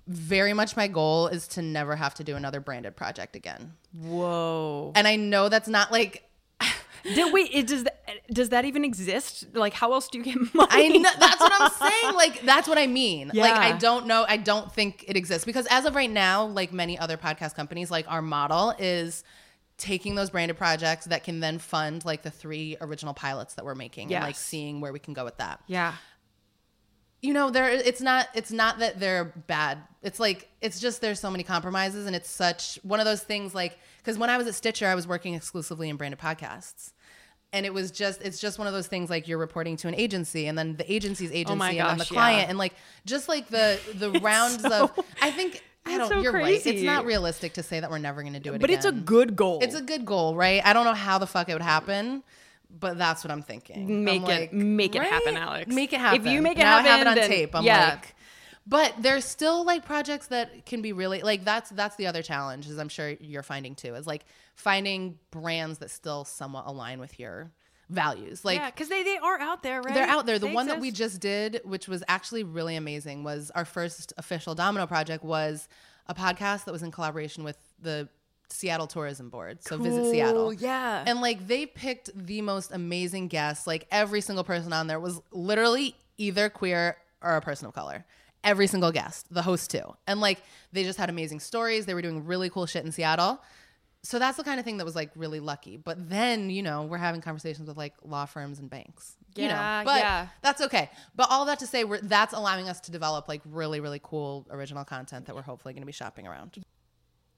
very 0.06 0.52
much 0.52 0.76
my 0.76 0.86
goal 0.86 1.26
is 1.26 1.48
to 1.48 1.62
never 1.62 1.96
have 1.96 2.14
to 2.14 2.24
do 2.24 2.36
another 2.36 2.60
branded 2.60 2.94
project 2.94 3.34
again. 3.34 3.72
Whoa. 3.92 4.92
And 4.94 5.08
I 5.08 5.16
know 5.16 5.48
that's 5.48 5.68
not 5.68 5.90
like. 5.90 6.28
Did, 7.02 7.32
wait, 7.32 7.50
it, 7.52 7.66
does 7.66 7.84
that 7.84 8.00
does 8.30 8.50
that 8.50 8.64
even 8.64 8.84
exist? 8.84 9.46
Like, 9.54 9.72
how 9.72 9.92
else 9.92 10.08
do 10.08 10.18
you 10.18 10.24
get 10.24 10.36
money? 10.54 10.68
I 10.70 10.88
know 10.88 11.10
that's 11.18 11.40
what 11.40 11.52
I'm 11.58 11.70
saying. 11.70 12.14
Like 12.14 12.42
that's 12.42 12.68
what 12.68 12.78
I 12.78 12.86
mean. 12.86 13.32
Like 13.34 13.54
I 13.54 13.76
don't 13.76 14.06
know. 14.06 14.24
I 14.28 14.36
don't 14.36 14.72
think 14.72 15.04
it 15.08 15.16
exists 15.16 15.44
because 15.44 15.66
as 15.66 15.84
of 15.84 15.96
right 15.96 16.10
now, 16.10 16.44
like 16.44 16.72
many 16.72 16.96
other 16.96 17.16
podcast 17.16 17.56
companies, 17.56 17.90
like 17.90 18.04
our 18.08 18.22
model 18.22 18.74
is 18.78 19.24
taking 19.80 20.14
those 20.14 20.30
branded 20.30 20.58
projects 20.58 21.06
that 21.06 21.24
can 21.24 21.40
then 21.40 21.58
fund 21.58 22.04
like 22.04 22.22
the 22.22 22.30
three 22.30 22.76
original 22.82 23.14
pilots 23.14 23.54
that 23.54 23.64
we're 23.64 23.74
making 23.74 24.14
and 24.14 24.22
like 24.22 24.36
seeing 24.36 24.80
where 24.80 24.92
we 24.92 24.98
can 24.98 25.14
go 25.14 25.24
with 25.24 25.38
that. 25.38 25.60
Yeah. 25.66 25.94
You 27.22 27.34
know, 27.34 27.50
there 27.50 27.68
it's 27.68 28.00
not 28.00 28.28
it's 28.34 28.50
not 28.50 28.78
that 28.78 28.98
they're 28.98 29.24
bad. 29.24 29.78
It's 30.02 30.18
like 30.18 30.48
it's 30.60 30.80
just 30.80 31.00
there's 31.00 31.20
so 31.20 31.30
many 31.30 31.44
compromises 31.44 32.06
and 32.06 32.16
it's 32.16 32.30
such 32.30 32.78
one 32.82 32.98
of 32.98 33.04
those 33.06 33.22
things 33.22 33.54
like 33.54 33.78
because 33.98 34.16
when 34.16 34.30
I 34.30 34.38
was 34.38 34.46
at 34.46 34.54
Stitcher, 34.54 34.86
I 34.86 34.94
was 34.94 35.06
working 35.06 35.34
exclusively 35.34 35.88
in 35.88 35.96
branded 35.96 36.18
podcasts. 36.20 36.92
And 37.52 37.66
it 37.66 37.74
was 37.74 37.90
just 37.90 38.22
it's 38.22 38.40
just 38.40 38.58
one 38.58 38.68
of 38.68 38.72
those 38.72 38.86
things 38.86 39.10
like 39.10 39.26
you're 39.28 39.36
reporting 39.38 39.76
to 39.78 39.88
an 39.88 39.94
agency 39.96 40.46
and 40.46 40.56
then 40.56 40.76
the 40.76 40.90
agency's 40.90 41.32
agency 41.32 41.52
Oh 41.52 41.56
my 41.56 41.72
and 41.72 41.90
then 41.90 41.98
the 41.98 42.04
client 42.04 42.42
yeah. 42.42 42.48
and 42.48 42.58
like 42.58 42.74
just 43.04 43.28
like 43.28 43.48
the 43.48 43.78
the 43.94 44.12
rounds 44.22 44.62
so- 44.62 44.84
of 44.84 44.92
I 45.20 45.30
think 45.30 45.62
I 45.86 45.98
don't 45.98 46.08
so 46.08 46.20
you're 46.20 46.32
right. 46.32 46.64
It's 46.64 46.82
not 46.82 47.04
realistic 47.06 47.54
to 47.54 47.62
say 47.62 47.80
that 47.80 47.90
we're 47.90 47.98
never 47.98 48.22
gonna 48.22 48.38
do 48.40 48.54
it 48.54 48.60
But 48.60 48.70
it's 48.70 48.84
a 48.84 48.92
good 48.92 49.34
goal. 49.34 49.58
It's 49.62 49.74
a 49.74 49.82
good 49.82 50.04
goal, 50.04 50.36
right? 50.36 50.64
I 50.64 50.72
don't 50.72 50.84
know 50.84 50.94
how 50.94 51.18
the 51.18 51.26
fuck 51.26 51.48
it 51.48 51.54
would 51.54 51.62
happen, 51.62 52.22
but 52.78 52.98
that's 52.98 53.24
what 53.24 53.30
I'm 53.30 53.42
thinking. 53.42 54.04
Make 54.04 54.22
I'm 54.22 54.30
it- 54.30 54.40
like, 54.40 54.52
make 54.52 54.94
it 54.94 55.02
happen, 55.02 55.36
Alex. 55.36 55.72
Make 55.74 55.92
it 55.92 56.00
happen. 56.00 56.20
If 56.20 56.26
you 56.26 56.40
make 56.42 56.58
it 56.58 56.62
now 56.62 56.76
I 56.76 56.82
have 56.82 56.86
happen, 56.86 57.06
it 57.06 57.10
on 57.10 57.16
then- 57.16 57.28
tape. 57.28 57.54
I'm 57.54 57.64
yeah. 57.64 57.90
like, 57.90 58.14
but 58.66 58.94
there's 59.00 59.24
still 59.24 59.64
like 59.64 59.84
projects 59.84 60.28
that 60.28 60.66
can 60.66 60.82
be 60.82 60.92
really 60.92 61.22
like 61.22 61.44
that's 61.44 61.70
that's 61.70 61.96
the 61.96 62.06
other 62.06 62.22
challenge, 62.22 62.68
as 62.68 62.78
I'm 62.78 62.88
sure 62.88 63.10
you're 63.20 63.42
finding 63.42 63.74
too, 63.74 63.94
is 63.94 64.06
like 64.06 64.24
finding 64.54 65.18
brands 65.30 65.78
that 65.78 65.90
still 65.90 66.24
somewhat 66.24 66.64
align 66.66 67.00
with 67.00 67.18
your 67.18 67.50
values. 67.88 68.44
Like 68.44 68.58
yeah, 68.58 68.70
because 68.70 68.88
they, 68.88 69.02
they 69.02 69.16
are 69.16 69.40
out 69.40 69.62
there, 69.62 69.82
right? 69.82 69.94
they're 69.94 70.06
out 70.06 70.26
there. 70.26 70.38
The 70.38 70.46
They 70.46 70.54
one 70.54 70.68
that 70.68 70.78
we 70.78 70.90
just 70.92 71.20
did, 71.20 71.60
which 71.64 71.88
was 71.88 72.04
actually 72.06 72.44
really 72.44 72.76
amazing, 72.76 73.24
was 73.24 73.50
our 73.54 73.64
first 73.64 74.12
official 74.18 74.54
Domino 74.54 74.86
project 74.86 75.24
was 75.24 75.68
a 76.06 76.14
podcast 76.14 76.64
that 76.66 76.72
was 76.72 76.82
in 76.82 76.90
collaboration 76.90 77.42
with 77.44 77.56
the 77.80 78.08
Seattle 78.52 78.86
Tourism 78.86 79.30
Board. 79.30 79.62
So 79.62 79.76
Visit 79.78 80.10
Seattle. 80.10 80.52
Yeah. 80.52 81.04
And 81.06 81.20
like 81.20 81.46
they 81.46 81.66
picked 81.66 82.10
the 82.14 82.42
most 82.42 82.72
amazing 82.72 83.28
guests. 83.28 83.66
Like 83.66 83.86
every 83.90 84.20
single 84.20 84.44
person 84.44 84.72
on 84.72 84.86
there 84.86 85.00
was 85.00 85.20
literally 85.32 85.96
either 86.18 86.48
queer 86.48 86.96
or 87.22 87.36
a 87.36 87.40
person 87.40 87.66
of 87.66 87.74
color. 87.74 88.04
Every 88.42 88.66
single 88.66 88.90
guest, 88.90 89.26
the 89.30 89.42
host 89.42 89.70
too. 89.70 89.96
And 90.06 90.20
like 90.20 90.42
they 90.72 90.82
just 90.84 90.98
had 90.98 91.10
amazing 91.10 91.40
stories. 91.40 91.86
They 91.86 91.94
were 91.94 92.02
doing 92.02 92.24
really 92.24 92.48
cool 92.48 92.66
shit 92.66 92.84
in 92.84 92.92
Seattle 92.92 93.40
so 94.02 94.18
that's 94.18 94.36
the 94.38 94.44
kind 94.44 94.58
of 94.58 94.64
thing 94.64 94.78
that 94.78 94.84
was 94.84 94.96
like 94.96 95.10
really 95.14 95.40
lucky. 95.40 95.76
But 95.76 96.08
then, 96.08 96.48
you 96.50 96.62
know, 96.62 96.84
we're 96.84 96.98
having 96.98 97.20
conversations 97.20 97.68
with 97.68 97.76
like 97.76 97.94
law 98.02 98.24
firms 98.24 98.58
and 98.58 98.70
banks. 98.70 99.16
You 99.36 99.44
Yeah, 99.44 99.80
know, 99.80 99.84
but 99.84 100.00
yeah. 100.00 100.28
that's 100.42 100.60
okay. 100.62 100.90
But 101.14 101.28
all 101.30 101.44
that 101.44 101.58
to 101.60 101.66
say, 101.66 101.84
we're 101.84 102.00
that's 102.00 102.32
allowing 102.32 102.68
us 102.68 102.80
to 102.82 102.90
develop 102.90 103.28
like 103.28 103.42
really, 103.44 103.80
really 103.80 104.00
cool 104.02 104.46
original 104.50 104.84
content 104.84 105.26
that 105.26 105.34
we're 105.34 105.42
hopefully 105.42 105.74
going 105.74 105.82
to 105.82 105.86
be 105.86 105.92
shopping 105.92 106.26
around. 106.26 106.62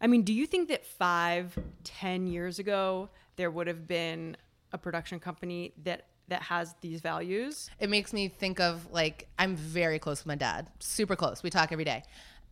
I 0.03 0.09
mean, 0.09 0.23
do 0.23 0.33
you 0.33 0.47
think 0.47 0.69
that 0.69 0.85
five, 0.85 1.57
ten 1.85 2.27
years 2.27 2.59
ago 2.59 3.09
there 3.37 3.51
would 3.51 3.69
have 3.69 3.87
been 3.87 4.37
a 4.73 4.79
production 4.79 5.21
company 5.21 5.73
that 5.85 6.07
that 6.29 6.43
has 6.43 6.75
these 6.81 7.01
values? 7.01 7.71
It 7.79 7.89
makes 7.89 8.13
me 8.13 8.29
think 8.29 8.59
of 8.59 8.91
like 8.91 9.29
I'm 9.39 9.55
very 9.55 10.01
close 10.01 10.21
with 10.21 10.27
my 10.27 10.35
dad, 10.35 10.69
super 10.81 11.15
close. 11.15 11.43
We 11.43 11.51
talk 11.51 11.71
every 11.71 11.85
day. 11.85 12.03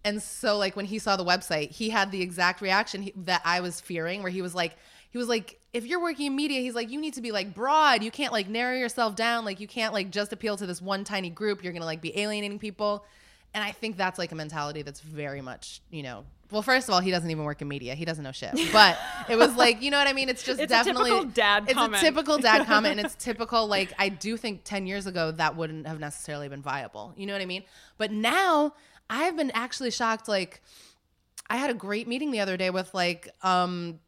And 0.05 0.23
so 0.23 0.57
like 0.57 0.77
when 0.77 0.87
he 0.87 0.99
saw 0.99 1.17
the 1.17 1.25
website, 1.25 1.71
he 1.71 1.91
had 1.91 2.11
the 2.11 2.23
exact 2.23 2.63
reaction 2.63 3.03
he, 3.03 3.13
that 3.17 3.43
I 3.45 3.61
was 3.61 3.81
fearing 3.81 4.23
where 4.23 4.33
he 4.33 4.41
was 4.43 4.55
like 4.55 4.77
he 5.11 5.19
was 5.19 5.29
like 5.29 5.61
if 5.73 5.85
you're 5.87 6.01
working 6.01 6.27
in 6.27 6.37
media, 6.37 6.61
he's 6.61 6.75
like 6.75 6.89
you 6.89 7.01
need 7.01 7.15
to 7.15 7.21
be 7.21 7.33
like 7.33 7.53
broad. 7.53 8.05
You 8.05 8.13
can't 8.13 8.33
like 8.33 8.49
narrow 8.49 8.77
yourself 8.77 9.17
down. 9.17 9.45
Like 9.45 9.59
you 9.59 9.67
can't 9.67 9.93
like 9.93 10.11
just 10.11 10.33
appeal 10.33 10.57
to 10.57 10.67
this 10.67 10.81
one 10.81 11.03
tiny 11.03 11.31
group. 11.31 11.65
You're 11.65 11.73
going 11.73 11.83
to 11.83 11.87
like 11.87 12.01
be 12.01 12.17
alienating 12.17 12.61
people. 12.61 13.05
And 13.55 13.65
I 13.65 13.73
think 13.73 13.97
that's 13.97 14.19
like 14.19 14.33
a 14.33 14.35
mentality 14.35 14.83
that's 14.83 15.01
very 15.01 15.41
much, 15.41 15.81
you 15.91 16.03
know, 16.03 16.25
well, 16.51 16.63
first 16.63 16.89
of 16.89 16.95
all, 16.95 17.01
he 17.01 17.11
doesn't 17.13 17.31
even 17.31 17.45
work 17.45 17.63
in 17.63 17.69
media. 17.69 17.95
He 17.95 18.05
doesn't 18.05 18.25
know 18.25 18.33
shit. 18.33 18.59
But 18.73 18.99
it 19.29 19.37
was 19.37 19.55
like, 19.57 19.83
you 19.83 19.91
know 19.91 19.99
what 19.99 20.09
I 20.09 20.13
mean? 20.13 20.29
It's 20.29 20.43
just 20.43 20.61
It's 20.61 20.73
a 20.73 20.75
definitely 20.75 21.11
typical 21.11 21.31
dad 21.31 21.65
It's 21.65 21.75
comment. 21.75 22.03
a 22.03 22.05
typical 22.05 22.39
dad 22.39 22.67
comment, 22.67 22.99
and 22.99 23.07
it's 23.07 23.15
typical. 23.15 23.67
Like 23.69 23.93
I 23.99 24.09
do 24.09 24.37
think 24.37 24.63
ten 24.65 24.87
years 24.87 25.07
ago 25.07 25.31
that 25.33 25.57
wouldn't 25.57 25.87
have 25.87 26.01
necessarily 26.01 26.49
been 26.49 26.63
viable. 26.63 27.13
You 27.17 27.27
know 27.27 27.33
what 27.35 27.43
I 27.43 27.47
mean? 27.47 27.63
But 27.99 28.11
now 28.11 28.75
I've 29.09 29.37
been 29.37 29.53
actually 29.53 29.93
shocked. 29.93 30.27
Like 30.29 30.61
I 31.49 31.57
had 31.57 31.71
a 31.71 31.75
great 31.75 32.09
meeting 32.09 32.31
the 32.33 32.41
other 32.41 32.57
day 32.57 32.71
with 32.71 32.93
like 32.95 33.29
um 33.43 34.01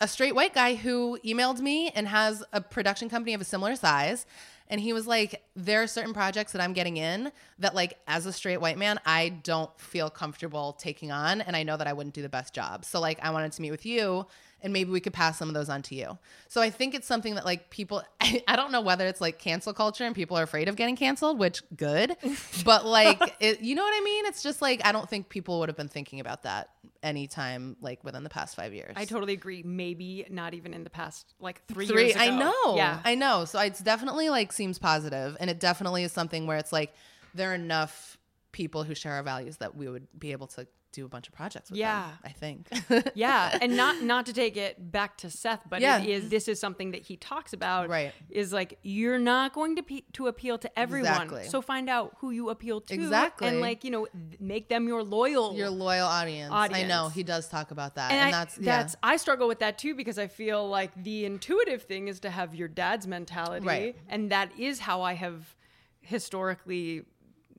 a 0.00 0.08
straight 0.08 0.34
white 0.34 0.52
guy 0.54 0.74
who 0.74 1.18
emailed 1.24 1.60
me 1.60 1.90
and 1.90 2.08
has 2.08 2.42
a 2.52 2.60
production 2.60 3.08
company 3.08 3.34
of 3.34 3.40
a 3.40 3.44
similar 3.44 3.76
size 3.76 4.26
And 4.68 4.80
he 4.80 4.92
was 4.92 5.06
like, 5.06 5.42
there 5.54 5.82
are 5.82 5.86
certain 5.86 6.14
projects 6.14 6.52
that 6.52 6.62
I'm 6.62 6.72
getting 6.72 6.96
in 6.96 7.30
that, 7.58 7.74
like, 7.74 7.98
as 8.06 8.24
a 8.24 8.32
straight 8.32 8.60
white 8.60 8.78
man, 8.78 8.98
I 9.04 9.28
don't 9.28 9.70
feel 9.78 10.08
comfortable 10.08 10.72
taking 10.72 11.12
on. 11.12 11.42
And 11.42 11.54
I 11.54 11.62
know 11.62 11.76
that 11.76 11.86
I 11.86 11.92
wouldn't 11.92 12.14
do 12.14 12.22
the 12.22 12.30
best 12.30 12.54
job. 12.54 12.84
So, 12.84 12.98
like, 12.98 13.18
I 13.22 13.30
wanted 13.30 13.52
to 13.52 13.62
meet 13.62 13.70
with 13.70 13.84
you 13.84 14.26
and 14.64 14.72
maybe 14.72 14.90
we 14.90 14.98
could 14.98 15.12
pass 15.12 15.38
some 15.38 15.46
of 15.46 15.54
those 15.54 15.68
on 15.68 15.82
to 15.82 15.94
you. 15.94 16.18
So 16.48 16.62
I 16.62 16.70
think 16.70 16.94
it's 16.94 17.06
something 17.06 17.34
that 17.34 17.44
like 17.44 17.68
people 17.68 18.02
I, 18.20 18.42
I, 18.48 18.56
don't 18.56 18.72
know 18.72 18.80
whether 18.80 19.06
it's 19.06 19.20
like 19.20 19.38
cancel 19.38 19.74
culture 19.74 20.04
and 20.04 20.14
people 20.14 20.38
are 20.38 20.42
afraid 20.42 20.68
of 20.68 20.74
getting 20.74 20.96
canceled, 20.96 21.38
which 21.38 21.62
good. 21.76 22.16
but 22.64 22.86
like 22.86 23.36
it, 23.40 23.60
you 23.60 23.74
know 23.74 23.82
what 23.82 23.94
I 23.94 24.02
mean? 24.02 24.26
It's 24.26 24.42
just 24.42 24.62
like 24.62 24.80
I 24.84 24.90
don't 24.90 25.08
think 25.08 25.28
people 25.28 25.60
would 25.60 25.68
have 25.68 25.76
been 25.76 25.88
thinking 25.88 26.18
about 26.18 26.42
that 26.44 26.70
anytime 27.02 27.76
like 27.82 28.02
within 28.02 28.24
the 28.24 28.30
past 28.30 28.56
5 28.56 28.72
years. 28.72 28.94
I 28.96 29.04
totally 29.04 29.34
agree. 29.34 29.62
Maybe 29.62 30.26
not 30.30 30.54
even 30.54 30.72
in 30.72 30.82
the 30.82 30.90
past 30.90 31.34
like 31.38 31.64
3, 31.66 31.86
three 31.86 32.02
years 32.04 32.16
ago. 32.16 32.24
I 32.24 32.30
know. 32.30 32.76
Yeah. 32.76 33.00
I 33.04 33.14
know. 33.14 33.44
So 33.44 33.60
it's 33.60 33.80
definitely 33.80 34.30
like 34.30 34.50
seems 34.52 34.78
positive 34.78 35.36
and 35.38 35.50
it 35.50 35.60
definitely 35.60 36.04
is 36.04 36.12
something 36.12 36.46
where 36.46 36.56
it's 36.56 36.72
like 36.72 36.94
there 37.34 37.50
are 37.50 37.54
enough 37.54 38.16
people 38.52 38.84
who 38.84 38.94
share 38.94 39.12
our 39.12 39.22
values 39.22 39.58
that 39.58 39.76
we 39.76 39.88
would 39.88 40.06
be 40.18 40.32
able 40.32 40.46
to 40.46 40.66
do 40.94 41.04
a 41.04 41.08
bunch 41.08 41.28
of 41.28 41.34
projects 41.34 41.70
with 41.70 41.78
yeah. 41.78 42.02
them, 42.08 42.18
I 42.24 42.28
think. 42.30 42.68
yeah, 43.14 43.58
and 43.60 43.76
not 43.82 44.02
not 44.02 44.26
to 44.26 44.32
take 44.32 44.56
it 44.56 44.90
back 44.92 45.16
to 45.18 45.30
Seth, 45.30 45.60
but 45.68 45.80
Yeah. 45.80 46.00
it 46.00 46.08
is 46.08 46.28
this 46.28 46.48
is 46.48 46.60
something 46.60 46.92
that 46.92 47.02
he 47.02 47.16
talks 47.16 47.52
about. 47.52 47.88
Right. 47.88 48.12
Is 48.30 48.52
like 48.52 48.78
you're 48.82 49.18
not 49.18 49.52
going 49.52 49.76
to 49.76 49.82
pe- 49.82 50.02
to 50.14 50.26
appeal 50.28 50.58
to 50.58 50.78
everyone, 50.78 51.10
Exactly. 51.12 51.44
so 51.48 51.60
find 51.60 51.88
out 51.90 52.16
who 52.20 52.30
you 52.30 52.50
appeal 52.50 52.80
to, 52.82 52.94
Exactly. 52.94 53.48
and 53.48 53.60
like 53.60 53.84
you 53.84 53.90
know 53.90 54.06
make 54.40 54.68
them 54.68 54.86
your 54.88 55.02
loyal. 55.02 55.54
Your 55.54 55.70
loyal 55.70 56.06
audience. 56.06 56.52
audience. 56.52 56.84
I 56.84 56.86
know 56.86 57.08
he 57.08 57.22
does 57.22 57.48
talk 57.48 57.70
about 57.70 57.94
that, 57.96 58.10
and, 58.10 58.20
and, 58.20 58.34
I, 58.34 58.38
that's 58.38 58.58
yeah. 58.58 58.76
that's 58.78 58.96
I 59.02 59.16
struggle 59.16 59.48
with 59.48 59.58
that 59.60 59.78
too 59.78 59.94
because 59.94 60.18
I 60.18 60.26
feel 60.28 60.68
like 60.68 60.90
the 61.02 61.24
intuitive 61.24 61.82
thing 61.82 62.08
is 62.08 62.20
to 62.20 62.30
have 62.30 62.54
your 62.54 62.68
dad's 62.68 63.06
mentality, 63.06 63.66
Right. 63.66 63.96
and 64.08 64.30
that 64.30 64.50
is 64.58 64.80
how 64.80 65.02
I 65.02 65.14
have 65.14 65.54
historically. 66.00 67.04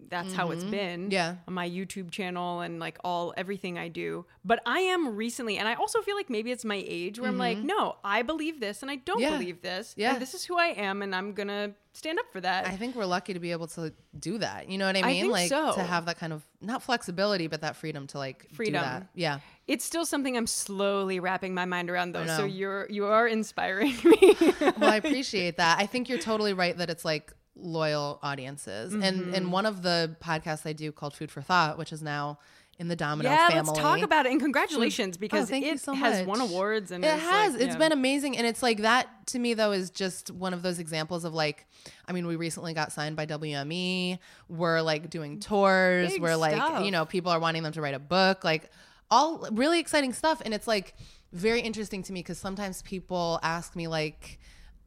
That's 0.08 0.34
how 0.34 0.52
it's 0.52 0.64
been. 0.64 1.04
Mm-hmm. 1.04 1.12
Yeah. 1.12 1.36
on 1.48 1.54
my 1.54 1.68
YouTube 1.70 2.12
channel 2.12 2.62
and 2.62 2.80
like 2.80 2.98
all 3.04 3.34
everything 3.38 3.78
I 3.78 3.88
do. 3.88 4.26
But 4.44 4.62
I 4.66 4.80
am 4.82 5.16
recently, 5.16 5.58
and 5.58 5.68
I 5.68 5.74
also 5.74 6.02
feel 6.02 6.16
like 6.16 6.30
maybe 6.30 6.52
it's 6.52 6.64
my 6.66 6.84
age 6.88 7.20
where 7.20 7.30
I'm 7.30 7.38
like, 7.40 7.58
no, 7.58 7.96
I 8.04 8.22
believe 8.22 8.60
this 8.60 8.82
and 8.82 8.92
I 8.92 8.98
don't 8.98 9.16
Mm-hmm. 9.16 9.22
Yeah. 9.32 9.38
believe 9.38 9.62
this. 9.62 9.94
Yeah. 9.98 10.14
And 10.14 10.22
this 10.22 10.34
is 10.34 10.44
who 10.46 10.58
I 10.58 10.68
am, 10.68 11.02
and 11.02 11.16
I'm 11.16 11.34
gonna 11.34 11.72
stand 11.94 12.20
up 12.20 12.26
for 12.32 12.42
that. 12.42 12.68
I 12.68 12.76
think 12.76 12.96
we're 12.96 13.06
lucky 13.06 13.34
to 13.34 13.40
be 13.40 13.52
able 13.52 13.68
to 13.68 13.94
do 14.20 14.38
that. 14.40 14.70
You 14.70 14.78
know 14.78 14.86
what 14.86 14.96
I 14.98 15.00
I 15.00 15.04
mean? 15.04 15.22
think 15.24 15.32
like 15.34 15.50
so. 15.50 15.74
to 15.74 15.82
have 15.84 16.06
that 16.08 16.18
kind 16.20 16.34
of 16.34 16.44
not 16.62 16.84
flexibility, 16.84 17.48
but 17.48 17.62
that 17.62 17.76
freedom 17.78 18.06
to 18.08 18.18
like 18.18 18.48
Freedom. 18.52 18.74
Do 18.74 18.80
that. 18.86 19.08
Yeah. 19.16 19.40
it's 19.68 19.86
still 19.86 20.06
something 20.06 20.36
I'm 20.38 20.48
slowly 20.48 21.20
wrapping 21.22 21.54
my 21.54 21.66
mind 21.66 21.90
around, 21.90 22.12
though. 22.12 22.28
So 22.28 22.44
you're 22.46 22.86
you 22.90 23.06
are 23.06 23.28
inspiring 23.28 23.96
me. 24.04 24.36
Well, 24.60 24.92
I 24.92 24.98
appreciate 24.98 25.58
that. 25.58 25.80
I 25.80 25.86
think 25.88 26.10
you're 26.10 26.20
totally 26.20 26.54
right 26.54 26.78
that 26.78 26.90
it's 26.90 27.06
like 27.06 27.34
loyal 27.56 28.20
audiences. 28.22 28.94
And 28.94 29.04
Mm-hmm. 29.04 29.34
and 29.34 29.52
one 29.52 29.66
of 29.66 29.82
the 29.82 30.16
podcasts 30.22 30.66
I 30.66 30.74
do 30.74 30.92
called 30.92 31.14
Food 31.14 31.32
4 31.32 31.44
Thot, 31.44 31.78
which 31.78 31.92
is 31.94 32.02
now 32.02 32.40
in 32.78 32.90
the 32.90 32.96
Domino 32.98 33.30
yeah, 33.30 33.48
family. 33.48 33.70
let's 33.70 33.80
talk 33.80 34.02
about 34.02 34.26
it. 34.26 34.34
And 34.34 34.42
congratulations 34.42 35.16
because 35.16 35.44
Oh, 35.44 35.46
thank 35.46 35.66
it 35.66 35.72
you 35.72 35.78
so 35.78 35.94
has 35.94 36.26
won 36.28 36.42
awards 36.42 36.92
and 36.92 37.06
it 37.06 37.10
has 37.18 37.54
like, 37.54 37.62
It's 37.62 37.72
yeah. 37.74 37.78
been 37.78 37.94
amazing 37.94 38.36
and 38.38 38.46
it's 38.46 38.62
like 38.62 38.80
that 38.80 39.08
to 39.28 39.40
me 39.40 39.54
though 39.54 39.72
is 39.72 39.90
just 39.92 40.30
one 40.30 40.54
of 40.54 40.62
those 40.62 40.78
examples 40.78 41.24
of 41.24 41.34
like 41.34 41.66
i 42.06 42.12
mean 42.12 42.28
we 42.28 42.36
recently 42.36 42.74
got 42.74 42.92
signed 42.92 43.16
by 43.16 43.26
wme 43.28 44.20
we're 44.50 44.82
like 44.82 45.10
doing 45.10 45.40
tours 45.40 46.12
Big 46.12 46.22
we're 46.22 46.36
like 46.36 46.54
stuff. 46.56 46.84
you 46.84 46.92
know 46.92 47.06
people 47.06 47.32
are 47.32 47.40
wanting 47.40 47.64
them 47.64 47.72
to 47.72 47.82
write 47.82 47.94
a 47.96 48.00
book 48.00 48.44
like 48.44 48.70
all 49.10 49.48
really 49.54 49.80
exciting 49.80 50.12
stuff 50.12 50.42
and 50.44 50.54
it's 50.54 50.68
like 50.68 50.96
very 51.32 51.62
interesting 51.62 52.04
to 52.04 52.12
me 52.12 52.20
because 52.20 52.38
sometimes 52.38 52.82
people 52.82 53.40
ask 53.42 53.74
me 53.74 53.88
like 53.88 54.38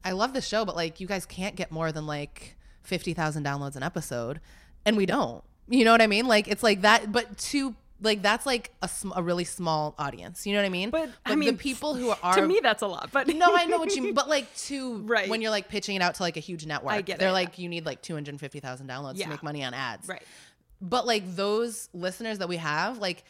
i 0.04 0.12
love 0.12 0.34
the 0.34 0.42
show 0.42 0.66
but 0.66 0.76
like 0.76 1.00
you 1.00 1.06
guys 1.06 1.24
can't 1.24 1.56
get 1.56 1.72
more 1.72 1.90
than 1.90 2.06
like 2.06 2.57
50000 2.88 3.44
downloads 3.44 3.76
an 3.76 3.82
episode 3.82 4.40
and 4.84 4.96
we 4.96 5.06
don't 5.06 5.44
you 5.68 5.84
know 5.84 5.92
what 5.92 6.00
i 6.02 6.06
mean 6.06 6.26
like 6.26 6.48
it's 6.48 6.62
like 6.62 6.80
that 6.82 7.12
but 7.12 7.36
to 7.38 7.74
like 8.00 8.22
that's 8.22 8.46
like 8.46 8.72
a, 8.80 8.88
sm- 8.88 9.12
a 9.16 9.22
really 9.22 9.44
small 9.44 9.94
audience 9.98 10.46
you 10.46 10.52
know 10.52 10.60
what 10.60 10.66
i 10.66 10.68
mean 10.70 10.88
But, 10.90 11.10
I 11.26 11.34
mean, 11.34 11.50
the 11.50 11.58
people 11.58 11.94
who 11.94 12.10
are 12.22 12.34
to 12.36 12.46
me 12.46 12.60
that's 12.62 12.82
a 12.82 12.86
lot. 12.86 13.10
But 13.12 13.26
no, 13.26 13.54
I 13.54 13.64
know 13.66 13.78
what 13.78 13.94
you 13.96 14.02
mean, 14.02 14.14
but 14.14 14.28
like 14.28 14.54
to 14.68 14.98
Right. 15.04 15.28
when 15.28 15.42
you're 15.42 15.50
like 15.50 15.68
pitching 15.68 15.96
it 15.96 16.02
out 16.02 16.14
to 16.14 16.22
like 16.22 16.36
a 16.36 16.40
huge 16.40 16.64
network, 16.64 16.92
I 16.94 17.00
get 17.02 17.18
they're 17.18 17.30
it, 17.30 17.32
like 17.32 17.58
you 17.58 17.68
need 17.68 17.84
like 17.84 18.00
two 18.00 18.14
hundred 18.14 18.38
fifty 18.38 18.60
thousand 18.60 18.88
downloads 18.88 19.16
Yeah. 19.16 19.24
to 19.24 19.30
make 19.30 19.42
money 19.42 19.64
on 19.64 19.74
ads, 19.74 20.06
right. 20.08 20.22
But 20.80 21.06
like 21.08 21.34
those 21.34 21.88
listeners 21.92 22.38
that 22.38 22.48
we 22.48 22.56
have, 22.58 22.98
like 22.98 23.24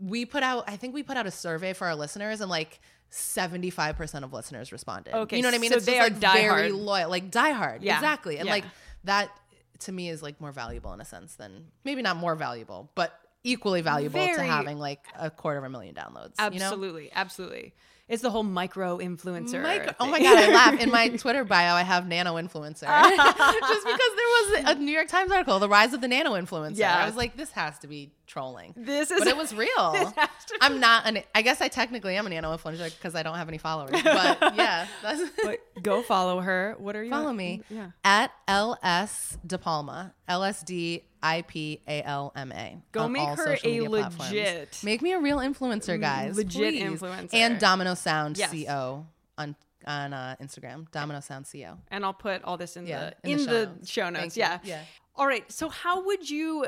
we 0.00 0.24
put 0.24 0.42
out, 0.42 0.64
I 0.66 0.76
think 0.76 0.94
we 0.94 1.02
put 1.02 1.18
out 1.18 1.26
a 1.26 1.30
survey 1.30 1.74
for 1.74 1.86
our 1.86 1.94
listeners, 1.94 2.40
and 2.40 2.48
like 2.50 2.80
seventy 3.10 3.68
five 3.70 3.96
percent 3.96 4.24
of 4.24 4.32
listeners 4.32 4.72
responded. 4.72 5.14
Okay, 5.14 5.36
you 5.36 5.42
know 5.42 5.48
what 5.48 5.54
I 5.54 5.58
mean? 5.58 5.70
so 5.70 5.76
it's 5.76 5.86
they 5.86 5.98
are 5.98 6.04
like 6.08 6.14
very 6.14 6.72
loyal, 6.72 7.10
like 7.10 7.30
diehard, 7.30 7.78
Yeah, 7.82 7.96
exactly, 7.96 8.38
and 8.38 8.46
yeah. 8.46 8.52
like 8.54 8.64
that 9.04 9.30
to 9.80 9.92
me 9.92 10.08
is 10.08 10.22
like 10.22 10.40
more 10.40 10.52
valuable 10.52 10.92
in 10.92 11.00
a 11.00 11.04
sense 11.04 11.34
than 11.36 11.66
maybe 11.84 12.02
not 12.02 12.16
more 12.16 12.34
valuable, 12.34 12.90
but 12.94 13.18
equally 13.42 13.82
valuable 13.82 14.26
to 14.26 14.42
having 14.42 14.78
like 14.78 15.00
a 15.18 15.30
quarter 15.30 15.58
of 15.58 15.64
a 15.64 15.68
million 15.68 15.94
downloads. 15.94 16.32
You 16.52 16.58
know? 16.58 16.66
Absolutely, 16.66 17.10
absolutely. 17.14 17.74
It's 18.06 18.20
the 18.20 18.28
whole 18.30 18.42
micro 18.42 18.98
influencer. 18.98 19.62
Micro- 19.62 19.94
oh 19.98 20.06
my 20.06 20.18
god, 20.20 20.36
I 20.36 20.48
laugh. 20.52 20.78
In 20.82 20.90
my 20.90 21.08
Twitter 21.08 21.42
bio, 21.42 21.74
I 21.74 21.82
have 21.82 22.06
nano 22.06 22.34
influencer. 22.34 22.82
Just 22.82 23.86
because 23.86 24.12
there 24.16 24.30
was 24.30 24.64
a 24.66 24.74
New 24.74 24.92
York 24.92 25.08
Times 25.08 25.32
article, 25.32 25.58
"The 25.58 25.68
Rise 25.70 25.94
of 25.94 26.02
the 26.02 26.08
Nano 26.08 26.32
Influencer." 26.34 26.76
Yeah. 26.76 26.96
I 27.02 27.06
was 27.06 27.16
like, 27.16 27.34
this 27.36 27.50
has 27.52 27.78
to 27.78 27.86
be 27.86 28.12
trolling. 28.26 28.74
This 28.76 29.10
is 29.10 29.20
but 29.20 29.28
it 29.28 29.36
was 29.36 29.54
real. 29.66 30.14
I'm 30.60 30.80
not 30.80 31.06
an. 31.06 31.22
I 31.34 31.40
guess 31.40 31.62
I 31.62 31.68
technically 31.68 32.16
am 32.16 32.26
a 32.26 32.30
nano 32.30 32.54
influencer 32.54 32.90
because 32.94 33.14
I 33.14 33.22
don't 33.22 33.36
have 33.36 33.48
any 33.48 33.58
followers. 33.58 33.92
But 34.02 34.54
yeah, 34.54 34.86
that's, 35.02 35.22
But 35.42 35.60
go 35.82 36.02
follow 36.02 36.40
her. 36.40 36.74
What 36.78 36.96
are 36.96 37.02
you? 37.04 37.10
follow 37.10 37.32
me 37.32 37.62
Yeah. 37.70 37.90
at 38.04 38.30
ls 38.46 39.38
de 39.46 39.56
palma 39.56 40.12
l 40.28 40.44
s 40.44 40.62
d 40.62 41.04
i 41.24 41.42
p 41.42 41.80
a 41.88 42.02
l 42.02 42.32
m 42.36 42.52
a. 42.52 42.76
Go 42.92 43.08
make 43.08 43.26
her 43.38 43.54
a 43.54 43.66
media 43.66 43.88
platforms. 43.88 44.30
legit- 44.32 44.80
Make 44.84 45.00
me 45.02 45.12
a 45.12 45.18
real 45.18 45.38
influencer, 45.38 45.98
guys. 46.00 46.36
legit 46.36 46.74
please. 46.74 47.00
influencer. 47.00 47.34
And 47.34 47.58
Domino 47.58 47.94
Sound 47.94 48.36
Yes. 48.38 48.52
Co 48.66 49.06
on 49.38 49.56
on 49.86 50.12
uh, 50.12 50.36
Instagram. 50.40 50.90
Domino 50.92 51.20
Sound 51.20 51.46
Co. 51.50 51.78
And 51.90 52.04
I'll 52.04 52.12
put 52.12 52.44
all 52.44 52.56
this 52.56 52.76
in 52.76 52.86
Yeah, 52.86 53.10
the 53.22 53.30
in, 53.30 53.38
the, 53.46 53.70
show 53.84 54.08
notes. 54.10 54.36
you. 54.36 54.42
Yeah. 54.42 54.58
Yeah. 54.64 54.82
All 55.16 55.26
right. 55.26 55.50
So 55.50 55.68
how 55.68 56.04
would 56.04 56.28
you 56.28 56.66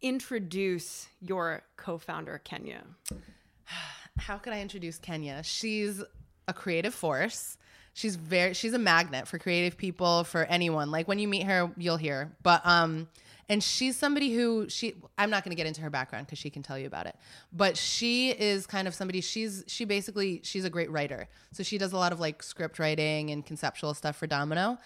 introduce 0.00 1.08
your 1.20 1.62
co-founder 1.76 2.40
Kenya? 2.44 2.82
how 4.18 4.36
could 4.38 4.52
I 4.52 4.60
introduce 4.60 4.98
Kenya? 4.98 5.42
She's 5.44 6.02
a 6.48 6.52
creative 6.52 6.94
force. 6.94 7.56
She's 7.94 8.16
very 8.16 8.54
she's 8.54 8.72
a 8.72 8.78
magnet 8.78 9.28
for 9.28 9.38
creative 9.38 9.76
people, 9.76 10.24
for 10.24 10.44
anyone. 10.44 10.90
Like 10.90 11.08
when 11.08 11.18
you 11.18 11.28
meet 11.28 11.44
her, 11.44 11.70
you'll 11.76 11.98
hear. 11.98 12.32
But 12.42 12.62
um 12.66 13.08
and 13.52 13.62
she's 13.62 13.96
somebody 13.98 14.32
who 14.32 14.66
she 14.70 14.94
I'm 15.18 15.28
not 15.28 15.44
going 15.44 15.50
to 15.50 15.56
get 15.56 15.66
into 15.66 15.82
her 15.82 15.90
background 15.90 16.26
cuz 16.26 16.38
she 16.38 16.48
can 16.48 16.62
tell 16.62 16.78
you 16.78 16.86
about 16.86 17.06
it. 17.06 17.14
But 17.52 17.76
she 17.76 18.30
is 18.30 18.66
kind 18.66 18.88
of 18.88 18.94
somebody 18.94 19.20
she's 19.20 19.62
she 19.66 19.84
basically 19.84 20.40
she's 20.42 20.64
a 20.64 20.70
great 20.70 20.90
writer. 20.90 21.28
So 21.52 21.62
she 21.62 21.76
does 21.76 21.92
a 21.92 21.98
lot 21.98 22.12
of 22.12 22.18
like 22.18 22.42
script 22.42 22.78
writing 22.78 23.30
and 23.30 23.44
conceptual 23.44 23.92
stuff 23.92 24.16
for 24.16 24.26
Domino. 24.26 24.78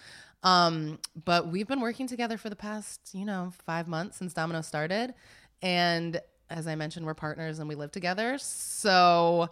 Um 0.43 0.99
but 1.23 1.47
we've 1.47 1.67
been 1.67 1.79
working 1.79 2.07
together 2.07 2.37
for 2.37 2.49
the 2.49 2.57
past, 2.57 2.99
you 3.13 3.23
know, 3.23 3.53
5 3.65 3.87
months 3.87 4.17
since 4.17 4.33
Domino 4.33 4.61
started 4.61 5.13
and 5.61 6.19
as 6.49 6.67
I 6.67 6.75
mentioned, 6.75 7.05
we're 7.05 7.13
partners 7.13 7.59
and 7.59 7.67
we 7.69 7.75
live 7.75 7.91
together. 7.91 8.37
So 8.37 9.49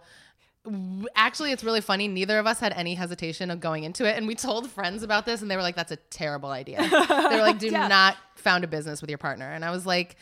actually, 1.14 1.52
it's 1.52 1.64
really 1.64 1.80
funny. 1.80 2.08
Neither 2.08 2.38
of 2.38 2.46
us 2.46 2.58
had 2.60 2.72
any 2.72 2.94
hesitation 2.94 3.50
of 3.50 3.60
going 3.60 3.84
into 3.84 4.04
it. 4.08 4.16
And 4.16 4.26
we 4.26 4.34
told 4.34 4.70
friends 4.70 5.02
about 5.02 5.26
this 5.26 5.42
and 5.42 5.50
they 5.50 5.56
were 5.56 5.62
like, 5.62 5.76
that's 5.76 5.92
a 5.92 5.96
terrible 5.96 6.50
idea. 6.50 6.78
they 6.80 7.36
were 7.36 7.42
like, 7.42 7.58
do 7.58 7.66
Yeah. 7.70 7.88
not 7.88 8.16
found 8.34 8.64
a 8.64 8.66
business 8.66 9.00
with 9.00 9.10
your 9.10 9.18
partner. 9.18 9.50
And 9.50 9.64
I 9.64 9.70
was 9.70 9.86
like, 9.86 10.16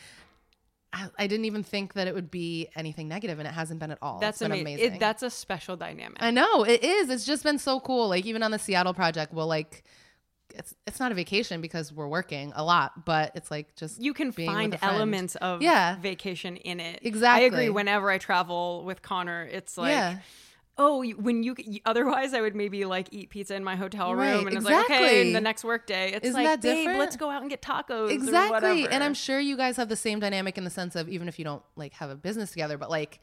I, 0.93 1.07
I 1.19 1.27
didn't 1.27 1.45
even 1.45 1.63
think 1.63 1.93
that 1.93 2.07
it 2.07 2.15
would 2.15 2.31
be 2.31 2.69
anything 2.75 3.09
negative, 3.09 3.37
and 3.37 3.45
it 3.47 3.53
hasn't 3.53 3.81
been 3.81 3.91
at 3.91 3.97
all. 4.01 4.19
That's 4.19 4.41
amazing. 4.41 4.61
amazing. 4.65 4.93
It, 4.93 4.99
that's 4.99 5.23
a 5.23 5.29
special 5.29 5.75
dynamic. 5.75 6.17
I 6.21 6.31
know 6.31 6.63
it 6.63 6.83
is. 6.83 7.09
It's 7.09 7.25
just 7.25 7.43
been 7.43 7.57
so 7.59 7.81
cool. 7.81 8.07
Like 8.07 8.25
even 8.25 8.41
on 8.43 8.51
the 8.51 8.59
Seattle 8.59 8.93
project, 8.93 9.33
we'll 9.33 9.47
like, 9.47 9.83
it's 10.53 10.75
it's 10.85 10.99
not 10.99 11.11
a 11.11 11.15
vacation 11.15 11.61
because 11.61 11.91
we're 11.91 12.07
working 12.07 12.53
a 12.55 12.63
lot, 12.63 13.05
but 13.05 13.31
it's 13.35 13.49
like 13.51 13.75
just 13.75 14.01
you 14.01 14.13
can 14.13 14.31
find 14.31 14.77
elements 14.81 15.35
of 15.37 15.61
Yeah. 15.61 15.97
vacation 15.99 16.57
in 16.57 16.79
it. 16.79 16.99
Exactly. 17.01 17.43
I 17.43 17.47
agree. 17.47 17.69
Whenever 17.69 18.09
I 18.11 18.17
travel 18.17 18.83
with 18.85 19.01
Connor, 19.01 19.43
it's 19.43 19.77
like, 19.77 19.89
Yeah. 19.91 20.17
oh, 20.77 21.03
when 21.05 21.43
you 21.43 21.55
otherwise 21.85 22.33
I 22.33 22.41
would 22.41 22.55
maybe 22.55 22.85
like 22.85 23.07
eat 23.11 23.29
pizza 23.31 23.55
in 23.55 23.63
my 23.63 23.75
hotel 23.75 24.11
room, 24.13 24.19
Right, 24.19 24.47
and 24.47 24.55
it's 24.57 24.65
like, 24.65 24.85
okay, 24.85 24.95
exactly. 24.95 25.33
the 25.33 25.41
next 25.41 25.63
work 25.63 25.87
day, 25.87 26.13
it's 26.13 26.25
Isn't 26.27 26.35
like, 26.43 26.45
that 26.45 26.61
babe, 26.61 26.77
different? 26.77 26.99
let's 26.99 27.15
go 27.17 27.29
out 27.29 27.41
and 27.41 27.49
get 27.49 27.61
tacos. 27.61 28.09
or 28.09 28.11
exactly 28.11 28.51
whatever. 28.81 28.91
and 28.93 29.03
i'm 29.03 29.13
sure 29.13 29.39
you 29.39 29.57
guys 29.57 29.77
have 29.77 29.89
the 29.89 29.95
same 29.95 30.19
dynamic 30.19 30.57
in 30.57 30.63
the 30.63 30.69
sense 30.69 30.95
of 30.95 31.07
even 31.09 31.27
if 31.27 31.39
you 31.39 31.45
don't 31.45 31.63
like 31.75 31.93
have 31.93 32.09
a 32.09 32.15
business 32.15 32.51
together 32.51 32.77
but 32.77 32.89
like 32.89 33.19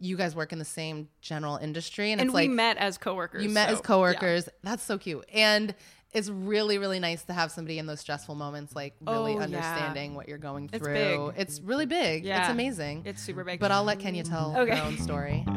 you 0.00 0.16
guys 0.16 0.34
work 0.34 0.52
in 0.52 0.58
the 0.58 0.64
same 0.64 1.08
general 1.22 1.56
industry 1.56 2.10
and, 2.10 2.20
and 2.20 2.28
it's 2.30 2.34
we 2.34 2.42
like 2.42 2.50
met 2.50 2.76
as 2.78 2.98
coworkers. 2.98 3.44
you 3.44 3.48
met 3.50 3.68
so, 3.68 3.74
as 3.74 3.80
coworkers 3.80 4.48
that's 4.62 4.82
so 4.82 4.98
cute 4.98 5.24
and 5.32 5.74
it's 6.14 6.28
really 6.30 6.78
really 6.78 7.00
nice 7.00 7.24
to 7.24 7.32
have 7.32 7.50
somebody 7.50 7.78
in 7.78 7.86
those 7.86 8.00
stressful 8.00 8.34
moments 8.34 8.74
like 8.74 8.94
really 9.06 9.32
Oh, 9.34 9.38
yeah. 9.38 9.42
understanding 9.44 10.14
what 10.14 10.28
you're 10.28 10.38
going 10.38 10.70
It's 10.72 10.82
through 10.84 10.94
big. 10.94 11.40
it's 11.40 11.60
really 11.60 11.86
big 11.86 12.24
Yeah. 12.24 12.40
it's 12.42 12.50
amazing 12.50 13.02
It's 13.04 13.20
super 13.22 13.44
big. 13.44 13.60
but 13.60 13.70
i'll 13.70 13.84
let 13.84 13.98
kenya 13.98 14.22
tell 14.22 14.54
Okay. 14.56 14.74
her 14.76 14.82
own 14.84 14.96
story 14.98 15.44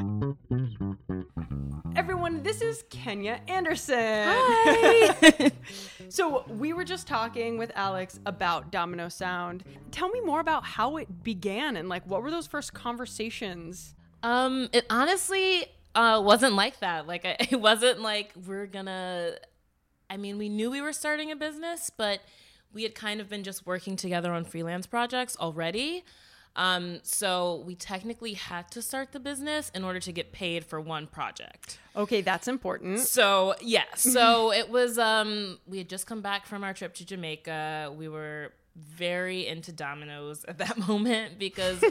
Everyone, 1.96 2.44
this 2.44 2.62
is 2.62 2.84
Kenya 2.90 3.42
Anderson. 3.48 3.96
Hi. 4.28 5.52
So 6.10 6.46
we 6.48 6.72
were 6.72 6.86
just 6.86 7.06
talking 7.08 7.58
with 7.58 7.70
Alex 7.76 8.20
about 8.26 8.72
Domino 8.72 9.10
Sound. 9.10 9.64
Tell 9.92 10.08
me 10.08 10.22
more 10.22 10.40
about 10.40 10.64
how 10.64 10.96
it 10.98 11.24
began 11.24 11.76
and 11.76 11.90
like 11.90 12.06
what 12.08 12.22
were 12.24 12.32
those 12.32 12.48
first 12.48 12.74
conversations? 12.74 13.94
Um, 14.24 14.70
it 14.72 14.86
honestly 14.90 15.66
uh, 15.96 16.22
wasn't 16.24 16.54
like 16.54 16.80
that. 16.80 17.08
Like 17.08 17.22
it 17.52 17.60
wasn't 17.60 18.00
like 18.02 18.32
we're 18.46 18.68
gonna. 18.68 19.32
I 20.10 20.18
mean, 20.18 20.38
we 20.38 20.50
knew 20.50 20.72
we 20.72 20.82
were 20.82 20.94
starting 20.94 21.32
a 21.32 21.36
business, 21.36 21.90
but 21.96 22.22
we 22.74 22.84
had 22.84 22.96
kind 22.96 23.22
of 23.22 23.30
been 23.30 23.44
just 23.44 23.66
working 23.66 23.96
together 23.96 24.32
on 24.32 24.46
freelance 24.46 24.88
projects 24.88 25.38
already. 25.40 26.04
Um, 26.58 27.00
so 27.04 27.64
we 27.68 27.76
technically 27.76 28.34
had 28.34 28.72
to 28.72 28.82
start 28.82 29.12
the 29.12 29.20
business 29.20 29.72
in 29.76 29.84
order 29.84 30.00
to 30.00 30.12
get 30.12 30.32
paid 30.32 30.66
for 30.66 30.82
one 30.82 31.06
project. 31.06 31.78
Okay, 31.96 32.22
that's 32.22 32.48
important. 32.48 33.00
So 33.00 33.54
yeah, 33.62 33.84
so 33.96 34.52
it 34.62 34.70
was. 34.70 34.98
Um, 34.98 35.60
we 35.68 35.78
had 35.78 35.88
just 35.88 36.08
come 36.08 36.22
back 36.22 36.48
from 36.48 36.64
our 36.64 36.74
trip 36.74 36.96
to 36.96 37.06
Jamaica. 37.06 37.94
We 37.96 38.08
were 38.10 38.54
very 38.76 39.46
into 39.48 39.72
dominoes 39.72 40.46
at 40.48 40.58
that 40.58 40.78
moment 40.88 41.38
because, 41.38 41.84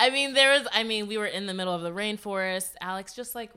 I 0.00 0.10
mean, 0.10 0.34
there 0.34 0.58
was. 0.58 0.66
I 0.72 0.82
mean, 0.82 1.06
we 1.06 1.16
were 1.16 1.26
in 1.26 1.46
the 1.46 1.54
middle 1.54 1.74
of 1.74 1.82
the 1.82 1.92
rainforest. 1.92 2.70
Alex 2.80 3.14
just 3.14 3.36
like 3.36 3.52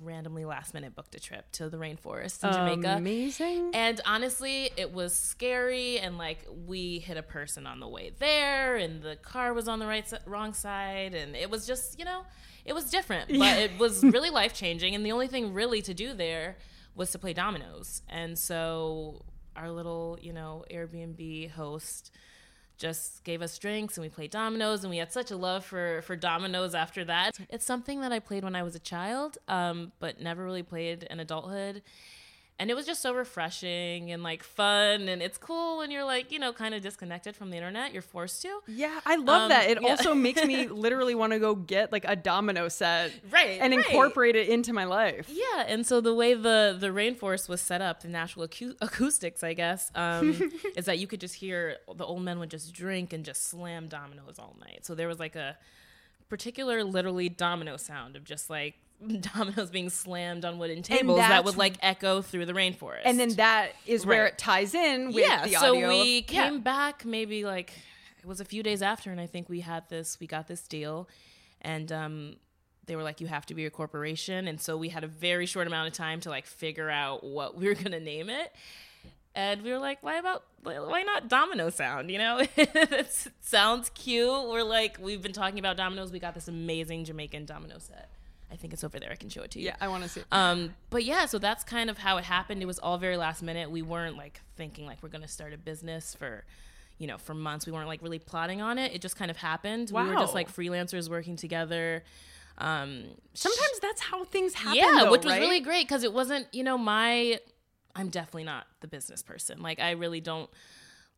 randomly 0.00 0.44
last 0.44 0.74
minute 0.74 0.94
booked 0.94 1.14
a 1.14 1.20
trip 1.20 1.50
to 1.52 1.68
the 1.68 1.76
rainforest 1.76 2.44
in 2.44 2.52
Jamaica. 2.52 2.96
Amazing. 2.96 3.70
And 3.74 4.00
honestly, 4.06 4.70
it 4.76 4.92
was 4.92 5.14
scary 5.14 5.98
and 5.98 6.18
like 6.18 6.46
we 6.66 6.98
hit 6.98 7.16
a 7.16 7.22
person 7.22 7.66
on 7.66 7.80
the 7.80 7.88
way 7.88 8.12
there 8.18 8.76
and 8.76 9.02
the 9.02 9.16
car 9.16 9.52
was 9.52 9.68
on 9.68 9.78
the 9.78 9.86
right 9.86 10.10
wrong 10.26 10.54
side 10.54 11.14
and 11.14 11.36
it 11.36 11.50
was 11.50 11.66
just, 11.66 11.98
you 11.98 12.04
know, 12.04 12.22
it 12.64 12.74
was 12.74 12.90
different, 12.90 13.28
but 13.28 13.58
it 13.58 13.78
was 13.78 14.02
really 14.02 14.30
life-changing 14.42 14.94
and 14.94 15.04
the 15.04 15.12
only 15.12 15.26
thing 15.26 15.52
really 15.52 15.82
to 15.82 15.94
do 15.94 16.14
there 16.14 16.56
was 16.94 17.10
to 17.12 17.18
play 17.18 17.32
dominoes. 17.32 18.02
And 18.08 18.38
so 18.38 19.24
our 19.56 19.70
little, 19.70 20.18
you 20.20 20.32
know, 20.32 20.64
Airbnb 20.70 21.50
host 21.50 22.10
just 22.82 23.22
gave 23.22 23.40
us 23.40 23.56
drinks 23.58 23.96
and 23.96 24.02
we 24.02 24.08
played 24.10 24.30
dominoes 24.32 24.82
and 24.82 24.90
we 24.90 24.96
had 24.98 25.12
such 25.12 25.30
a 25.30 25.36
love 25.36 25.64
for 25.64 26.02
for 26.02 26.16
dominoes 26.16 26.74
after 26.74 27.04
that. 27.04 27.38
It's 27.48 27.64
something 27.64 28.00
that 28.00 28.12
i 28.12 28.18
played 28.18 28.42
when 28.44 28.56
i 28.56 28.62
was 28.62 28.74
a 28.74 28.80
child 28.80 29.38
um, 29.48 29.92
but 30.00 30.20
never 30.20 30.44
really 30.44 30.64
played 30.64 31.04
in 31.04 31.20
adulthood 31.20 31.82
and 32.58 32.70
it 32.70 32.74
was 32.74 32.86
just 32.86 33.02
so 33.02 33.12
refreshing 33.12 34.12
and 34.12 34.22
like 34.22 34.42
fun 34.44 35.08
and 35.08 35.20
it's 35.22 35.36
cool 35.38 35.78
when 35.78 35.90
you're 35.90 36.04
like 36.04 36.30
you 36.30 36.38
know 36.38 36.52
kind 36.52 36.74
of 36.74 36.82
disconnected 36.82 37.34
from 37.34 37.50
the 37.50 37.56
internet 37.56 37.92
you're 37.92 38.02
forced 38.02 38.40
to 38.42 38.60
Yeah, 38.68 39.00
I 39.04 39.16
love 39.16 39.42
Um, 39.44 39.48
that. 39.48 39.68
It 39.70 39.78
yeah. 39.82 39.88
also 39.88 40.14
makes 40.14 40.44
me 40.44 40.68
literally 40.86 41.14
want 41.14 41.32
to 41.32 41.38
go 41.40 41.54
get 41.56 41.90
like 41.90 42.04
a 42.06 42.14
domino 42.14 42.68
set 42.68 43.10
Right, 43.30 43.58
and 43.60 43.74
right. 43.74 43.84
incorporate 43.86 44.36
it 44.36 44.48
into 44.48 44.72
my 44.72 44.84
life. 44.84 45.28
Yeah, 45.32 45.64
and 45.66 45.84
so 45.86 46.00
the 46.00 46.14
way 46.14 46.34
the 46.34 46.76
the 46.78 46.88
rainforest 46.88 47.48
was 47.48 47.60
set 47.60 47.80
up, 47.80 48.02
the 48.02 48.08
natural 48.08 48.46
acu- 48.46 48.76
acoustics, 48.80 49.42
I 49.42 49.54
guess, 49.54 49.90
um, 49.94 50.50
is 50.76 50.84
that 50.84 50.98
you 50.98 51.06
could 51.06 51.20
just 51.20 51.34
hear 51.36 51.78
the 51.96 52.04
old 52.04 52.22
men 52.22 52.38
would 52.38 52.50
just 52.50 52.72
drink 52.72 53.12
and 53.12 53.24
just 53.24 53.48
slam 53.48 53.88
dominoes 53.88 54.38
all 54.38 54.54
night. 54.60 54.84
So 54.86 54.94
there 54.94 55.08
was 55.08 55.18
like 55.18 55.34
a 55.36 55.56
particular, 56.28 56.84
literally 56.84 57.28
domino 57.28 57.76
sound 57.76 58.16
of 58.16 58.24
just 58.24 58.48
like 58.48 58.74
dominoes 59.34 59.70
being 59.70 59.90
slammed 59.90 60.44
on 60.44 60.58
wooden 60.58 60.82
tables 60.82 61.18
that 61.18 61.44
would 61.44 61.56
like 61.56 61.74
echo 61.82 62.22
through 62.22 62.46
the 62.46 62.52
rainforest. 62.52 63.02
And 63.04 63.18
then 63.18 63.30
that 63.34 63.72
is 63.86 64.06
where 64.06 64.24
Right. 64.24 64.32
it 64.32 64.38
ties 64.38 64.74
in 64.74 65.06
with 65.12 65.24
yeah, 65.24 65.44
the 65.44 65.54
so 65.54 65.74
we 65.88 66.20
of- 66.20 66.26
came 66.26 66.54
yeah. 66.54 66.58
back 66.60 67.04
maybe 67.04 67.44
like 67.44 67.72
it 68.20 68.26
was 68.26 68.40
a 68.40 68.44
few 68.44 68.62
days 68.62 68.82
after, 68.82 69.10
and 69.10 69.20
I 69.20 69.26
think 69.26 69.48
we 69.48 69.60
had 69.60 69.88
this, 69.88 70.18
we 70.20 70.26
got 70.28 70.46
this 70.46 70.68
deal, 70.68 71.08
and 71.60 71.90
um, 71.90 72.36
they 72.86 72.94
were 72.94 73.02
like, 73.02 73.20
you 73.20 73.26
have 73.26 73.44
to 73.46 73.54
be 73.54 73.66
a 73.66 73.70
corporation, 73.70 74.46
and 74.46 74.60
so 74.60 74.76
we 74.76 74.90
had 74.90 75.02
a 75.02 75.08
very 75.08 75.44
short 75.46 75.66
amount 75.66 75.88
of 75.88 75.94
time 75.94 76.20
to 76.20 76.30
like 76.30 76.46
figure 76.46 76.88
out 76.88 77.24
what 77.24 77.56
we 77.56 77.66
were 77.66 77.74
gonna 77.82 77.98
name 77.98 78.30
it, 78.30 78.52
and 79.34 79.62
we 79.62 79.72
were 79.72 79.78
like, 79.78 80.02
why 80.04 80.18
about 80.18 80.44
why 80.62 81.02
not 81.02 81.26
Domino 81.28 81.68
Sound? 81.70 82.08
You 82.12 82.18
know, 82.18 82.38
it 82.56 83.30
sounds 83.40 83.90
cute. 83.94 84.48
We're 84.48 84.62
like, 84.62 84.98
we've 85.00 85.20
been 85.20 85.32
talking 85.32 85.58
about 85.58 85.76
dominoes. 85.76 86.12
We 86.12 86.20
got 86.20 86.34
this 86.34 86.46
amazing 86.46 87.06
Jamaican 87.06 87.46
domino 87.46 87.78
set. 87.78 88.08
I 88.52 88.56
think 88.56 88.72
it's 88.74 88.84
over 88.84 89.00
there. 89.00 89.10
I 89.10 89.14
can 89.14 89.30
show 89.30 89.42
it 89.42 89.50
to 89.52 89.58
you. 89.58 89.66
Yeah, 89.66 89.76
I 89.80 89.88
want 89.88 90.02
to 90.02 90.08
see. 90.08 90.20
it. 90.20 90.26
Um, 90.30 90.74
but 90.90 91.04
yeah, 91.04 91.24
so 91.24 91.38
that's 91.38 91.64
kind 91.64 91.88
of 91.88 91.98
how 91.98 92.18
it 92.18 92.24
happened. 92.24 92.62
It 92.62 92.66
was 92.66 92.78
all 92.78 92.98
very 92.98 93.16
last 93.16 93.42
minute. 93.42 93.70
We 93.70 93.80
weren't 93.82 94.16
like 94.16 94.40
thinking 94.56 94.84
like 94.84 95.02
we're 95.02 95.08
gonna 95.08 95.26
start 95.28 95.52
a 95.54 95.58
business 95.58 96.14
for, 96.14 96.44
you 96.98 97.06
know, 97.06 97.16
for 97.16 97.32
months. 97.34 97.66
We 97.66 97.72
weren't 97.72 97.88
like 97.88 98.02
really 98.02 98.18
plotting 98.18 98.60
on 98.60 98.78
it. 98.78 98.92
It 98.92 99.00
just 99.00 99.16
kind 99.16 99.30
of 99.30 99.38
happened. 99.38 99.90
Wow. 99.90 100.04
We 100.04 100.10
were 100.10 100.16
just 100.16 100.34
like 100.34 100.54
freelancers 100.54 101.08
working 101.08 101.36
together. 101.36 102.04
Um, 102.58 103.04
Sometimes 103.32 103.78
that's 103.80 104.02
how 104.02 104.24
things 104.24 104.52
happen. 104.54 104.76
yeah, 104.76 105.04
though, 105.04 105.10
which 105.10 105.24
was 105.24 105.32
right? 105.32 105.40
really 105.40 105.60
great 105.60 105.88
because 105.88 106.04
it 106.04 106.12
wasn't, 106.12 106.46
you 106.52 106.62
know, 106.62 106.76
my. 106.76 107.40
I'm 107.94 108.08
definitely 108.08 108.44
not 108.44 108.66
the 108.80 108.88
business 108.88 109.22
person. 109.22 109.60
Like 109.60 109.80
I 109.80 109.92
really 109.92 110.20
don't 110.20 110.48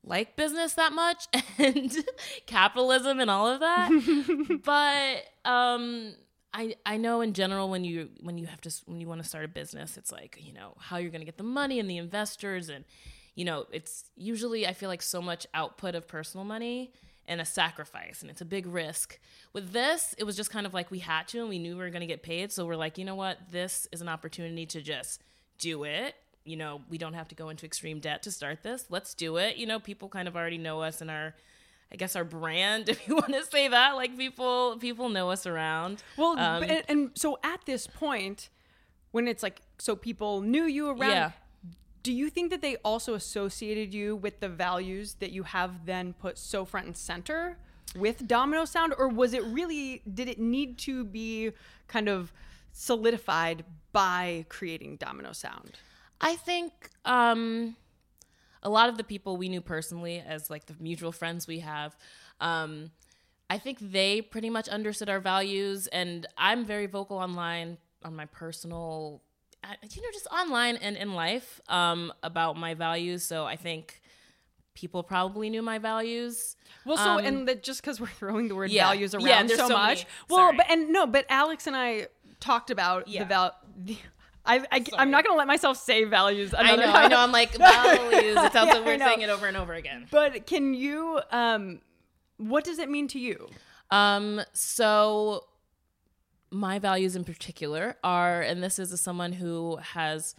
like 0.04 0.36
business 0.36 0.74
that 0.74 0.92
much 0.92 1.26
and 1.58 1.92
capitalism 2.46 3.20
and 3.20 3.30
all 3.30 3.48
of 3.48 3.60
that. 3.60 4.60
but 4.64 5.50
um 5.50 6.14
I 6.54 6.76
I 6.86 6.96
know 6.96 7.20
in 7.20 7.32
general 7.34 7.68
when 7.68 7.84
you 7.84 8.08
when 8.20 8.38
you 8.38 8.46
have 8.46 8.60
to 8.62 8.72
when 8.86 9.00
you 9.00 9.08
want 9.08 9.20
to 9.22 9.28
start 9.28 9.44
a 9.44 9.48
business, 9.48 9.96
it's 9.98 10.12
like, 10.12 10.38
you 10.40 10.54
know, 10.54 10.74
how 10.78 10.96
you're 10.96 11.10
going 11.10 11.20
to 11.20 11.26
get 11.26 11.36
the 11.36 11.42
money 11.42 11.80
and 11.80 11.90
the 11.90 11.98
investors 11.98 12.68
and 12.68 12.84
you 13.34 13.44
know, 13.44 13.66
it's 13.72 14.04
usually 14.16 14.66
I 14.66 14.72
feel 14.72 14.88
like 14.88 15.02
so 15.02 15.20
much 15.20 15.46
output 15.52 15.96
of 15.96 16.06
personal 16.06 16.44
money 16.44 16.92
and 17.26 17.40
a 17.40 17.44
sacrifice 17.44 18.22
and 18.22 18.30
it's 18.30 18.40
a 18.40 18.44
big 18.44 18.66
risk. 18.66 19.18
With 19.52 19.72
this, 19.72 20.14
it 20.16 20.24
was 20.24 20.36
just 20.36 20.50
kind 20.50 20.66
of 20.66 20.72
like 20.72 20.90
we 20.92 21.00
had 21.00 21.26
to 21.28 21.40
and 21.40 21.48
we 21.48 21.58
knew 21.58 21.72
we 21.72 21.82
were 21.82 21.90
going 21.90 22.00
to 22.00 22.06
get 22.06 22.22
paid, 22.22 22.52
so 22.52 22.64
we're 22.64 22.76
like, 22.76 22.96
you 22.96 23.04
know 23.04 23.16
what? 23.16 23.38
This 23.50 23.88
is 23.90 24.00
an 24.00 24.08
opportunity 24.08 24.66
to 24.66 24.80
just 24.80 25.20
do 25.58 25.82
it. 25.82 26.14
You 26.44 26.56
know, 26.56 26.82
we 26.88 26.98
don't 26.98 27.14
have 27.14 27.28
to 27.28 27.34
go 27.34 27.48
into 27.48 27.66
extreme 27.66 27.98
debt 27.98 28.22
to 28.24 28.30
start 28.30 28.62
this. 28.62 28.84
Let's 28.90 29.14
do 29.14 29.38
it. 29.38 29.56
You 29.56 29.66
know, 29.66 29.80
people 29.80 30.08
kind 30.08 30.28
of 30.28 30.36
already 30.36 30.58
know 30.58 30.82
us 30.82 31.00
and 31.00 31.10
our 31.10 31.34
I 31.92 31.96
guess 31.96 32.16
our 32.16 32.24
brand, 32.24 32.88
if 32.94 33.06
you 33.06 33.14
want 33.14 33.32
to 33.32 33.44
say 33.44 33.68
that, 33.68 33.94
like 33.94 34.16
people 34.16 34.76
people 34.78 35.08
know 35.08 35.30
us 35.30 35.46
around. 35.46 36.02
Well, 36.16 36.38
Um, 36.38 36.62
and, 36.64 36.82
and 36.88 37.10
so 37.14 37.38
at 37.42 37.64
this 37.66 37.86
point, 37.86 38.50
when 39.12 39.28
it's 39.28 39.42
like, 39.42 39.60
so 39.78 39.94
people 39.94 40.40
knew 40.40 40.64
you 40.64 40.88
around. 40.88 41.10
Yeah. 41.10 41.30
Do 42.02 42.12
you 42.12 42.28
think 42.28 42.50
that 42.50 42.60
they 42.60 42.76
also 42.84 43.14
associated 43.14 43.94
you 43.94 44.14
with 44.16 44.40
the 44.40 44.48
values 44.48 45.14
that 45.20 45.30
you 45.32 45.44
have 45.44 45.86
then 45.86 46.12
put 46.12 46.36
so 46.36 46.66
front 46.66 46.86
and 46.86 46.96
center 46.96 47.56
with 47.96 48.26
Domino 48.26 48.66
Sound, 48.66 48.92
or 48.98 49.08
was 49.08 49.32
it 49.32 49.42
really? 49.44 50.02
Did 50.12 50.28
it 50.28 50.38
need 50.38 50.76
to 50.78 51.04
be 51.04 51.52
kind 51.86 52.08
of 52.08 52.32
solidified 52.72 53.64
by 53.92 54.44
creating 54.48 54.96
Domino 54.96 55.32
Sound? 55.32 55.78
I 56.20 56.36
think 56.36 56.90
um, 57.04 57.76
a 58.64 58.70
lot 58.70 58.88
of 58.88 58.96
the 58.96 59.04
people 59.04 59.36
we 59.36 59.48
knew 59.48 59.60
personally, 59.60 60.22
as 60.26 60.48
like 60.50 60.66
the 60.66 60.74
mutual 60.80 61.12
friends 61.12 61.46
we 61.46 61.60
have, 61.60 61.96
um, 62.40 62.90
I 63.50 63.58
think 63.58 63.78
they 63.80 64.22
pretty 64.22 64.48
much 64.50 64.68
understood 64.68 65.08
our 65.10 65.20
values. 65.20 65.86
And 65.88 66.26
I'm 66.38 66.64
very 66.64 66.86
vocal 66.86 67.18
online 67.18 67.76
on 68.02 68.16
my 68.16 68.24
personal, 68.26 69.20
I- 69.62 69.76
you 69.90 70.02
know, 70.02 70.08
just 70.12 70.26
online 70.28 70.76
and 70.76 70.96
in 70.96 71.14
life 71.14 71.60
um, 71.68 72.12
about 72.22 72.56
my 72.56 72.74
values. 72.74 73.22
So 73.22 73.44
I 73.44 73.56
think 73.56 74.00
people 74.74 75.02
probably 75.02 75.50
knew 75.50 75.62
my 75.62 75.78
values. 75.78 76.56
Well, 76.84 76.96
so 76.96 77.10
Um, 77.10 77.24
and 77.24 77.48
that 77.48 77.62
just 77.62 77.80
because 77.82 78.00
we're 78.00 78.06
throwing 78.08 78.48
the 78.48 78.54
word 78.54 78.70
yeah. 78.70 78.86
values 78.86 79.14
around 79.14 79.26
Yeah, 79.26 79.46
so, 79.46 79.68
so 79.68 79.74
much. 79.74 79.98
many. 79.98 80.06
Well, 80.30 80.52
but 80.56 80.66
and 80.70 80.90
no, 80.90 81.06
but 81.06 81.26
Alex 81.28 81.66
and 81.66 81.76
I 81.76 82.08
talked 82.40 82.70
about 82.70 83.06
the 83.06 83.24
val. 83.24 83.54
The, 83.76 83.98
I, 84.46 84.64
I. 84.70 84.84
I'm 84.98 85.10
not 85.10 85.24
gonna 85.24 85.38
let 85.38 85.46
myself 85.46 85.78
say 85.78 86.04
values. 86.04 86.54
I 86.56 86.76
know, 86.76 86.82
time. 86.82 86.96
I 86.96 87.08
know. 87.08 87.18
I'm 87.18 87.32
like 87.32 87.56
values. 87.56 88.36
It 88.36 88.36
sounds 88.52 88.54
Yeah, 88.68 88.74
like 88.74 88.84
we're 88.84 88.98
saying 88.98 89.22
it 89.22 89.30
over 89.30 89.46
and 89.46 89.56
over 89.56 89.72
again. 89.72 90.06
But 90.10 90.46
can 90.46 90.74
you? 90.74 91.20
Um, 91.30 91.80
what 92.36 92.64
does 92.64 92.78
it 92.78 92.90
mean 92.90 93.08
to 93.08 93.18
you? 93.18 93.48
Um, 93.90 94.40
so 94.52 95.44
my 96.50 96.78
values 96.78 97.16
in 97.16 97.24
particular 97.24 97.96
are, 98.04 98.42
and 98.42 98.62
this 98.62 98.78
is 98.78 99.00
someone 99.00 99.32
who 99.32 99.76
has 99.76 100.34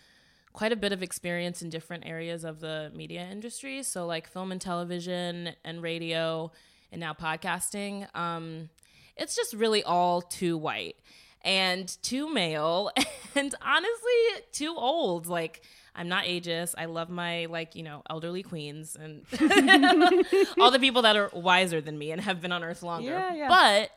quite 0.53 0.71
a 0.71 0.75
bit 0.75 0.93
of 0.93 1.03
experience 1.03 1.61
in 1.61 1.69
different 1.69 2.05
areas 2.05 2.43
of 2.45 2.59
the 2.61 2.91
media 2.95 3.27
industry. 3.29 3.83
So 3.83 4.05
like 4.05 4.27
film 4.27 4.51
and 4.51 4.61
television 4.61 5.51
and 5.65 5.81
radio 5.81 6.51
and 6.91 7.01
now 7.01 7.13
podcasting. 7.13 8.07
Um, 8.15 8.69
it's 9.17 9.35
just 9.35 9.53
really 9.53 9.83
all 9.83 10.21
too 10.21 10.57
white 10.57 10.95
and 11.45 11.95
too 12.01 12.33
male 12.33 12.91
and 13.35 13.55
honestly 13.61 14.43
too 14.51 14.75
old. 14.75 15.27
Like 15.27 15.61
I'm 15.95 16.09
not 16.09 16.25
ageist. 16.25 16.73
I 16.77 16.85
love 16.85 17.09
my 17.09 17.45
like, 17.45 17.75
you 17.75 17.83
know, 17.83 18.01
elderly 18.09 18.43
queens 18.43 18.97
and 18.99 19.25
all 20.59 20.71
the 20.71 20.79
people 20.79 21.03
that 21.03 21.15
are 21.15 21.29
wiser 21.33 21.79
than 21.79 21.97
me 21.97 22.11
and 22.11 22.19
have 22.19 22.41
been 22.41 22.51
on 22.51 22.63
earth 22.63 22.83
longer. 22.83 23.11
Yeah, 23.11 23.33
yeah. 23.33 23.47
But 23.47 23.91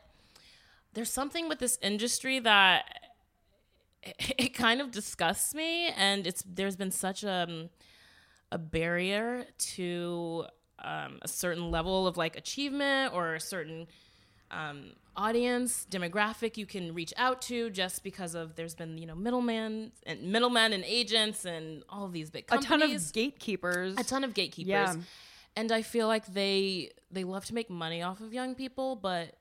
there's 0.93 1.11
something 1.11 1.49
with 1.49 1.59
this 1.59 1.77
industry 1.81 2.39
that 2.39 2.85
it, 4.03 4.15
it 4.37 4.53
kind 4.53 4.79
of 4.79 4.91
disgusts 4.91 5.53
me 5.53 5.89
and 5.89 6.25
it's 6.25 6.43
there's 6.47 6.77
been 6.77 6.91
such 6.91 7.23
a 7.23 7.69
a 8.51 8.57
barrier 8.57 9.45
to 9.57 10.45
um, 10.79 11.19
a 11.21 11.27
certain 11.27 11.69
level 11.69 12.07
of 12.07 12.17
like 12.17 12.35
achievement 12.35 13.13
or 13.13 13.35
a 13.35 13.39
certain 13.39 13.87
um, 14.51 14.93
audience 15.19 15.85
demographic 15.91 16.55
you 16.55 16.65
can 16.65 16.93
reach 16.93 17.13
out 17.17 17.41
to 17.41 17.69
just 17.69 18.03
because 18.03 18.33
of 18.35 18.55
there's 18.55 18.73
been 18.75 18.97
you 18.97 19.05
know 19.05 19.15
middlemen 19.15 19.91
and 20.05 20.21
middlemen 20.23 20.71
and 20.71 20.83
agents 20.85 21.43
and 21.45 21.83
all 21.89 22.07
these 22.07 22.29
big 22.29 22.47
companies. 22.47 22.65
A 22.65 22.69
ton 22.69 22.81
of 22.95 23.13
gatekeepers. 23.13 23.95
a 23.97 24.03
ton 24.03 24.23
of 24.23 24.33
gatekeepers 24.33 24.69
Yeah. 24.69 24.95
and 25.57 25.71
i 25.71 25.81
feel 25.81 26.07
like 26.07 26.25
they 26.33 26.91
they 27.11 27.23
love 27.25 27.43
to 27.45 27.53
make 27.53 27.69
money 27.69 28.01
off 28.01 28.21
of 28.21 28.33
young 28.33 28.55
people 28.55 28.95
but 28.95 29.35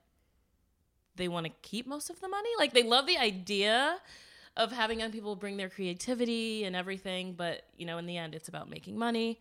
they 1.17 1.29
want 1.29 1.47
to 1.47 1.53
keep 1.63 1.87
most 1.87 2.11
of 2.11 2.21
the 2.21 2.29
money 2.29 2.51
like 2.59 2.73
they 2.73 2.83
love 2.83 3.07
the 3.07 3.19
idea 3.19 3.99
of 4.57 4.73
having 4.73 4.99
young 5.01 5.13
people 5.13 5.37
bring 5.37 5.57
their 5.57 5.69
creativity 5.69 6.65
and 6.65 6.75
everything 6.75 7.35
but 7.35 7.63
you 7.77 7.87
know 7.87 7.99
in 7.99 8.07
the 8.07 8.17
end 8.17 8.35
it's 8.35 8.49
about 8.49 8.69
making 8.69 8.99
money 8.99 9.39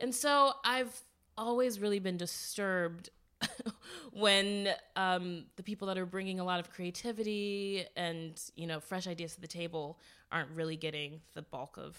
and 0.00 0.12
so 0.14 0.52
i've 0.64 1.00
always 1.38 1.78
really 1.80 1.98
been 2.00 2.16
disturbed 2.16 3.10
when 4.12 4.68
um, 4.96 5.44
the 5.56 5.62
people 5.62 5.88
that 5.88 5.98
are 5.98 6.06
bringing 6.06 6.40
a 6.40 6.44
lot 6.44 6.60
of 6.60 6.70
creativity 6.70 7.84
and 7.96 8.40
you 8.56 8.66
know 8.66 8.80
fresh 8.80 9.06
ideas 9.06 9.34
to 9.34 9.40
the 9.40 9.48
table 9.48 9.98
aren't 10.30 10.50
really 10.50 10.76
getting 10.76 11.20
the 11.34 11.42
bulk 11.42 11.76
of 11.76 11.96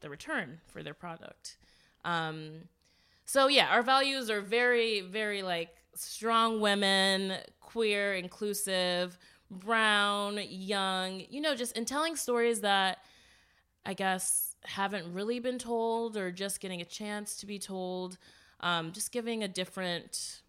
the 0.00 0.10
return 0.10 0.60
for 0.66 0.82
their 0.82 0.94
product. 0.94 1.56
Um, 2.04 2.68
so 3.26 3.48
yeah 3.48 3.66
our 3.66 3.82
values 3.82 4.30
are 4.30 4.40
very 4.40 5.02
very 5.02 5.42
like 5.42 5.70
strong 5.94 6.60
women 6.60 7.34
queer 7.60 8.14
inclusive 8.14 9.18
brown 9.50 10.38
young 10.48 11.22
you 11.28 11.40
know 11.40 11.54
just 11.54 11.76
in 11.76 11.84
telling 11.84 12.16
stories 12.16 12.60
that 12.60 12.98
i 13.84 13.92
guess 13.92 14.54
haven't 14.64 15.12
really 15.12 15.38
been 15.38 15.58
told 15.58 16.16
or 16.16 16.30
just 16.30 16.60
getting 16.60 16.80
a 16.80 16.84
chance 16.84 17.36
to 17.36 17.46
be 17.46 17.58
told 17.58 18.16
um, 18.60 18.90
just 18.92 19.12
giving 19.12 19.42
a 19.42 19.48
different 19.48 20.40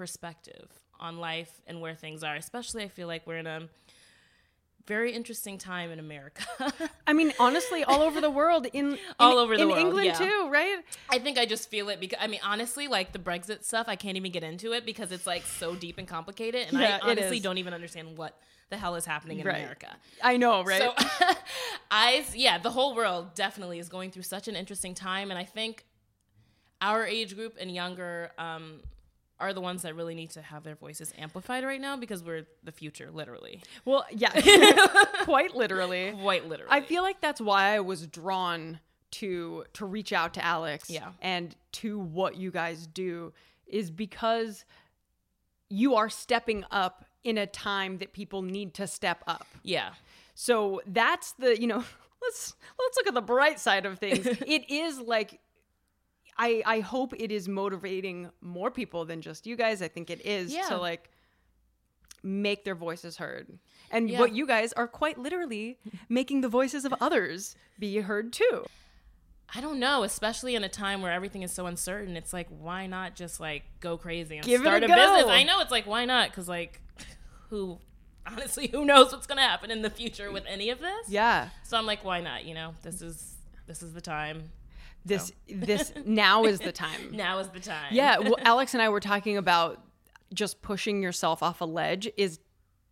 perspective 0.00 0.68
on 0.98 1.18
life 1.18 1.60
and 1.66 1.78
where 1.82 1.94
things 1.94 2.22
are 2.24 2.36
especially 2.36 2.82
i 2.82 2.88
feel 2.88 3.06
like 3.06 3.26
we're 3.26 3.36
in 3.36 3.46
a 3.46 3.68
very 4.86 5.12
interesting 5.12 5.58
time 5.58 5.90
in 5.90 5.98
america 5.98 6.42
I 7.06 7.12
mean, 7.12 7.32
honestly, 7.40 7.82
all 7.82 8.02
over 8.02 8.20
the 8.20 8.30
world, 8.30 8.66
in, 8.72 8.92
in 8.92 8.98
All 9.18 9.38
over 9.38 9.56
the 9.56 9.64
in 9.64 9.68
world, 9.68 9.80
England 9.80 10.06
yeah. 10.06 10.18
too, 10.24 10.48
right? 10.48 10.78
I 11.08 11.18
think 11.18 11.38
I 11.38 11.44
just 11.44 11.68
feel 11.68 11.88
it 11.88 11.98
because 11.98 12.20
I 12.22 12.28
mean 12.28 12.38
honestly 12.44 12.86
like 12.86 13.12
the 13.12 13.18
Brexit 13.18 13.64
stuff 13.64 13.86
I 13.88 13.96
can't 13.96 14.16
even 14.16 14.30
get 14.30 14.44
into 14.44 14.72
it 14.72 14.86
because 14.86 15.10
it's 15.10 15.26
like 15.26 15.44
so 15.44 15.74
deep 15.74 15.98
and 15.98 16.06
complicated 16.06 16.68
and 16.68 16.78
Yeah, 16.78 16.98
I 17.02 17.10
honestly 17.10 17.40
don't 17.40 17.58
even 17.58 17.74
understand 17.74 18.16
what 18.16 18.38
the 18.70 18.76
hell 18.76 18.94
is 18.94 19.04
happening 19.04 19.40
in 19.40 19.46
Right. 19.46 19.56
America. 19.62 19.90
I 20.22 20.36
know, 20.36 20.62
right? 20.62 20.82
So 20.82 20.94
I 21.90 22.24
yeah, 22.34 22.58
the 22.58 22.70
whole 22.70 22.94
world 22.94 23.34
definitely 23.34 23.80
is 23.80 23.88
going 23.88 24.12
through 24.12 24.22
such 24.36 24.46
an 24.46 24.54
interesting 24.54 24.94
time 24.94 25.30
and 25.32 25.38
I 25.38 25.44
think 25.44 25.84
our 26.80 27.04
age 27.04 27.34
group 27.34 27.56
and 27.60 27.74
younger 27.74 28.30
um 28.38 28.80
are 29.40 29.52
the 29.52 29.60
ones 29.60 29.82
that 29.82 29.94
really 29.96 30.14
need 30.14 30.30
to 30.30 30.42
have 30.42 30.62
their 30.64 30.74
voices 30.76 31.12
amplified 31.18 31.64
right 31.64 31.80
now 31.80 31.96
because 31.96 32.22
we're 32.22 32.46
the 32.62 32.72
future 32.72 33.10
literally. 33.10 33.62
well, 33.84 34.04
yeah, 34.10 34.30
quite 35.24 35.54
literally. 35.56 36.12
Quite 36.20 36.48
literally. 36.48 36.70
I 36.72 36.80
feel 36.82 37.02
like 37.02 37.20
that's 37.20 37.40
why 37.40 37.74
I 37.74 37.80
was 37.80 38.06
drawn 38.06 38.80
to 39.12 39.64
to 39.72 39.86
reach 39.86 40.12
out 40.12 40.34
to 40.34 40.44
Alex 40.44 40.88
Yeah. 40.88 41.10
and 41.20 41.54
to 41.72 41.98
what 41.98 42.36
you 42.36 42.50
guys 42.50 42.86
do 42.86 43.32
is 43.66 43.90
because 43.90 44.64
you 45.68 45.94
are 45.94 46.08
stepping 46.08 46.64
up 46.70 47.04
in 47.24 47.36
a 47.38 47.46
time 47.46 47.98
that 47.98 48.12
people 48.12 48.42
need 48.42 48.74
to 48.74 48.86
step 48.86 49.22
up. 49.26 49.46
yeah. 49.62 49.90
So 50.34 50.80
that's 50.86 51.32
the, 51.32 51.60
you 51.60 51.66
know, 51.66 51.84
let's 52.22 52.54
let's 52.78 52.96
look 52.96 53.06
at 53.08 53.14
the 53.14 53.20
bright 53.20 53.60
side 53.60 53.84
of 53.84 53.98
things. 53.98 54.26
it 54.46 54.70
is 54.70 54.98
like 55.00 55.38
I 56.46 56.62
I 56.76 56.80
hope 56.80 57.12
it 57.18 57.30
is 57.30 57.48
motivating 57.48 58.30
more 58.40 58.70
people 58.70 59.04
than 59.04 59.20
just 59.20 59.46
you 59.46 59.56
guys. 59.56 59.82
I 59.82 59.88
think 59.88 60.08
it 60.10 60.24
is 60.24 60.52
Yeah. 60.52 60.68
to 60.70 60.76
like 60.78 61.10
make 62.22 62.64
their 62.64 62.74
voices 62.74 63.16
heard. 63.18 63.58
And 63.90 64.08
Yeah. 64.10 64.18
what 64.20 64.32
you 64.32 64.46
guys 64.46 64.72
are 64.74 64.86
quite 64.88 65.18
literally 65.18 65.78
making 66.08 66.40
the 66.42 66.48
voices 66.48 66.84
of 66.84 66.94
others 67.00 67.56
be 67.78 67.98
heard 68.00 68.32
too. 68.32 68.64
I 69.54 69.60
don't 69.60 69.80
know, 69.80 70.04
especially 70.04 70.54
in 70.54 70.62
a 70.62 70.68
time 70.68 71.02
where 71.02 71.12
everything 71.12 71.42
is 71.42 71.52
so 71.52 71.66
uncertain. 71.66 72.16
It's 72.16 72.32
like, 72.32 72.46
why 72.48 72.86
not 72.86 73.16
just 73.16 73.40
like 73.40 73.64
go 73.80 73.96
crazy 73.98 74.36
and 74.36 74.46
Give 74.46 74.60
start 74.60 74.82
a 74.82 74.86
a, 74.86 74.88
business? 74.88 75.24
I 75.26 75.42
know 75.42 75.60
it's 75.60 75.72
like, 75.72 75.86
why 75.86 76.04
not? 76.04 76.30
Because 76.30 76.48
like, 76.48 76.80
who, 77.48 77.78
honestly, 78.26 78.68
who 78.68 78.84
knows 78.84 79.12
what's 79.12 79.26
gonna 79.26 79.42
happen 79.42 79.70
in 79.70 79.82
the 79.82 79.90
future 79.90 80.30
with 80.30 80.44
any 80.46 80.70
of 80.70 80.78
this? 80.78 81.08
Yeah. 81.08 81.48
So 81.64 81.76
I'm 81.76 81.86
like, 81.86 82.04
why 82.04 82.20
not? 82.20 82.44
You 82.44 82.54
know, 82.54 82.74
this 82.82 83.02
is 83.02 83.34
this 83.66 83.82
is 83.82 83.92
the 83.92 84.00
time. 84.00 84.50
This 85.04 85.32
this 85.48 85.92
now 86.04 86.44
is 86.44 86.60
the 86.60 86.72
time. 86.72 87.00
Now 87.12 87.38
is 87.38 87.48
the 87.48 87.60
time. 87.60 87.88
Yeah, 87.92 88.18
well 88.18 88.36
Alex 88.42 88.74
and 88.74 88.82
I 88.82 88.88
were 88.88 89.00
talking 89.00 89.36
about 89.36 89.82
just 90.32 90.62
pushing 90.62 91.02
yourself 91.02 91.42
off 91.42 91.60
a 91.60 91.64
ledge 91.64 92.08
is 92.16 92.38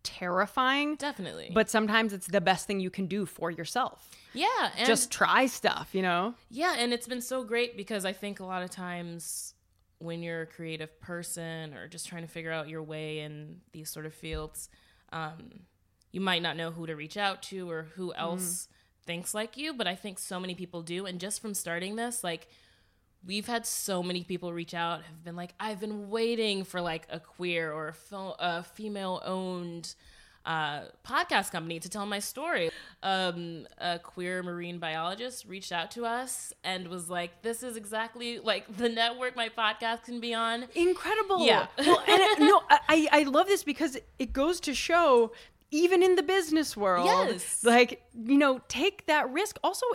terrifying. 0.03 0.95
definitely. 0.95 1.51
But 1.53 1.69
sometimes 1.69 2.13
it's 2.13 2.27
the 2.27 2.41
best 2.41 2.67
thing 2.67 2.79
you 2.79 2.89
can 2.89 3.05
do 3.07 3.25
for 3.25 3.51
yourself. 3.51 4.09
yeah, 4.33 4.71
and 4.77 4.87
Just 4.87 5.11
try 5.11 5.45
stuff, 5.45 5.89
you 5.93 6.01
know? 6.01 6.33
Yeah, 6.49 6.75
and 6.77 6.93
it's 6.93 7.07
been 7.07 7.21
so 7.21 7.43
great 7.43 7.75
because 7.77 8.05
I 8.05 8.13
think 8.13 8.39
a 8.39 8.45
lot 8.45 8.63
of 8.63 8.69
times 8.69 9.53
when 9.99 10.23
you're 10.23 10.43
a 10.43 10.47
creative 10.47 10.99
person 11.01 11.73
or 11.73 11.87
just 11.87 12.07
trying 12.07 12.21
to 12.21 12.27
figure 12.29 12.51
out 12.51 12.69
your 12.69 12.81
way 12.83 13.19
in 13.19 13.57
these 13.73 13.89
sort 13.89 14.05
of 14.05 14.13
fields, 14.13 14.69
um, 15.11 15.61
you 16.11 16.21
might 16.21 16.41
not 16.41 16.55
know 16.55 16.71
who 16.71 16.87
to 16.87 16.95
reach 16.95 17.17
out 17.17 17.41
to 17.43 17.69
or 17.69 17.83
who 17.95 18.13
else 18.13 18.67
thinks 19.09 19.33
like 19.33 19.57
you, 19.57 19.73
but 19.73 19.87
I 19.87 19.95
think 19.95 20.19
so 20.19 20.39
many 20.39 20.53
people 20.53 20.83
do. 20.83 21.07
And 21.07 21.19
just 21.19 21.41
from 21.41 21.55
starting 21.55 21.95
this, 21.95 22.23
like, 22.23 22.47
we've 23.25 23.47
had 23.47 23.65
so 23.65 24.03
many 24.03 24.23
people 24.23 24.53
reach 24.53 24.73
out 24.73 25.01
have 25.03 25.25
been 25.25 25.35
like 25.35 25.53
i've 25.59 25.81
been 25.81 26.09
waiting 26.09 26.63
for 26.63 26.79
like 26.79 27.05
a 27.09 27.19
queer 27.19 27.69
or 27.69 27.93
a, 28.13 28.15
a 28.39 28.63
female 28.63 29.21
owned 29.25 29.93
uh, 30.45 30.83
podcast 31.05 31.51
company 31.51 31.81
to 31.81 31.89
tell 31.89 32.05
my 32.05 32.17
story 32.19 32.71
um, 33.03 33.67
a 33.77 33.99
queer 33.99 34.41
marine 34.41 34.79
biologist 34.79 35.45
reached 35.45 35.73
out 35.73 35.91
to 35.91 36.05
us 36.05 36.53
and 36.63 36.87
was 36.87 37.09
like 37.09 37.41
this 37.41 37.61
is 37.61 37.75
exactly 37.75 38.39
like 38.39 38.65
the 38.77 38.87
network 38.87 39.35
my 39.35 39.49
podcast 39.49 40.03
can 40.03 40.21
be 40.21 40.33
on 40.33 40.65
Incredible. 40.75 41.45
Yeah. 41.45 41.67
well, 41.77 42.01
and 42.07 42.21
it, 42.21 42.39
no, 42.39 42.61
I 42.69 43.07
I 43.11 43.23
love 43.23 43.47
this 43.47 43.63
because 43.63 43.97
it 44.17 44.31
goes 44.31 44.61
to 44.61 44.73
show 44.73 45.33
even 45.71 46.01
in 46.03 46.15
the 46.15 46.23
business 46.23 46.75
world, 46.75 47.05
Yes. 47.05 47.63
like, 47.63 48.01
you 48.13 48.37
know, 48.37 48.59
take 48.67 49.05
that 49.07 49.29
risk. 49.31 49.57
Also, 49.63 49.85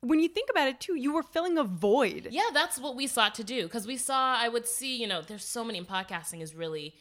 when 0.00 0.18
you 0.18 0.28
think 0.28 0.50
about 0.50 0.66
it 0.68 0.80
too, 0.80 0.96
you 0.96 1.12
were 1.14 1.22
filling 1.22 1.56
a 1.58 1.64
void. 1.64 2.28
yeah 2.32 2.48
that's 2.52 2.78
what 2.80 2.96
we 2.96 3.06
sought 3.06 3.34
to 3.36 3.44
do 3.44 3.62
because 3.64 3.86
we 3.86 3.96
saw 3.96 4.36
i 4.36 4.48
would 4.48 4.66
see 4.66 4.96
you 4.96 5.06
know 5.06 5.22
there's 5.22 5.44
so 5.44 5.62
many 5.64 5.78
and 5.78 5.86
podcasting 5.86 6.40
is 6.42 6.56
really 6.56 6.92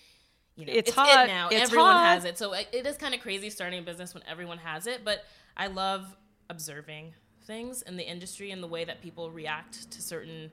you 0.55 0.65
know 0.67 0.71
It's 0.71 0.89
it's, 0.89 0.95
hot. 0.95 1.25
it 1.25 1.27
now 1.27 1.47
It's 1.49 1.63
everyone 1.63 1.93
hot. 1.93 2.13
has 2.13 2.25
it 2.25 2.38
so 2.38 2.53
it, 2.53 2.67
it 2.71 2.86
is 2.86 2.97
kind 2.97 3.15
of 3.15 3.19
crazy 3.21 3.49
starting 3.49 3.79
a 3.79 3.81
business 3.81 4.13
when 4.13 4.21
everyone 4.29 4.60
has 4.60 4.86
it 4.86 5.03
but 5.03 5.23
i 5.57 5.65
love 5.65 6.15
observing 6.51 7.13
things 7.47 7.81
in 7.81 7.97
the 7.97 8.03
industry 8.03 8.51
and 8.51 8.62
the 8.62 8.67
way 8.67 8.84
that 8.86 9.01
people 9.01 9.31
react 9.31 9.89
to 9.89 9.99
certain 9.99 10.51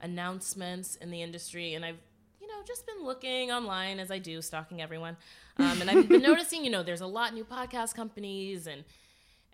announcements 0.00 0.96
in 0.96 1.10
the 1.10 1.20
industry 1.20 1.74
and 1.74 1.84
i've 1.84 2.00
know 2.60 2.66
just 2.66 2.86
been 2.86 3.04
looking 3.04 3.50
online 3.50 3.98
as 3.98 4.10
i 4.10 4.18
do 4.18 4.40
stalking 4.42 4.80
everyone. 4.82 5.16
Um, 5.58 5.80
and 5.80 5.90
i've 5.90 6.08
been 6.08 6.22
noticing 6.30 6.64
you 6.64 6.70
know 6.70 6.82
there's 6.82 7.00
a 7.00 7.06
lot 7.06 7.34
new 7.34 7.44
podcast 7.44 7.94
companies 7.94 8.66
and 8.66 8.84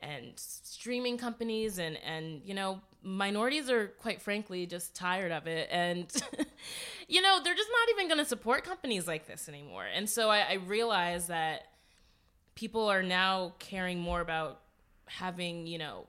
and 0.00 0.32
streaming 0.36 1.16
companies 1.16 1.78
and 1.78 1.96
and 2.04 2.42
you 2.44 2.54
know 2.54 2.80
minorities 3.02 3.70
are 3.70 3.88
quite 3.98 4.20
frankly 4.20 4.66
just 4.66 4.94
tired 4.94 5.32
of 5.32 5.46
it. 5.46 5.68
And 5.70 6.12
you 7.08 7.22
know 7.22 7.40
they're 7.42 7.54
just 7.54 7.70
not 7.70 7.96
even 7.96 8.08
going 8.08 8.22
to 8.22 8.28
support 8.28 8.64
companies 8.64 9.06
like 9.06 9.26
this 9.26 9.48
anymore. 9.48 9.84
And 9.84 10.08
so 10.08 10.28
I, 10.28 10.40
I 10.40 10.52
realize 10.54 11.28
that 11.28 11.62
people 12.54 12.88
are 12.88 13.02
now 13.02 13.54
caring 13.58 14.00
more 14.00 14.20
about 14.20 14.60
having 15.06 15.66
you 15.66 15.78
know 15.78 16.06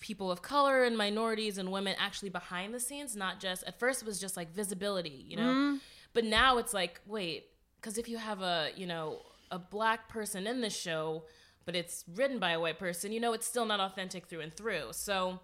people 0.00 0.32
of 0.32 0.42
color 0.42 0.82
and 0.82 0.98
minorities 0.98 1.58
and 1.58 1.70
women 1.70 1.94
actually 1.98 2.30
behind 2.30 2.74
the 2.74 2.80
scenes 2.80 3.14
not 3.14 3.38
just 3.38 3.62
at 3.64 3.78
first 3.78 4.02
it 4.02 4.06
was 4.06 4.18
just 4.18 4.36
like 4.36 4.52
visibility 4.52 5.24
you 5.28 5.36
know 5.36 5.78
but 6.14 6.24
now 6.24 6.58
it's 6.58 6.74
like 6.74 7.00
wait 7.06 7.46
because 7.80 7.98
if 7.98 8.08
you 8.08 8.18
have 8.18 8.42
a 8.42 8.70
you 8.76 8.86
know 8.86 9.20
a 9.50 9.58
black 9.58 10.08
person 10.08 10.46
in 10.46 10.60
the 10.60 10.70
show 10.70 11.24
but 11.64 11.76
it's 11.76 12.04
written 12.14 12.38
by 12.38 12.52
a 12.52 12.60
white 12.60 12.78
person 12.78 13.12
you 13.12 13.20
know 13.20 13.32
it's 13.32 13.46
still 13.46 13.64
not 13.66 13.80
authentic 13.80 14.26
through 14.26 14.40
and 14.40 14.54
through. 14.54 14.88
So 14.92 15.40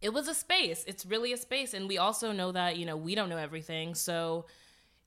it 0.00 0.12
was 0.12 0.28
a 0.28 0.34
space. 0.34 0.84
It's 0.86 1.04
really 1.04 1.32
a 1.32 1.36
space. 1.36 1.74
And 1.74 1.88
we 1.88 1.98
also 1.98 2.32
know 2.32 2.52
that 2.52 2.76
you 2.76 2.86
know 2.86 2.96
we 2.96 3.14
don't 3.14 3.28
know 3.28 3.36
everything. 3.38 3.94
So 3.94 4.46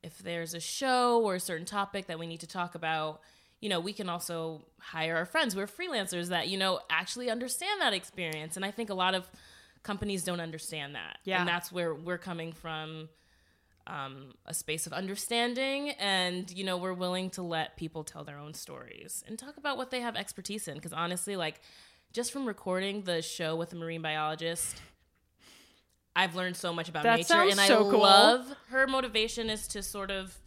if 0.03 0.17
there's 0.19 0.53
a 0.53 0.59
show 0.59 1.21
or 1.21 1.35
a 1.35 1.39
certain 1.39 1.65
topic 1.65 2.07
that 2.07 2.19
we 2.19 2.27
need 2.27 2.39
to 2.41 2.47
talk 2.47 2.75
about 2.75 3.21
you 3.59 3.69
know 3.69 3.79
we 3.79 3.93
can 3.93 4.09
also 4.09 4.65
hire 4.79 5.15
our 5.15 5.25
friends. 5.25 5.55
We're 5.55 5.67
freelancers 5.67 6.29
that 6.29 6.47
you 6.47 6.57
know 6.57 6.79
actually 6.89 7.29
understand 7.29 7.81
that 7.81 7.93
experience. 7.93 8.55
And 8.55 8.65
i 8.65 8.71
think 8.71 8.89
a 8.89 8.95
lot 8.95 9.13
of 9.13 9.29
companies 9.83 10.23
don't 10.23 10.41
understand 10.41 10.95
that. 10.95 11.19
Yeah. 11.23 11.39
and 11.39 11.47
that's 11.47 11.71
where 11.71 11.93
we're 11.93 12.17
coming 12.17 12.51
from 12.51 13.09
um, 13.87 14.33
a 14.45 14.53
space 14.53 14.85
of 14.87 14.93
understanding 14.93 15.91
and 15.91 16.51
you 16.51 16.63
know 16.63 16.77
we're 16.77 16.93
willing 16.93 17.29
to 17.31 17.41
let 17.41 17.77
people 17.77 18.03
tell 18.03 18.23
their 18.23 18.37
own 18.37 18.53
stories 18.53 19.23
and 19.27 19.37
talk 19.39 19.57
about 19.57 19.77
what 19.77 19.91
they 19.91 20.01
have 20.01 20.15
expertise 20.15 20.67
in 20.67 20.75
because 20.75 20.93
honestly 20.93 21.35
like 21.35 21.59
just 22.13 22.31
from 22.31 22.45
recording 22.45 23.01
the 23.03 23.21
show 23.21 23.55
with 23.55 23.73
a 23.73 23.75
marine 23.75 24.01
biologist 24.01 24.81
i've 26.15 26.35
learned 26.35 26.55
so 26.55 26.73
much 26.73 26.89
about 26.89 27.03
That 27.03 27.17
nature 27.17 27.41
and 27.41 27.59
i 27.59 27.67
so 27.67 27.89
cool. 27.89 28.01
love 28.01 28.55
her 28.69 28.85
motivation 28.87 29.49
is 29.49 29.67
to 29.69 29.81
sort 29.81 30.11
of 30.11 30.37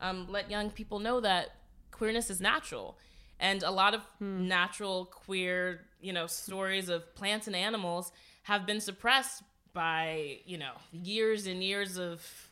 um, 0.00 0.26
let 0.30 0.50
young 0.50 0.70
people 0.70 0.98
know 0.98 1.20
that 1.20 1.50
queerness 1.90 2.30
is 2.30 2.40
natural. 2.40 2.96
And 3.40 3.62
a 3.62 3.70
lot 3.70 3.94
of 3.94 4.02
natural 4.20 5.04
queer, 5.06 5.82
you 6.00 6.12
know, 6.12 6.26
stories 6.26 6.88
of 6.88 7.14
plants 7.14 7.46
and 7.46 7.54
animals 7.54 8.10
have 8.44 8.66
been 8.66 8.80
suppressed 8.80 9.42
by, 9.72 10.38
you 10.44 10.58
know, 10.58 10.72
years 10.92 11.46
and 11.46 11.62
years 11.62 11.98
of 11.98 12.47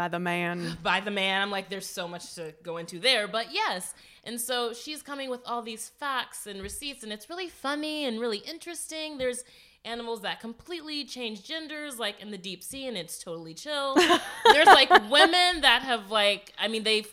By 0.00 0.08
the 0.08 0.18
man. 0.18 0.78
by 0.82 1.00
the 1.00 1.10
man. 1.10 1.42
I'm 1.42 1.50
like, 1.50 1.68
there's 1.68 1.86
so 1.86 2.08
much 2.08 2.34
to 2.36 2.54
go 2.62 2.78
into 2.78 2.98
there, 2.98 3.28
but 3.28 3.52
yes. 3.52 3.92
And 4.24 4.40
so 4.40 4.72
she's 4.72 5.02
coming 5.02 5.28
with 5.28 5.42
all 5.44 5.60
these 5.60 5.90
facts 5.90 6.46
and 6.46 6.62
receipts, 6.62 7.02
and 7.02 7.12
it's 7.12 7.28
really 7.28 7.50
funny 7.50 8.06
and 8.06 8.18
really 8.18 8.38
interesting. 8.38 9.18
There's 9.18 9.44
animals 9.84 10.22
that 10.22 10.40
completely 10.40 11.04
change 11.04 11.44
genders, 11.44 11.98
like 11.98 12.18
in 12.18 12.30
the 12.30 12.38
deep 12.38 12.62
sea, 12.62 12.86
and 12.86 12.96
it's 12.96 13.18
totally 13.18 13.52
chill. 13.52 13.94
There's 14.52 14.66
like 14.68 14.88
women 15.10 15.60
that 15.60 15.82
have 15.82 16.10
like, 16.10 16.54
I 16.58 16.68
mean, 16.68 16.82
they've 16.84 17.12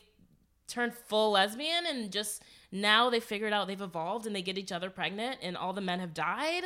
turned 0.70 0.94
full 0.94 1.32
lesbian 1.32 1.86
and 1.90 2.10
just 2.10 2.42
now 2.72 3.10
they 3.10 3.20
figured 3.20 3.52
out 3.52 3.68
they've 3.68 3.82
evolved 3.82 4.26
and 4.26 4.36
they 4.36 4.42
get 4.42 4.58
each 4.58 4.72
other 4.72 4.90
pregnant, 4.90 5.40
and 5.42 5.58
all 5.58 5.74
the 5.74 5.82
men 5.82 6.00
have 6.00 6.14
died. 6.14 6.64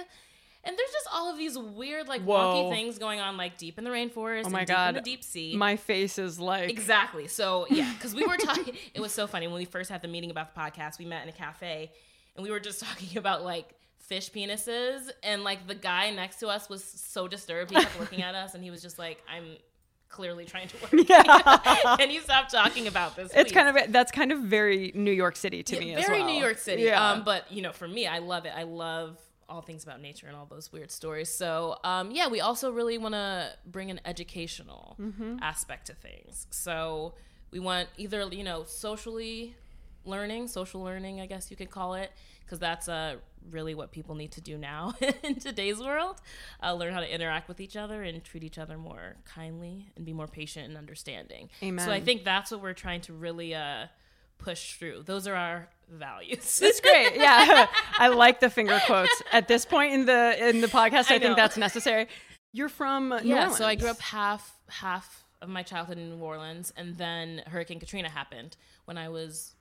And 0.63 0.77
there's 0.77 0.91
just 0.91 1.07
all 1.11 1.31
of 1.31 1.37
these 1.39 1.57
weird, 1.57 2.07
like 2.07 2.21
Whoa. 2.21 2.35
wonky 2.37 2.69
things 2.75 2.99
going 2.99 3.19
on, 3.19 3.35
like 3.35 3.57
deep 3.57 3.77
in 3.79 3.83
the 3.83 3.89
rainforest, 3.89 4.43
Oh 4.45 4.49
my 4.49 4.59
and 4.59 4.67
deep 4.67 4.75
in 4.77 4.85
God. 4.85 4.95
the 4.95 5.01
deep 5.01 5.23
sea. 5.23 5.55
My 5.55 5.75
face 5.75 6.19
is 6.19 6.39
like. 6.39 6.69
Exactly. 6.69 7.27
So 7.27 7.65
yeah, 7.69 7.91
because 7.93 8.13
we 8.13 8.25
were 8.27 8.37
talking. 8.37 8.75
it 8.93 9.01
was 9.01 9.11
so 9.11 9.25
funny 9.25 9.47
when 9.47 9.55
we 9.57 9.65
first 9.65 9.89
had 9.89 10.01
the 10.03 10.07
meeting 10.07 10.29
about 10.29 10.53
the 10.53 10.59
podcast. 10.59 10.99
We 10.99 11.05
met 11.05 11.23
in 11.23 11.29
a 11.29 11.33
cafe, 11.33 11.91
and 12.35 12.43
we 12.43 12.51
were 12.51 12.59
just 12.59 12.79
talking 12.83 13.17
about 13.17 13.43
like 13.43 13.73
fish 13.97 14.31
penises, 14.31 15.09
and 15.23 15.43
like 15.43 15.65
the 15.67 15.73
guy 15.75 16.11
next 16.11 16.35
to 16.41 16.47
us 16.47 16.69
was 16.69 16.83
so 16.83 17.27
disturbed. 17.27 17.71
He 17.71 17.77
kept 17.77 17.99
looking 17.99 18.21
at 18.21 18.35
us, 18.35 18.53
and 18.53 18.63
he 18.63 18.69
was 18.69 18.83
just 18.83 18.99
like, 18.99 19.17
"I'm 19.27 19.57
clearly 20.09 20.45
trying 20.45 20.67
to 20.67 20.75
work." 20.77 21.09
yeah. 21.09 21.95
Can 21.97 22.11
you 22.11 22.21
stop 22.21 22.49
talking 22.49 22.85
about 22.87 23.15
this? 23.15 23.31
It's 23.33 23.51
please?" 23.51 23.51
kind 23.51 23.77
of 23.77 23.91
that's 23.91 24.11
kind 24.11 24.31
of 24.31 24.39
very 24.41 24.91
New 24.93 25.11
York 25.11 25.35
City 25.37 25.63
to 25.63 25.79
me 25.79 25.95
as 25.95 26.05
very 26.05 26.19
well. 26.19 26.27
New 26.29 26.39
York 26.39 26.59
City. 26.59 26.83
Yeah. 26.83 27.13
Um, 27.13 27.23
but 27.23 27.51
you 27.51 27.63
know, 27.63 27.71
for 27.71 27.87
me, 27.87 28.05
I 28.05 28.19
love 28.19 28.45
it. 28.45 28.53
I 28.55 28.63
love 28.63 29.17
all 29.51 29.61
things 29.61 29.83
about 29.83 30.01
nature 30.01 30.27
and 30.27 30.35
all 30.35 30.45
those 30.45 30.71
weird 30.71 30.89
stories. 30.91 31.29
So 31.29 31.77
um, 31.83 32.11
yeah, 32.11 32.27
we 32.27 32.39
also 32.41 32.71
really 32.71 32.97
want 32.97 33.13
to 33.15 33.51
bring 33.65 33.91
an 33.91 33.99
educational 34.05 34.95
Mm-hmm. 34.99 35.37
aspect 35.41 35.87
to 35.87 35.93
things. 35.93 36.47
So 36.51 37.13
we 37.51 37.59
want 37.59 37.89
either 37.97 38.27
you 38.31 38.43
know 38.43 38.63
socially 38.63 39.55
learning, 40.05 40.47
social 40.47 40.81
learning, 40.81 41.21
I 41.21 41.25
guess 41.27 41.51
you 41.51 41.57
could 41.57 41.69
call 41.69 41.93
it, 41.93 42.11
because 42.43 42.57
that's 42.59 42.87
uh, 42.89 43.15
really 43.51 43.75
what 43.75 43.91
people 43.91 44.15
need 44.15 44.31
to 44.31 44.41
do 44.41 44.57
now 44.57 44.93
in 45.23 45.35
today's 45.35 45.79
world. 45.79 46.17
Uh, 46.63 46.73
learn 46.73 46.91
how 46.93 46.99
to 47.01 47.13
interact 47.13 47.47
with 47.47 47.59
each 47.59 47.75
other 47.77 48.01
and 48.01 48.23
treat 48.23 48.43
each 48.43 48.57
other 48.57 48.77
more 48.77 49.15
kindly 49.25 49.91
and 49.95 50.05
be 50.05 50.13
more 50.13 50.27
patient 50.27 50.67
and 50.67 50.77
understanding. 50.77 51.49
Amen. 51.61 51.85
So 51.85 51.91
I 51.91 51.99
think 52.01 52.23
that's 52.23 52.49
what 52.51 52.61
we're 52.61 52.73
trying 52.73 53.01
to 53.01 53.13
really 53.13 53.53
uh, 53.53 53.87
push 54.39 54.75
through. 54.77 55.03
Those 55.05 55.27
are 55.27 55.35
our 55.35 55.69
values. 55.91 56.59
That's 56.59 56.79
great. 56.79 57.15
Yeah, 57.15 57.67
I 57.99 58.07
like 58.07 58.39
the 58.39 58.49
finger 58.49 58.79
quotes 58.85 59.21
at 59.31 59.47
this 59.47 59.65
point 59.65 59.93
in 59.93 60.05
the 60.05 60.49
in 60.49 60.61
the 60.61 60.67
podcast. 60.67 61.11
I, 61.11 61.15
I 61.15 61.19
think 61.19 61.35
that's 61.35 61.57
necessary. 61.57 62.07
You're 62.53 62.69
from 62.69 63.09
New 63.09 63.19
yeah, 63.23 63.49
so 63.49 63.65
I 63.65 63.75
grew 63.75 63.89
up 63.89 63.99
half 63.99 64.57
half 64.69 65.25
of 65.41 65.49
my 65.49 65.63
childhood 65.63 65.97
in 65.97 66.09
New 66.09 66.23
Orleans, 66.23 66.71
and 66.77 66.97
then 66.97 67.43
Hurricane 67.47 67.79
Katrina 67.79 68.09
happened 68.09 68.57
when 68.85 68.97
I 68.97 69.09
was 69.09 69.55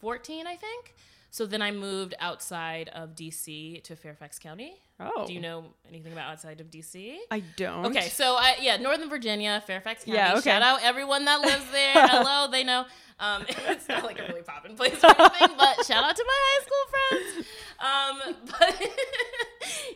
14, 0.00 0.46
I 0.46 0.56
think. 0.56 0.94
So 1.30 1.44
then 1.46 1.60
I 1.60 1.70
moved 1.70 2.14
outside 2.20 2.88
of 2.94 3.14
DC 3.14 3.82
to 3.84 3.96
Fairfax 3.96 4.38
County. 4.38 4.80
Oh. 5.00 5.26
Do 5.26 5.32
you 5.32 5.40
know 5.40 5.64
anything 5.88 6.12
about 6.12 6.30
outside 6.30 6.60
of 6.60 6.70
DC? 6.70 7.16
I 7.30 7.40
don't. 7.56 7.86
Okay, 7.86 8.08
so 8.08 8.34
I, 8.34 8.56
yeah, 8.60 8.78
Northern 8.78 9.08
Virginia, 9.08 9.62
Fairfax 9.64 10.04
County. 10.04 10.18
Yeah, 10.18 10.32
okay. 10.32 10.50
Shout 10.50 10.62
out 10.62 10.80
everyone 10.82 11.24
that 11.26 11.40
lives 11.40 11.64
there. 11.72 11.92
Hello, 11.94 12.50
they 12.50 12.64
know. 12.64 12.84
Um, 13.20 13.44
it's 13.48 13.88
not 13.88 14.04
like 14.04 14.18
a 14.18 14.22
really 14.22 14.42
poppin' 14.42 14.76
place 14.76 15.02
or 15.02 15.08
anything, 15.18 15.56
but 15.56 15.76
shout 15.86 16.04
out 16.04 16.16
to 16.16 16.24
my 16.26 16.38
high 16.46 16.64
school 16.64 17.30
friends. 17.30 17.48
Um, 17.80 18.36
but 18.58 18.90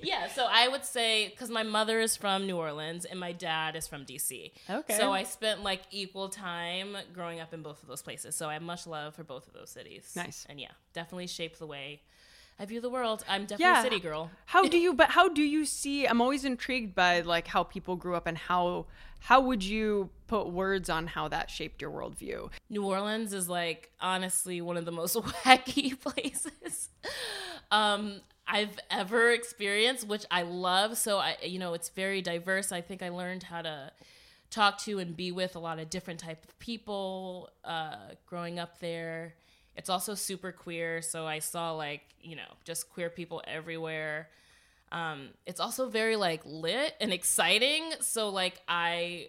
yeah, 0.03 0.29
so 0.29 0.47
I 0.49 0.69
would 0.69 0.85
say 0.85 1.29
because 1.29 1.51
my 1.51 1.63
mother 1.63 2.01
is 2.01 2.17
from 2.17 2.47
New 2.47 2.57
Orleans 2.57 3.05
and 3.05 3.19
my 3.19 3.33
dad 3.33 3.75
is 3.77 3.87
from 3.89 4.05
DC. 4.05 4.53
Okay. 4.69 4.97
So 4.97 5.13
I 5.13 5.25
spent 5.25 5.63
like 5.63 5.83
equal 5.91 6.29
time 6.29 6.97
growing 7.13 7.41
up 7.41 7.53
in 7.53 7.63
both 7.63 7.83
of 7.83 7.89
those 7.89 8.03
places. 8.03 8.35
So 8.35 8.49
I 8.49 8.55
have 8.55 8.63
much 8.63 8.87
love 8.87 9.15
for 9.15 9.25
both 9.25 9.47
of 9.49 9.55
those 9.55 9.71
cities. 9.71 10.13
Nice. 10.15 10.47
And 10.49 10.61
yeah, 10.61 10.71
definitely 10.93 11.27
shaped 11.29 11.59
the 11.59 11.67
way 11.67 12.03
I 12.63 12.65
view 12.65 12.81
the 12.81 12.89
world. 12.89 13.25
I'm 13.29 13.43
definitely 13.43 13.65
Yeah. 13.65 13.81
a 13.81 13.83
city 13.83 13.99
girl. 13.99 14.31
How 14.47 14.69
do 14.69 14.79
you? 14.87 14.95
But 14.95 15.11
how 15.11 15.29
do 15.29 15.43
you 15.43 15.65
see? 15.65 16.07
I'm 16.07 16.21
always 16.21 16.45
intrigued 16.45 16.95
by 16.95 17.21
like 17.23 17.49
how 17.49 17.65
people 17.65 17.97
grew 17.97 18.15
up 18.15 18.29
and 18.29 18.39
how 18.39 18.87
how 19.19 19.41
would 19.41 19.65
you 19.65 20.11
put 20.29 20.49
words 20.49 20.89
on 20.89 21.09
how 21.09 21.27
that 21.29 21.51
shaped 21.51 21.83
your 21.83 21.91
worldview? 21.91 22.51
New 22.71 22.85
Orleans 22.85 23.33
is 23.33 23.49
like 23.49 23.91
honestly 24.01 24.61
one 24.61 24.77
of 24.77 24.85
the 24.85 24.93
most 24.93 25.17
wacky 25.45 25.99
places 26.01 26.91
um, 27.73 28.21
I've 28.47 28.79
ever 28.93 29.33
experienced, 29.33 30.07
which 30.07 30.25
I 30.31 30.43
love. 30.43 30.97
So 30.97 31.19
I, 31.19 31.37
you 31.43 31.59
know, 31.59 31.75
it's 31.75 31.89
very 31.89 32.23
diverse. 32.23 32.71
I 32.71 32.81
think 32.81 33.03
I 33.03 33.09
learned 33.09 33.43
how 33.43 33.63
to 33.63 33.91
talk 34.51 34.79
to 34.83 35.01
and 35.01 35.17
be 35.17 35.33
with 35.33 35.57
a 35.57 35.59
lot 35.59 35.81
of 35.81 35.91
different 35.91 36.21
type 36.21 36.45
of 36.45 36.57
people 36.61 37.49
uh, 37.65 37.97
growing 38.25 38.61
up 38.61 38.79
there. 38.79 39.35
It's 39.77 39.89
also 39.89 40.15
super 40.15 40.53
queer, 40.53 41.01
so 41.03 41.27
I 41.27 41.39
saw 41.39 41.73
like 41.73 42.03
you 42.21 42.37
know 42.37 42.43
just 42.65 42.91
queer 42.91 43.09
people 43.11 43.43
everywhere. 43.47 44.29
Um, 44.91 45.29
it's 45.47 45.61
also 45.61 45.89
very 45.89 46.17
like 46.17 46.43
lit 46.45 46.95
and 47.01 47.13
exciting. 47.13 47.93
So 48.01 48.29
like 48.29 48.61
I 48.69 49.29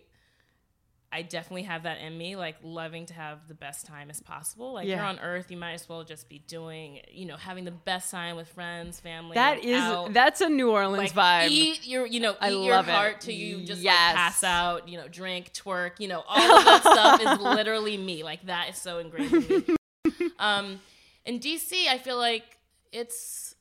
I 1.15 1.21
definitely 1.21 1.61
have 1.63 1.83
that 1.83 1.99
in 2.01 2.17
me, 2.17 2.35
like 2.35 2.55
loving 2.63 3.05
to 3.05 3.13
have 3.13 3.47
the 3.47 3.53
best 3.53 3.85
time 3.85 4.09
as 4.09 4.19
possible. 4.19 4.73
Like 4.73 4.87
Yeah. 4.87 4.95
you're 4.95 5.05
on 5.05 5.19
Earth, 5.19 5.51
you 5.51 5.57
might 5.57 5.73
as 5.73 5.87
well 5.87 6.03
just 6.03 6.27
be 6.27 6.39
doing, 6.39 7.01
you 7.11 7.25
know, 7.27 7.37
having 7.37 7.65
the 7.65 7.71
best 7.71 8.09
time 8.09 8.35
with 8.35 8.47
friends, 8.47 8.99
family. 8.99 9.35
That 9.35 9.57
like, 9.57 9.63
is 9.65 9.79
out, 9.79 10.11
that's 10.11 10.41
a 10.41 10.49
New 10.49 10.71
Orleans 10.71 11.15
like 11.15 11.45
vibe. 11.45 11.49
eat 11.51 11.85
your, 11.87 12.07
you 12.07 12.19
know, 12.19 12.35
I 12.41 12.49
eat 12.49 12.65
your 12.65 12.75
love 12.75 12.87
it. 12.89 12.91
heart 12.95 13.21
till 13.21 13.35
you 13.35 13.61
just 13.63 13.81
Yes. 13.81 14.15
like 14.15 14.15
pass 14.15 14.43
out, 14.43 14.89
you 14.89 14.97
know, 14.97 15.07
drink, 15.07 15.53
twerk, 15.53 15.99
you 15.99 16.07
know, 16.07 16.23
all 16.27 16.57
of 16.57 16.65
that 16.65 16.81
stuff 16.81 17.21
is 17.21 17.39
literally 17.43 17.95
me. 17.95 18.23
Like 18.23 18.47
that 18.47 18.69
is 18.69 18.77
so 18.79 18.97
ingrained 18.97 19.33
in 19.33 19.47
me. 19.47 19.63
Um, 20.39 20.79
in 21.25 21.39
DC, 21.39 21.87
I 21.87 21.97
feel 21.97 22.17
like 22.17 22.57
it's 22.91 23.55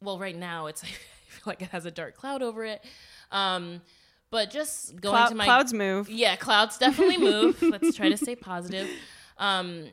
well, 0.00 0.18
right 0.18 0.36
now 0.36 0.66
it's 0.66 0.82
I 0.84 0.86
feel 0.86 1.42
like 1.46 1.62
it 1.62 1.68
has 1.70 1.86
a 1.86 1.90
dark 1.90 2.16
cloud 2.16 2.42
over 2.42 2.64
it. 2.64 2.84
Um, 3.30 3.80
but 4.30 4.50
just 4.50 5.00
going 5.00 5.16
Clou- 5.16 5.28
to 5.30 5.34
my 5.34 5.44
clouds 5.44 5.72
move. 5.72 6.08
yeah, 6.10 6.36
clouds 6.36 6.78
definitely 6.78 7.18
move. 7.18 7.60
Let's 7.62 7.96
try 7.96 8.08
to 8.08 8.16
stay 8.16 8.36
positive. 8.36 8.88
Um, 9.38 9.90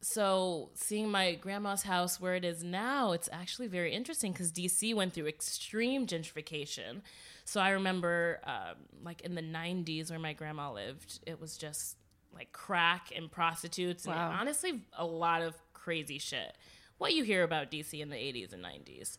so 0.00 0.70
seeing 0.74 1.10
my 1.10 1.34
grandma's 1.34 1.82
house 1.84 2.20
where 2.20 2.34
it 2.34 2.44
is 2.44 2.64
now, 2.64 3.12
it's 3.12 3.28
actually 3.32 3.68
very 3.68 3.92
interesting 3.92 4.32
because 4.32 4.50
DC 4.50 4.94
went 4.94 5.12
through 5.12 5.28
extreme 5.28 6.06
gentrification. 6.06 7.02
So 7.44 7.60
I 7.60 7.70
remember, 7.70 8.40
um, 8.44 8.76
like 9.04 9.20
in 9.22 9.34
the 9.34 9.42
'90s, 9.42 10.10
where 10.10 10.18
my 10.18 10.32
grandma 10.32 10.72
lived, 10.72 11.20
it 11.26 11.40
was 11.40 11.56
just 11.56 11.96
like 12.34 12.52
crack 12.52 13.08
and 13.14 13.30
prostitutes, 13.30 14.06
Wow. 14.06 14.30
and 14.30 14.40
honestly, 14.40 14.80
a 14.96 15.04
lot 15.04 15.42
of 15.42 15.54
crazy 15.74 16.18
shit. 16.18 16.56
What 16.98 17.14
you 17.14 17.24
hear 17.24 17.42
about 17.42 17.70
DC 17.70 18.00
in 18.00 18.08
the 18.10 18.16
'80s 18.16 18.52
and 18.52 18.62
'90s. 18.64 19.18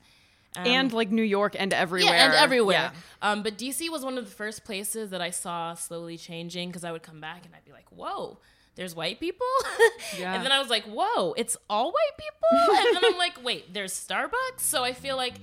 Um, 0.55 0.67
and 0.67 0.93
like 0.93 1.09
New 1.11 1.23
York 1.23 1.55
and 1.57 1.73
everywhere. 1.73 2.13
yeah, 2.13 2.25
and 2.25 2.33
everywhere. 2.35 2.91
Yeah. 2.93 3.31
Um, 3.31 3.41
but 3.43 3.57
DC 3.57 3.89
was 3.89 4.05
one 4.05 4.17
of 4.19 4.25
the 4.25 4.31
first 4.31 4.63
places 4.63 5.09
that 5.09 5.19
I 5.21 5.31
saw 5.31 5.73
slowly 5.73 6.15
changing 6.17 6.69
because 6.69 6.83
I 6.83 6.91
would 6.91 7.01
come 7.01 7.19
back 7.19 7.45
and 7.45 7.55
I'd 7.55 7.65
be 7.65 7.71
like, 7.71 7.89
"Whoa, 7.89 8.37
there's 8.75 8.93
white 8.95 9.19
people," 9.19 9.47
Yeah. 10.17 10.35
and 10.35 10.45
then 10.45 10.51
I 10.51 10.59
was 10.59 10.69
like, 10.69 10.83
"Whoa, 10.85 11.33
it's 11.33 11.57
all 11.71 11.87
white 11.91 12.17
people," 12.19 12.75
and 12.87 12.95
then 12.95 13.03
I'm 13.13 13.17
like, 13.17 13.43
"Wait, 13.43 13.73
there's 13.73 13.93
Starbucks." 13.93 14.59
So 14.59 14.83
I 14.83 14.93
feel 14.93 15.17
like 15.17 15.33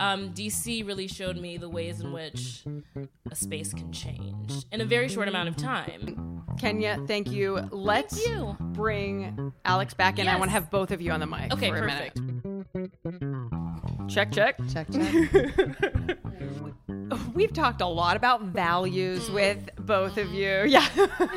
um, 0.00 0.30
DC 0.32 0.86
really 0.86 1.08
showed 1.08 1.36
me 1.36 1.58
the 1.58 1.68
ways 1.68 2.00
in 2.00 2.12
which 2.12 2.64
a 3.30 3.34
space 3.36 3.74
can 3.74 3.92
change 3.92 4.64
in 4.72 4.80
a 4.80 4.84
very 4.86 5.08
short 5.08 5.28
amount 5.28 5.50
of 5.50 5.56
time. 5.56 6.37
Kenya, 6.58 6.96
mm-hmm. 6.96 7.06
thank 7.06 7.30
you. 7.30 7.54
Mm-hmm. 7.54 7.74
Let's 7.74 8.22
Thank 8.22 8.28
you. 8.28 8.56
bring 8.60 9.52
Alex 9.64 9.94
back 9.94 10.18
in. 10.18 10.28
I 10.28 10.36
want 10.36 10.48
to 10.48 10.52
have 10.52 10.70
both 10.70 10.90
of 10.90 11.00
you 11.00 11.12
on 11.12 11.20
the 11.20 11.26
mic. 11.26 11.52
Okay, 11.52 11.70
for 11.70 11.76
a 11.76 11.80
perfect. 11.80 12.20
minute. 12.20 12.48
Check, 14.08 14.32
check. 14.32 14.58
Check, 14.72 14.88
check. 14.90 16.18
We've 17.34 17.52
talked 17.52 17.80
a 17.80 17.86
lot 17.86 18.16
about 18.16 18.42
values 18.42 19.24
mm-hmm. 19.24 19.34
with 19.34 19.70
both 19.76 20.18
of 20.18 20.32
you. 20.32 20.64
Yeah. 20.66 20.86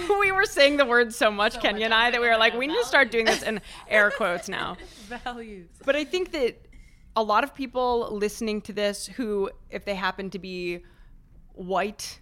we 0.20 0.32
were 0.32 0.46
saying 0.46 0.78
the 0.78 0.86
word 0.86 1.14
so 1.14 1.30
much, 1.30 1.60
Kenya 1.62 1.86
and 1.86 1.94
I, 1.94 2.12
that 2.12 2.20
we 2.20 2.28
were 2.28 2.38
like, 2.38 2.54
we 2.56 2.68
need 2.68 2.78
to 2.78 2.86
start 2.86 3.12
doing 3.12 3.26
this 3.26 3.44
in 3.44 3.62
air 3.88 4.12
quotes 4.12 4.50
now. 4.50 4.78
Values. 5.08 5.70
But 5.86 5.96
I 5.96 6.04
think 6.04 6.32
that 6.32 6.66
a 7.16 7.24
lot 7.24 7.44
of 7.44 7.54
people 7.54 8.10
listening 8.12 8.62
to 8.62 8.74
this 8.74 9.06
who, 9.06 9.52
if 9.70 9.86
they 9.86 9.96
happen 9.96 10.30
to 10.32 10.40
be 10.40 10.84
white 11.54 12.21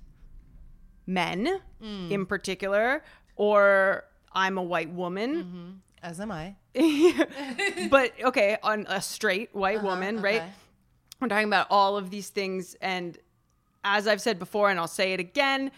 men 1.10 1.60
Mm. 1.82 2.12
in 2.12 2.26
particular, 2.26 3.04
or 3.36 4.04
I'm 4.32 4.58
a 4.58 4.64
white 4.64 4.92
woman, 4.92 5.36
mm-hmm. 5.44 5.70
As 6.02 6.20
am 6.20 6.32
I. 6.32 6.56
but 7.90 8.14
okay, 8.24 8.58
on 8.64 8.86
a 8.88 9.02
straight 9.02 9.54
white 9.54 9.78
uh-huh, 9.80 9.88
woman, 9.88 10.22
right? 10.22 10.44
We're 11.20 11.28
talking 11.28 11.48
about 11.48 11.68
all 11.70 11.98
of 11.98 12.10
these 12.10 12.30
things. 12.30 12.76
And 12.82 13.18
as 13.84 14.08
I've 14.08 14.22
said 14.22 14.40
before, 14.40 14.70
and 14.70 14.80
I'll 14.80 14.88
say 14.88 15.14
it 15.14 15.20
again, 15.20 15.72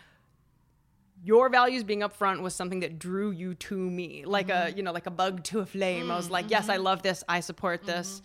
your 1.23 1.49
values 1.49 1.84
being 1.84 2.01
upfront 2.01 2.41
was 2.41 2.53
something 2.53 2.82
that 2.82 2.99
drew 2.99 3.32
you 3.32 3.55
to 3.55 3.75
me, 3.75 4.25
like 4.25 4.49
a 4.49 4.53
mm-hmm. 4.53 4.77
you 4.77 4.84
know 4.84 4.91
like 4.91 5.07
a 5.07 5.11
bug 5.11 5.43
to 5.45 5.59
a 5.59 5.65
flame. 5.65 6.11
I 6.11 6.17
was 6.17 6.29
like, 6.29 6.45
mm-hmm. 6.45 6.51
yes, 6.51 6.69
I 6.69 6.77
love 6.77 7.01
this. 7.01 7.23
I 7.27 7.39
support 7.39 7.84
this. 7.84 8.21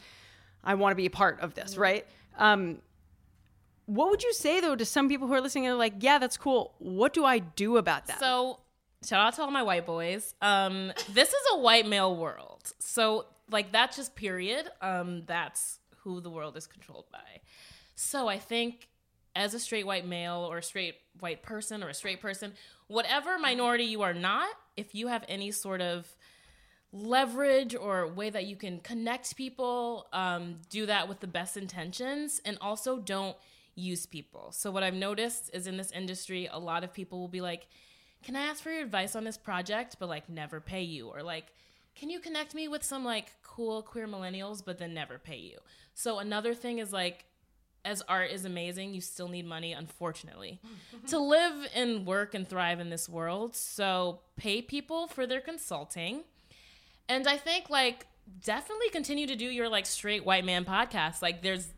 I 0.65 0.75
want 0.75 0.93
to 0.93 0.97
be 0.97 1.07
a 1.07 1.11
part 1.11 1.41
of 1.41 1.55
this, 1.55 1.77
right? 1.77 2.07
Um, 2.39 2.79
what 3.87 4.11
would 4.11 4.23
you 4.23 4.33
say 4.35 4.61
though 4.61 4.77
to 4.77 4.85
some 4.85 5.09
people 5.09 5.27
who 5.27 5.35
are 5.35 5.41
listening 5.41 5.67
and 5.67 5.75
are 5.75 5.79
like, 5.79 5.95
yeah, 6.01 6.19
that's 6.19 6.37
cool. 6.37 6.75
What 6.79 7.13
do 7.13 7.25
I 7.25 7.39
do 7.39 7.77
about 7.77 8.07
that? 8.07 8.21
So 8.21 8.59
shout 9.05 9.27
out 9.27 9.35
to 9.35 9.43
all 9.43 9.51
my 9.51 9.63
white 9.63 9.87
boys. 9.87 10.35
Um, 10.43 10.93
this 11.13 11.29
is 11.29 11.43
a 11.55 11.59
white 11.59 11.87
male 11.87 12.15
world. 12.15 12.73
So 12.79 13.27
like 13.51 13.73
that's 13.73 13.97
just 13.97 14.15
period. 14.15 14.69
Um, 14.83 15.23
that's 15.27 15.79
who 15.99 16.21
the 16.21 16.31
world 16.31 16.57
is 16.57 16.67
controlled 16.67 17.07
by. 17.13 17.41
So 17.95 18.29
I 18.29 18.39
think 18.39 18.89
as 19.35 19.55
a 19.55 19.59
straight 19.59 19.87
white 19.87 20.07
male 20.07 20.47
or 20.51 20.59
a 20.59 20.63
straight 20.63 20.97
white 21.21 21.43
person 21.43 21.83
or 21.83 21.89
a 21.89 21.95
straight 21.95 22.21
person, 22.21 22.55
whatever 22.89 23.39
minority 23.39 23.85
you 23.85 24.03
are 24.03 24.15
not, 24.15 24.49
if 24.77 24.95
you 24.95 25.09
have 25.09 25.25
any 25.29 25.51
sort 25.51 25.81
of 25.81 26.07
leverage 26.93 27.75
or 27.75 28.07
way 28.07 28.31
that 28.31 28.47
you 28.47 28.57
can 28.57 28.81
connect 28.81 29.37
people, 29.37 30.07
um, 30.13 30.57
do 30.71 30.87
that 30.87 31.09
with 31.09 31.21
the 31.21 31.27
best 31.27 31.57
intentions, 31.57 32.41
and 32.45 32.57
also 32.61 32.99
don't 32.99 33.37
use 33.77 34.07
people. 34.07 34.51
So 34.51 34.71
what 34.71 34.83
I've 34.83 34.95
noticed 34.95 35.51
is 35.53 35.67
in 35.67 35.77
this 35.77 35.93
industry, 35.93 36.49
a 36.51 36.59
lot 36.59 36.83
of 36.83 36.93
people 36.93 37.21
will 37.21 37.29
be 37.29 37.41
like, 37.41 37.69
"Can 38.23 38.35
I 38.35 38.43
ask 38.43 38.63
for 38.63 38.71
your 38.71 38.83
advice 38.83 39.15
on 39.15 39.23
this 39.23 39.37
project?" 39.37 39.97
but 40.01 40.09
like 40.09 40.29
never 40.29 40.61
pay 40.61 40.83
you, 40.83 41.09
or 41.09 41.23
like, 41.23 41.53
"Can 41.95 42.11
you 42.11 42.19
connect 42.19 42.55
me 42.55 42.67
with 42.67 42.83
some 42.83 43.05
like 43.05 43.33
cool 43.43 43.83
queer 43.83 44.09
millennials?" 44.09 44.65
but 44.65 44.79
then 44.79 44.95
never 44.95 45.19
pay 45.19 45.37
you. 45.39 45.59
So 45.95 46.19
another 46.19 46.55
thing 46.55 46.79
is 46.79 46.93
like 46.93 47.27
as 47.87 48.03
art 48.09 48.33
is 48.33 48.45
amazing, 48.45 48.93
you 48.93 49.01
still 49.01 49.29
need 49.29 49.47
money, 49.47 49.73
unfortunately, 49.73 50.61
to 51.07 51.19
live 51.19 51.69
and 51.73 52.05
work 52.05 52.35
and 52.35 52.47
thrive 52.47 52.81
in 52.81 52.91
this 52.91 53.09
world. 53.09 53.55
So 53.55 54.21
pay 54.37 54.61
people 54.61 55.07
for 55.07 55.25
their 55.27 55.41
consulting. 55.41 56.25
And 57.09 57.29
I 57.29 57.37
think 57.37 57.71
like 57.71 58.07
definitely 58.45 58.91
continue 58.91 59.29
to 59.29 59.37
do 59.37 59.47
your 59.47 59.69
like 59.69 59.87
straight 59.87 60.27
white 60.27 60.45
man 60.45 60.65
podcast. 60.65 61.23
Like 61.23 61.43
there's 61.43 61.69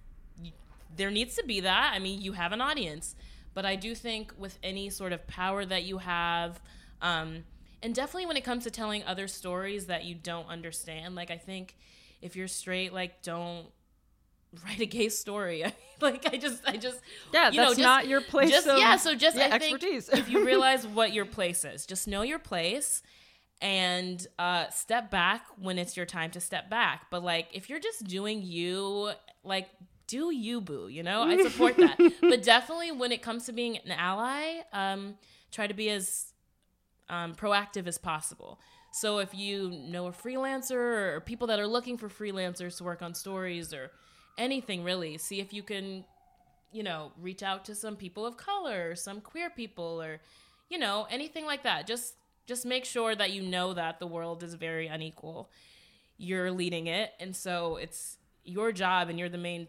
there 0.95 1.11
needs 1.11 1.35
to 1.37 1.45
be 1.45 1.61
that. 1.61 1.93
I 1.95 1.99
mean, 1.99 2.21
you 2.21 2.33
have 2.33 2.53
an 2.53 2.61
audience, 2.61 3.15
but 3.55 3.65
I 3.65 3.77
do 3.77 3.95
think 3.95 4.33
with 4.39 4.59
any 4.63 4.91
sort 4.91 5.13
of 5.13 5.27
power 5.27 5.65
that 5.65 5.85
you 5.85 5.99
have, 5.99 6.61
um, 7.03 7.45
and 7.83 7.95
definitely 7.95 8.27
when 8.27 8.37
it 8.37 8.45
comes 8.45 8.65
to 8.65 8.71
telling 8.71 9.03
other 9.05 9.29
stories 9.29 9.87
that 9.87 10.05
you 10.05 10.15
don't 10.15 10.49
understand, 10.49 11.15
like 11.15 11.31
I 11.31 11.37
think 11.37 11.77
if 12.21 12.37
you're 12.37 12.49
straight, 12.49 12.93
like 12.93 13.23
don't 13.23 13.67
write 14.65 14.81
a 14.81 14.87
gay 14.87 15.09
story. 15.09 15.65
like 16.01 16.27
I 16.33 16.37
just, 16.37 16.63
I 16.67 16.77
just, 16.77 17.01
yeah, 17.33 17.51
you 17.51 17.57
that's 17.57 17.57
know, 17.57 17.69
just, 17.75 17.81
not 17.81 18.09
your 18.09 18.21
place. 18.21 18.51
Just, 18.51 18.67
of, 18.67 18.79
yeah, 18.79 18.97
so 18.97 19.15
just 19.15 19.37
yeah, 19.37 19.49
I 19.53 19.59
think 19.59 19.75
expertise. 19.75 20.09
if 20.09 20.29
you 20.29 20.45
realize 20.47 20.87
what 20.87 21.13
your 21.13 21.27
place 21.27 21.65
is, 21.65 21.87
just 21.87 22.09
know 22.09 22.23
your 22.23 22.39
place 22.39 23.03
and 23.61 24.25
uh, 24.39 24.69
step 24.71 25.11
back 25.11 25.47
when 25.61 25.79
it's 25.79 25.97
your 25.97 26.07
time 26.07 26.31
to 26.33 26.41
step 26.41 26.71
back. 26.71 27.07
But 27.11 27.23
like 27.23 27.49
if 27.53 27.69
you're 27.69 27.81
just 27.81 28.05
doing 28.05 28.43
you, 28.43 29.11
like 29.45 29.69
do 30.09 30.35
you 30.35 30.61
boo, 30.61 30.89
you 30.89 31.05
know? 31.05 31.23
I 31.23 31.41
support 31.43 31.77
that. 31.77 31.97
but 32.21 32.43
definitely 32.43 32.91
when 32.91 33.13
it 33.13 33.23
comes 33.23 33.47
to 33.47 33.53
being 33.53 33.77
an 33.77 33.93
ally, 33.93 34.63
um, 34.73 35.15
try 35.53 35.69
to 35.69 35.75
be 35.75 35.91
as 35.91 36.33
um, 37.09 37.35
proactive 37.35 37.87
as 37.87 37.99
possible. 37.99 38.59
So 38.91 39.19
if 39.19 39.35
you 39.35 39.71
know 39.71 40.07
a 40.07 40.13
freelancer 40.13 41.15
or 41.15 41.21
people 41.21 41.47
that 41.49 41.61
are 41.61 41.67
looking 41.67 41.97
for 41.97 42.09
freelancers 42.09 42.79
to 42.79 42.85
work 42.85 43.03
on 43.03 43.15
stories 43.15 43.73
or 43.73 43.93
anything 44.37 44.83
really, 44.83 45.19
see 45.19 45.41
if 45.41 45.53
you 45.53 45.63
can, 45.63 46.05
you 46.73 46.83
know, 46.83 47.13
reach 47.21 47.43
out 47.43 47.67
to 47.67 47.75
some 47.75 47.95
people 47.95 48.27
of 48.27 48.37
color, 48.37 48.91
or 48.91 48.97
some 48.97 49.21
queer 49.21 49.51
people 49.51 50.03
or 50.03 50.21
you 50.69 50.79
know, 50.79 51.07
anything 51.11 51.47
like 51.47 51.63
that. 51.63 51.87
Just 51.87 52.15
just 52.47 52.65
make 52.65 52.85
sure 52.85 53.15
that 53.15 53.31
you 53.31 53.43
know 53.43 53.75
that 53.75 53.99
the 53.99 54.07
world 54.07 54.43
is 54.43 54.55
very 54.55 54.87
unequal. 54.87 55.51
You're 56.17 56.51
leading 56.51 56.87
it, 56.87 57.13
and 57.21 57.35
so 57.35 57.77
it's 57.77 58.17
your 58.45 58.73
job 58.73 59.11
and 59.11 59.19
you're 59.19 59.29
the 59.29 59.39
main 59.39 59.69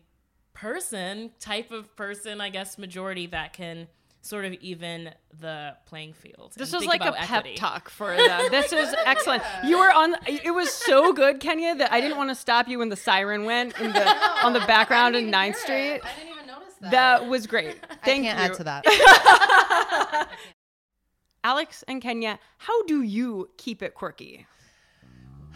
person, 0.59 1.31
type 1.39 1.71
of 1.71 1.95
person, 1.95 2.41
I 2.41 2.49
guess 2.49 2.77
majority 2.77 3.27
that 3.27 3.53
can 3.53 3.87
sort 4.21 4.43
of 4.45 4.53
even 4.55 5.11
the 5.39 5.75
playing 5.85 6.13
field. 6.13 6.53
This 6.57 6.73
and 6.73 6.81
was 6.81 6.87
like 6.87 7.01
a 7.01 7.09
about 7.09 7.17
pep 7.17 7.39
equity. 7.39 7.55
talk 7.55 7.89
for 7.89 8.15
them. 8.15 8.47
This 8.51 8.71
was 8.73 8.93
excellent. 9.05 9.41
You 9.63 9.79
were 9.79 9.91
on. 9.91 10.15
It 10.27 10.53
was 10.53 10.71
so 10.71 11.13
good, 11.13 11.39
Kenya, 11.39 11.75
that 11.75 11.91
I 11.91 12.01
didn't 12.01 12.17
want 12.17 12.29
to 12.29 12.35
stop 12.35 12.67
you 12.67 12.79
when 12.79 12.89
the 12.89 12.95
siren 12.97 13.45
went 13.45 13.79
in 13.79 13.93
the 13.93 14.07
on 14.43 14.53
the 14.53 14.59
background 14.61 15.15
in 15.15 15.31
9th 15.31 15.55
Street. 15.55 16.01
I 16.03 16.15
didn't 16.17 16.33
even 16.33 16.47
notice 16.47 16.73
that. 16.81 16.91
That 16.91 17.27
was 17.27 17.47
great. 17.47 17.77
Thank 18.03 18.25
I 18.27 18.33
can't 18.33 18.39
you. 18.39 18.45
add 18.45 18.53
to 18.55 18.63
that. 18.65 20.29
Alex 21.43 21.83
and 21.87 22.01
Kenya, 22.01 22.37
how 22.57 22.83
do 22.83 23.01
you 23.01 23.49
keep 23.57 23.81
it 23.81 23.93
quirky? 23.93 24.45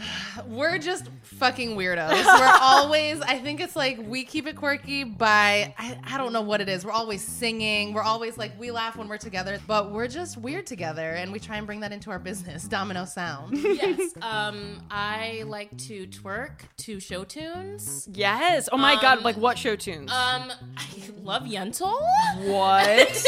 We're 0.47 0.77
just 0.77 1.09
fucking 1.23 1.75
weirdos. 1.77 2.11
We're 2.25 2.57
always, 2.61 3.21
I 3.21 3.39
think 3.39 3.59
it's 3.61 3.75
like 3.75 3.99
we 4.01 4.23
keep 4.23 4.47
it 4.47 4.55
quirky 4.55 5.03
by, 5.03 5.73
I, 5.77 5.97
I 6.03 6.17
don't 6.17 6.33
know 6.33 6.41
what 6.41 6.61
it 6.61 6.69
is. 6.69 6.85
We're 6.85 6.91
always 6.91 7.21
singing. 7.23 7.93
We're 7.93 8.03
always 8.03 8.37
like, 8.37 8.59
we 8.59 8.71
laugh 8.71 8.95
when 8.97 9.07
we're 9.07 9.17
together, 9.17 9.59
but 9.67 9.91
we're 9.91 10.07
just 10.07 10.37
weird 10.37 10.65
together. 10.65 11.11
And 11.11 11.31
we 11.31 11.39
try 11.39 11.57
and 11.57 11.65
bring 11.65 11.79
that 11.81 11.91
into 11.91 12.11
our 12.11 12.19
business, 12.19 12.63
Domino 12.67 13.05
Sound. 13.05 13.57
yes. 13.63 13.99
Um, 14.23 14.81
I 14.89 15.43
like 15.45 15.77
to 15.87 16.07
twerk 16.07 16.61
to 16.77 16.99
show 16.99 17.23
tunes. 17.23 18.07
Yes. 18.11 18.69
Oh 18.71 18.77
my 18.77 18.99
god, 19.01 19.21
like 19.23 19.35
what 19.35 19.57
show 19.57 19.75
tunes? 19.75 20.11
Um, 20.11 20.51
I 20.77 20.87
love 21.21 21.43
Yentl. 21.43 21.99
what? 22.45 23.25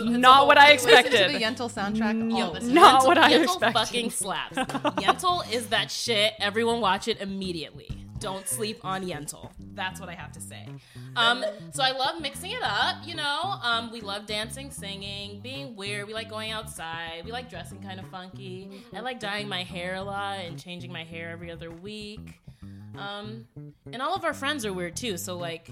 It's- 0.00 0.08
it's 0.08 0.16
a 0.16 0.18
Not 0.18 0.36
whole 0.38 0.46
what 0.48 0.58
I 0.58 0.76
thing. 0.76 0.86
Listen 0.86 0.90
to 0.90 0.98
expected. 1.18 1.34
the 1.40 1.44
Yentl 1.44 1.72
soundtrack. 1.72 2.30
Yo, 2.38 2.44
all 2.46 2.52
the 2.52 2.60
time. 2.60 2.74
Not 2.74 3.02
Yentl- 3.02 3.06
what 3.06 3.18
I 3.18 3.32
Yentl 3.32 3.42
expected. 3.44 3.72
fucking 3.78 4.10
slaps. 4.10 4.56
Yentl 4.56 5.52
is 5.52 5.68
that 5.68 5.90
shit. 5.90 6.34
Everyone 6.38 6.80
watch 6.80 7.08
it 7.08 7.20
immediately. 7.20 7.88
Don't 8.18 8.48
sleep 8.48 8.80
on 8.82 9.04
Yentl. 9.06 9.50
That's 9.74 10.00
what 10.00 10.08
I 10.08 10.14
have 10.14 10.32
to 10.32 10.40
say. 10.40 10.66
Um, 11.16 11.44
so 11.72 11.82
I 11.82 11.90
love 11.92 12.18
mixing 12.22 12.50
it 12.52 12.62
up. 12.62 12.96
You 13.06 13.14
know, 13.14 13.40
um, 13.62 13.92
we 13.92 14.00
love 14.00 14.24
dancing, 14.24 14.70
singing, 14.70 15.40
being 15.40 15.76
weird. 15.76 16.06
We 16.06 16.14
like 16.14 16.30
going 16.30 16.50
outside. 16.50 17.22
We 17.26 17.30
like 17.30 17.50
dressing 17.50 17.82
kind 17.82 18.00
of 18.00 18.06
funky. 18.08 18.70
I 18.94 19.00
like 19.00 19.20
dyeing 19.20 19.48
my 19.48 19.64
hair 19.64 19.96
a 19.96 20.02
lot 20.02 20.38
and 20.38 20.58
changing 20.58 20.90
my 20.90 21.04
hair 21.04 21.28
every 21.30 21.50
other 21.50 21.70
week. 21.70 22.40
Um, 22.96 23.44
and 23.92 24.00
all 24.00 24.14
of 24.14 24.24
our 24.24 24.32
friends 24.32 24.64
are 24.64 24.72
weird 24.72 24.96
too. 24.96 25.18
So 25.18 25.36
like, 25.36 25.68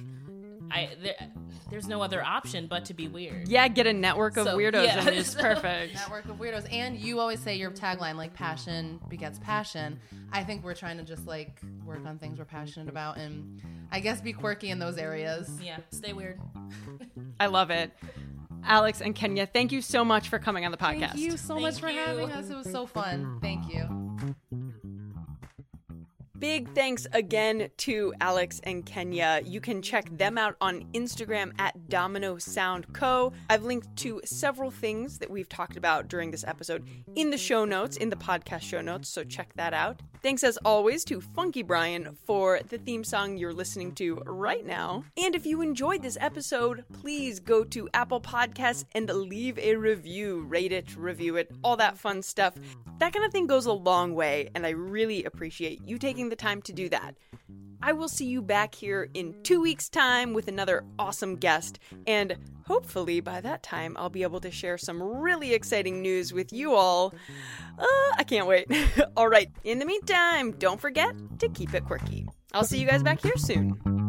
I 0.71 0.91
there, 1.03 1.15
there's 1.71 1.87
no 1.89 2.03
other 2.03 2.23
option 2.23 2.67
but 2.67 2.85
to 2.87 2.95
be 2.95 3.09
weird. 3.09 3.49
yeah, 3.49 3.67
get 3.69 3.87
a 3.87 3.93
network 3.93 4.37
of 4.37 4.47
So, 4.47 4.57
weirdos 4.57 4.85
yeah. 4.85 5.01
and 5.01 5.09
it's 5.11 5.35
perfect. 5.35 5.95
Network 5.95 6.25
of 6.27 6.37
weirdos. 6.37 6.71
And 6.73 6.97
you 6.99 7.21
always 7.21 7.41
say 7.41 7.57
your 7.57 7.71
tagline, 7.71 8.17
like, 8.17 8.35
passion 8.35 9.01
begets 9.09 9.39
passion. 9.39 9.99
I 10.33 10.45
think 10.45 10.65
we're 10.65 10.75
trying 10.75 10.99
to 10.99 11.05
just, 11.05 11.27
like, 11.27 11.61
work 11.85 12.05
on 12.07 12.19
things 12.19 12.39
we're 12.39 12.45
passionate 12.45 12.89
about 12.89 13.17
and 13.17 13.61
I 13.91 14.01
guess 14.01 14.21
be 14.21 14.33
quirky 14.33 14.71
in 14.71 14.79
those 14.79 14.99
areas. 14.99 15.51
Yeah, 15.62 15.79
stay 15.91 16.12
weird. 16.12 16.41
I 17.41 17.47
love 17.47 17.71
it. 17.71 17.91
Alex 18.65 19.01
and 19.03 19.15
Kenya, 19.15 19.47
thank 19.47 19.73
you 19.73 19.83
so 19.83 20.05
much 20.05 20.29
for 20.29 20.39
coming 20.39 20.65
on 20.65 20.71
the 20.71 20.79
podcast. 20.79 21.11
Thank 21.11 21.19
you 21.19 21.37
so 21.37 21.55
Thank 21.55 21.61
much 21.62 21.81
for 21.81 21.89
you. 21.91 21.99
having 21.99 22.33
us. 22.33 22.49
It 22.49 22.57
was 22.57 22.71
so 22.71 22.87
fun. 22.87 23.39
Thank 23.43 23.73
you. 23.73 24.35
Big 26.45 26.68
thanks 26.74 27.07
again 27.14 27.70
to 27.78 28.12
Alex 28.20 28.61
and 28.64 28.84
Kenya. 28.84 29.40
You 29.47 29.62
can 29.62 29.80
check 29.80 30.14
them 30.14 30.36
out 30.36 30.57
on 30.61 30.84
Instagram 30.92 31.59
at 31.59 31.88
Domino 31.88 32.36
Sound 32.36 32.92
Co. 32.92 33.32
I've 33.49 33.64
linked 33.64 33.97
to 34.01 34.20
several 34.26 34.70
things 34.70 35.18
that 35.20 35.30
we've 35.30 35.49
talked 35.49 35.78
about 35.78 36.09
during 36.09 36.30
this 36.30 36.45
episode 36.45 36.86
in 37.16 37.30
the 37.30 37.38
show 37.38 37.64
notes, 37.64 37.97
in 37.97 38.11
the 38.11 38.16
podcast 38.16 38.61
show 38.61 38.82
notes, 38.82 39.09
so 39.09 39.24
check 39.24 39.55
that 39.55 39.72
out. 39.72 40.03
Thanks 40.25 40.43
as 40.43 40.57
always 40.64 41.05
to 41.05 41.20
Funky 41.20 41.62
Brian 41.62 42.16
for 42.25 42.59
the 42.70 42.79
theme 42.79 43.05
song 43.05 43.37
you're 43.37 43.53
listening 43.53 43.93
to 43.97 44.22
right 44.25 44.64
now. 44.64 45.05
And 45.18 45.35
if 45.35 45.45
you 45.45 45.61
enjoyed 45.61 46.01
this 46.01 46.16
episode, 46.18 46.83
please 46.95 47.41
go 47.41 47.62
to 47.64 47.91
Apple 47.93 48.22
Podcasts 48.22 48.87
and 48.95 49.11
leave 49.11 49.59
a 49.59 49.77
review. 49.77 50.47
Rate 50.49 50.72
it, 50.72 50.97
review 50.97 51.37
it, 51.37 51.51
all 51.62 51.77
that 51.77 51.99
fun 51.99 52.22
stuff. 52.22 52.55
That 53.01 53.12
kind 53.12 53.27
of 53.27 53.33
thing 53.33 53.47
goes 53.47 53.66
a 53.66 53.72
long 53.75 54.14
way, 54.14 54.49
and 54.55 54.64
I 54.64 54.70
really 54.70 55.25
appreciate 55.25 55.87
you 55.87 55.99
taking 55.99 56.31
the 56.31 56.37
time 56.37 56.62
to 56.62 56.72
do 56.72 56.89
that. 56.89 57.16
I 57.85 57.93
will 57.93 58.09
see 58.09 58.24
you 58.24 58.41
back 58.41 58.74
here 58.74 59.11
in 59.12 59.35
two 59.43 59.61
weeks' 59.61 59.91
time 59.91 60.32
with 60.32 60.49
another 60.49 60.87
awesome 60.99 61.37
guest, 61.37 61.78
and 62.07 62.35
hopefully 62.66 63.20
by 63.20 63.43
that 63.43 63.62
time 63.62 63.95
I'll 63.99 64.09
be 64.09 64.22
able 64.22 64.41
to 64.41 64.51
share 64.51 64.78
some 64.78 65.03
really 65.03 65.53
exciting 65.53 66.01
news 66.01 66.32
with 66.32 66.51
you 66.51 66.72
all. 66.72 67.12
Uh, 67.78 67.85
I 68.16 68.24
can't 68.26 68.47
wait. 68.47 68.72
all 69.18 69.28
right, 69.28 69.51
in 69.64 69.80
the 69.80 69.85
meantime, 69.85 70.53
don't 70.53 70.80
forget 70.80 71.14
to 71.41 71.49
keep 71.51 71.74
it 71.74 71.85
quirky. 71.85 72.26
I'll 72.55 72.64
see 72.64 72.80
you 72.80 72.87
guys 72.87 73.03
back 73.03 73.20
here 73.20 73.37
soon. 73.37 74.03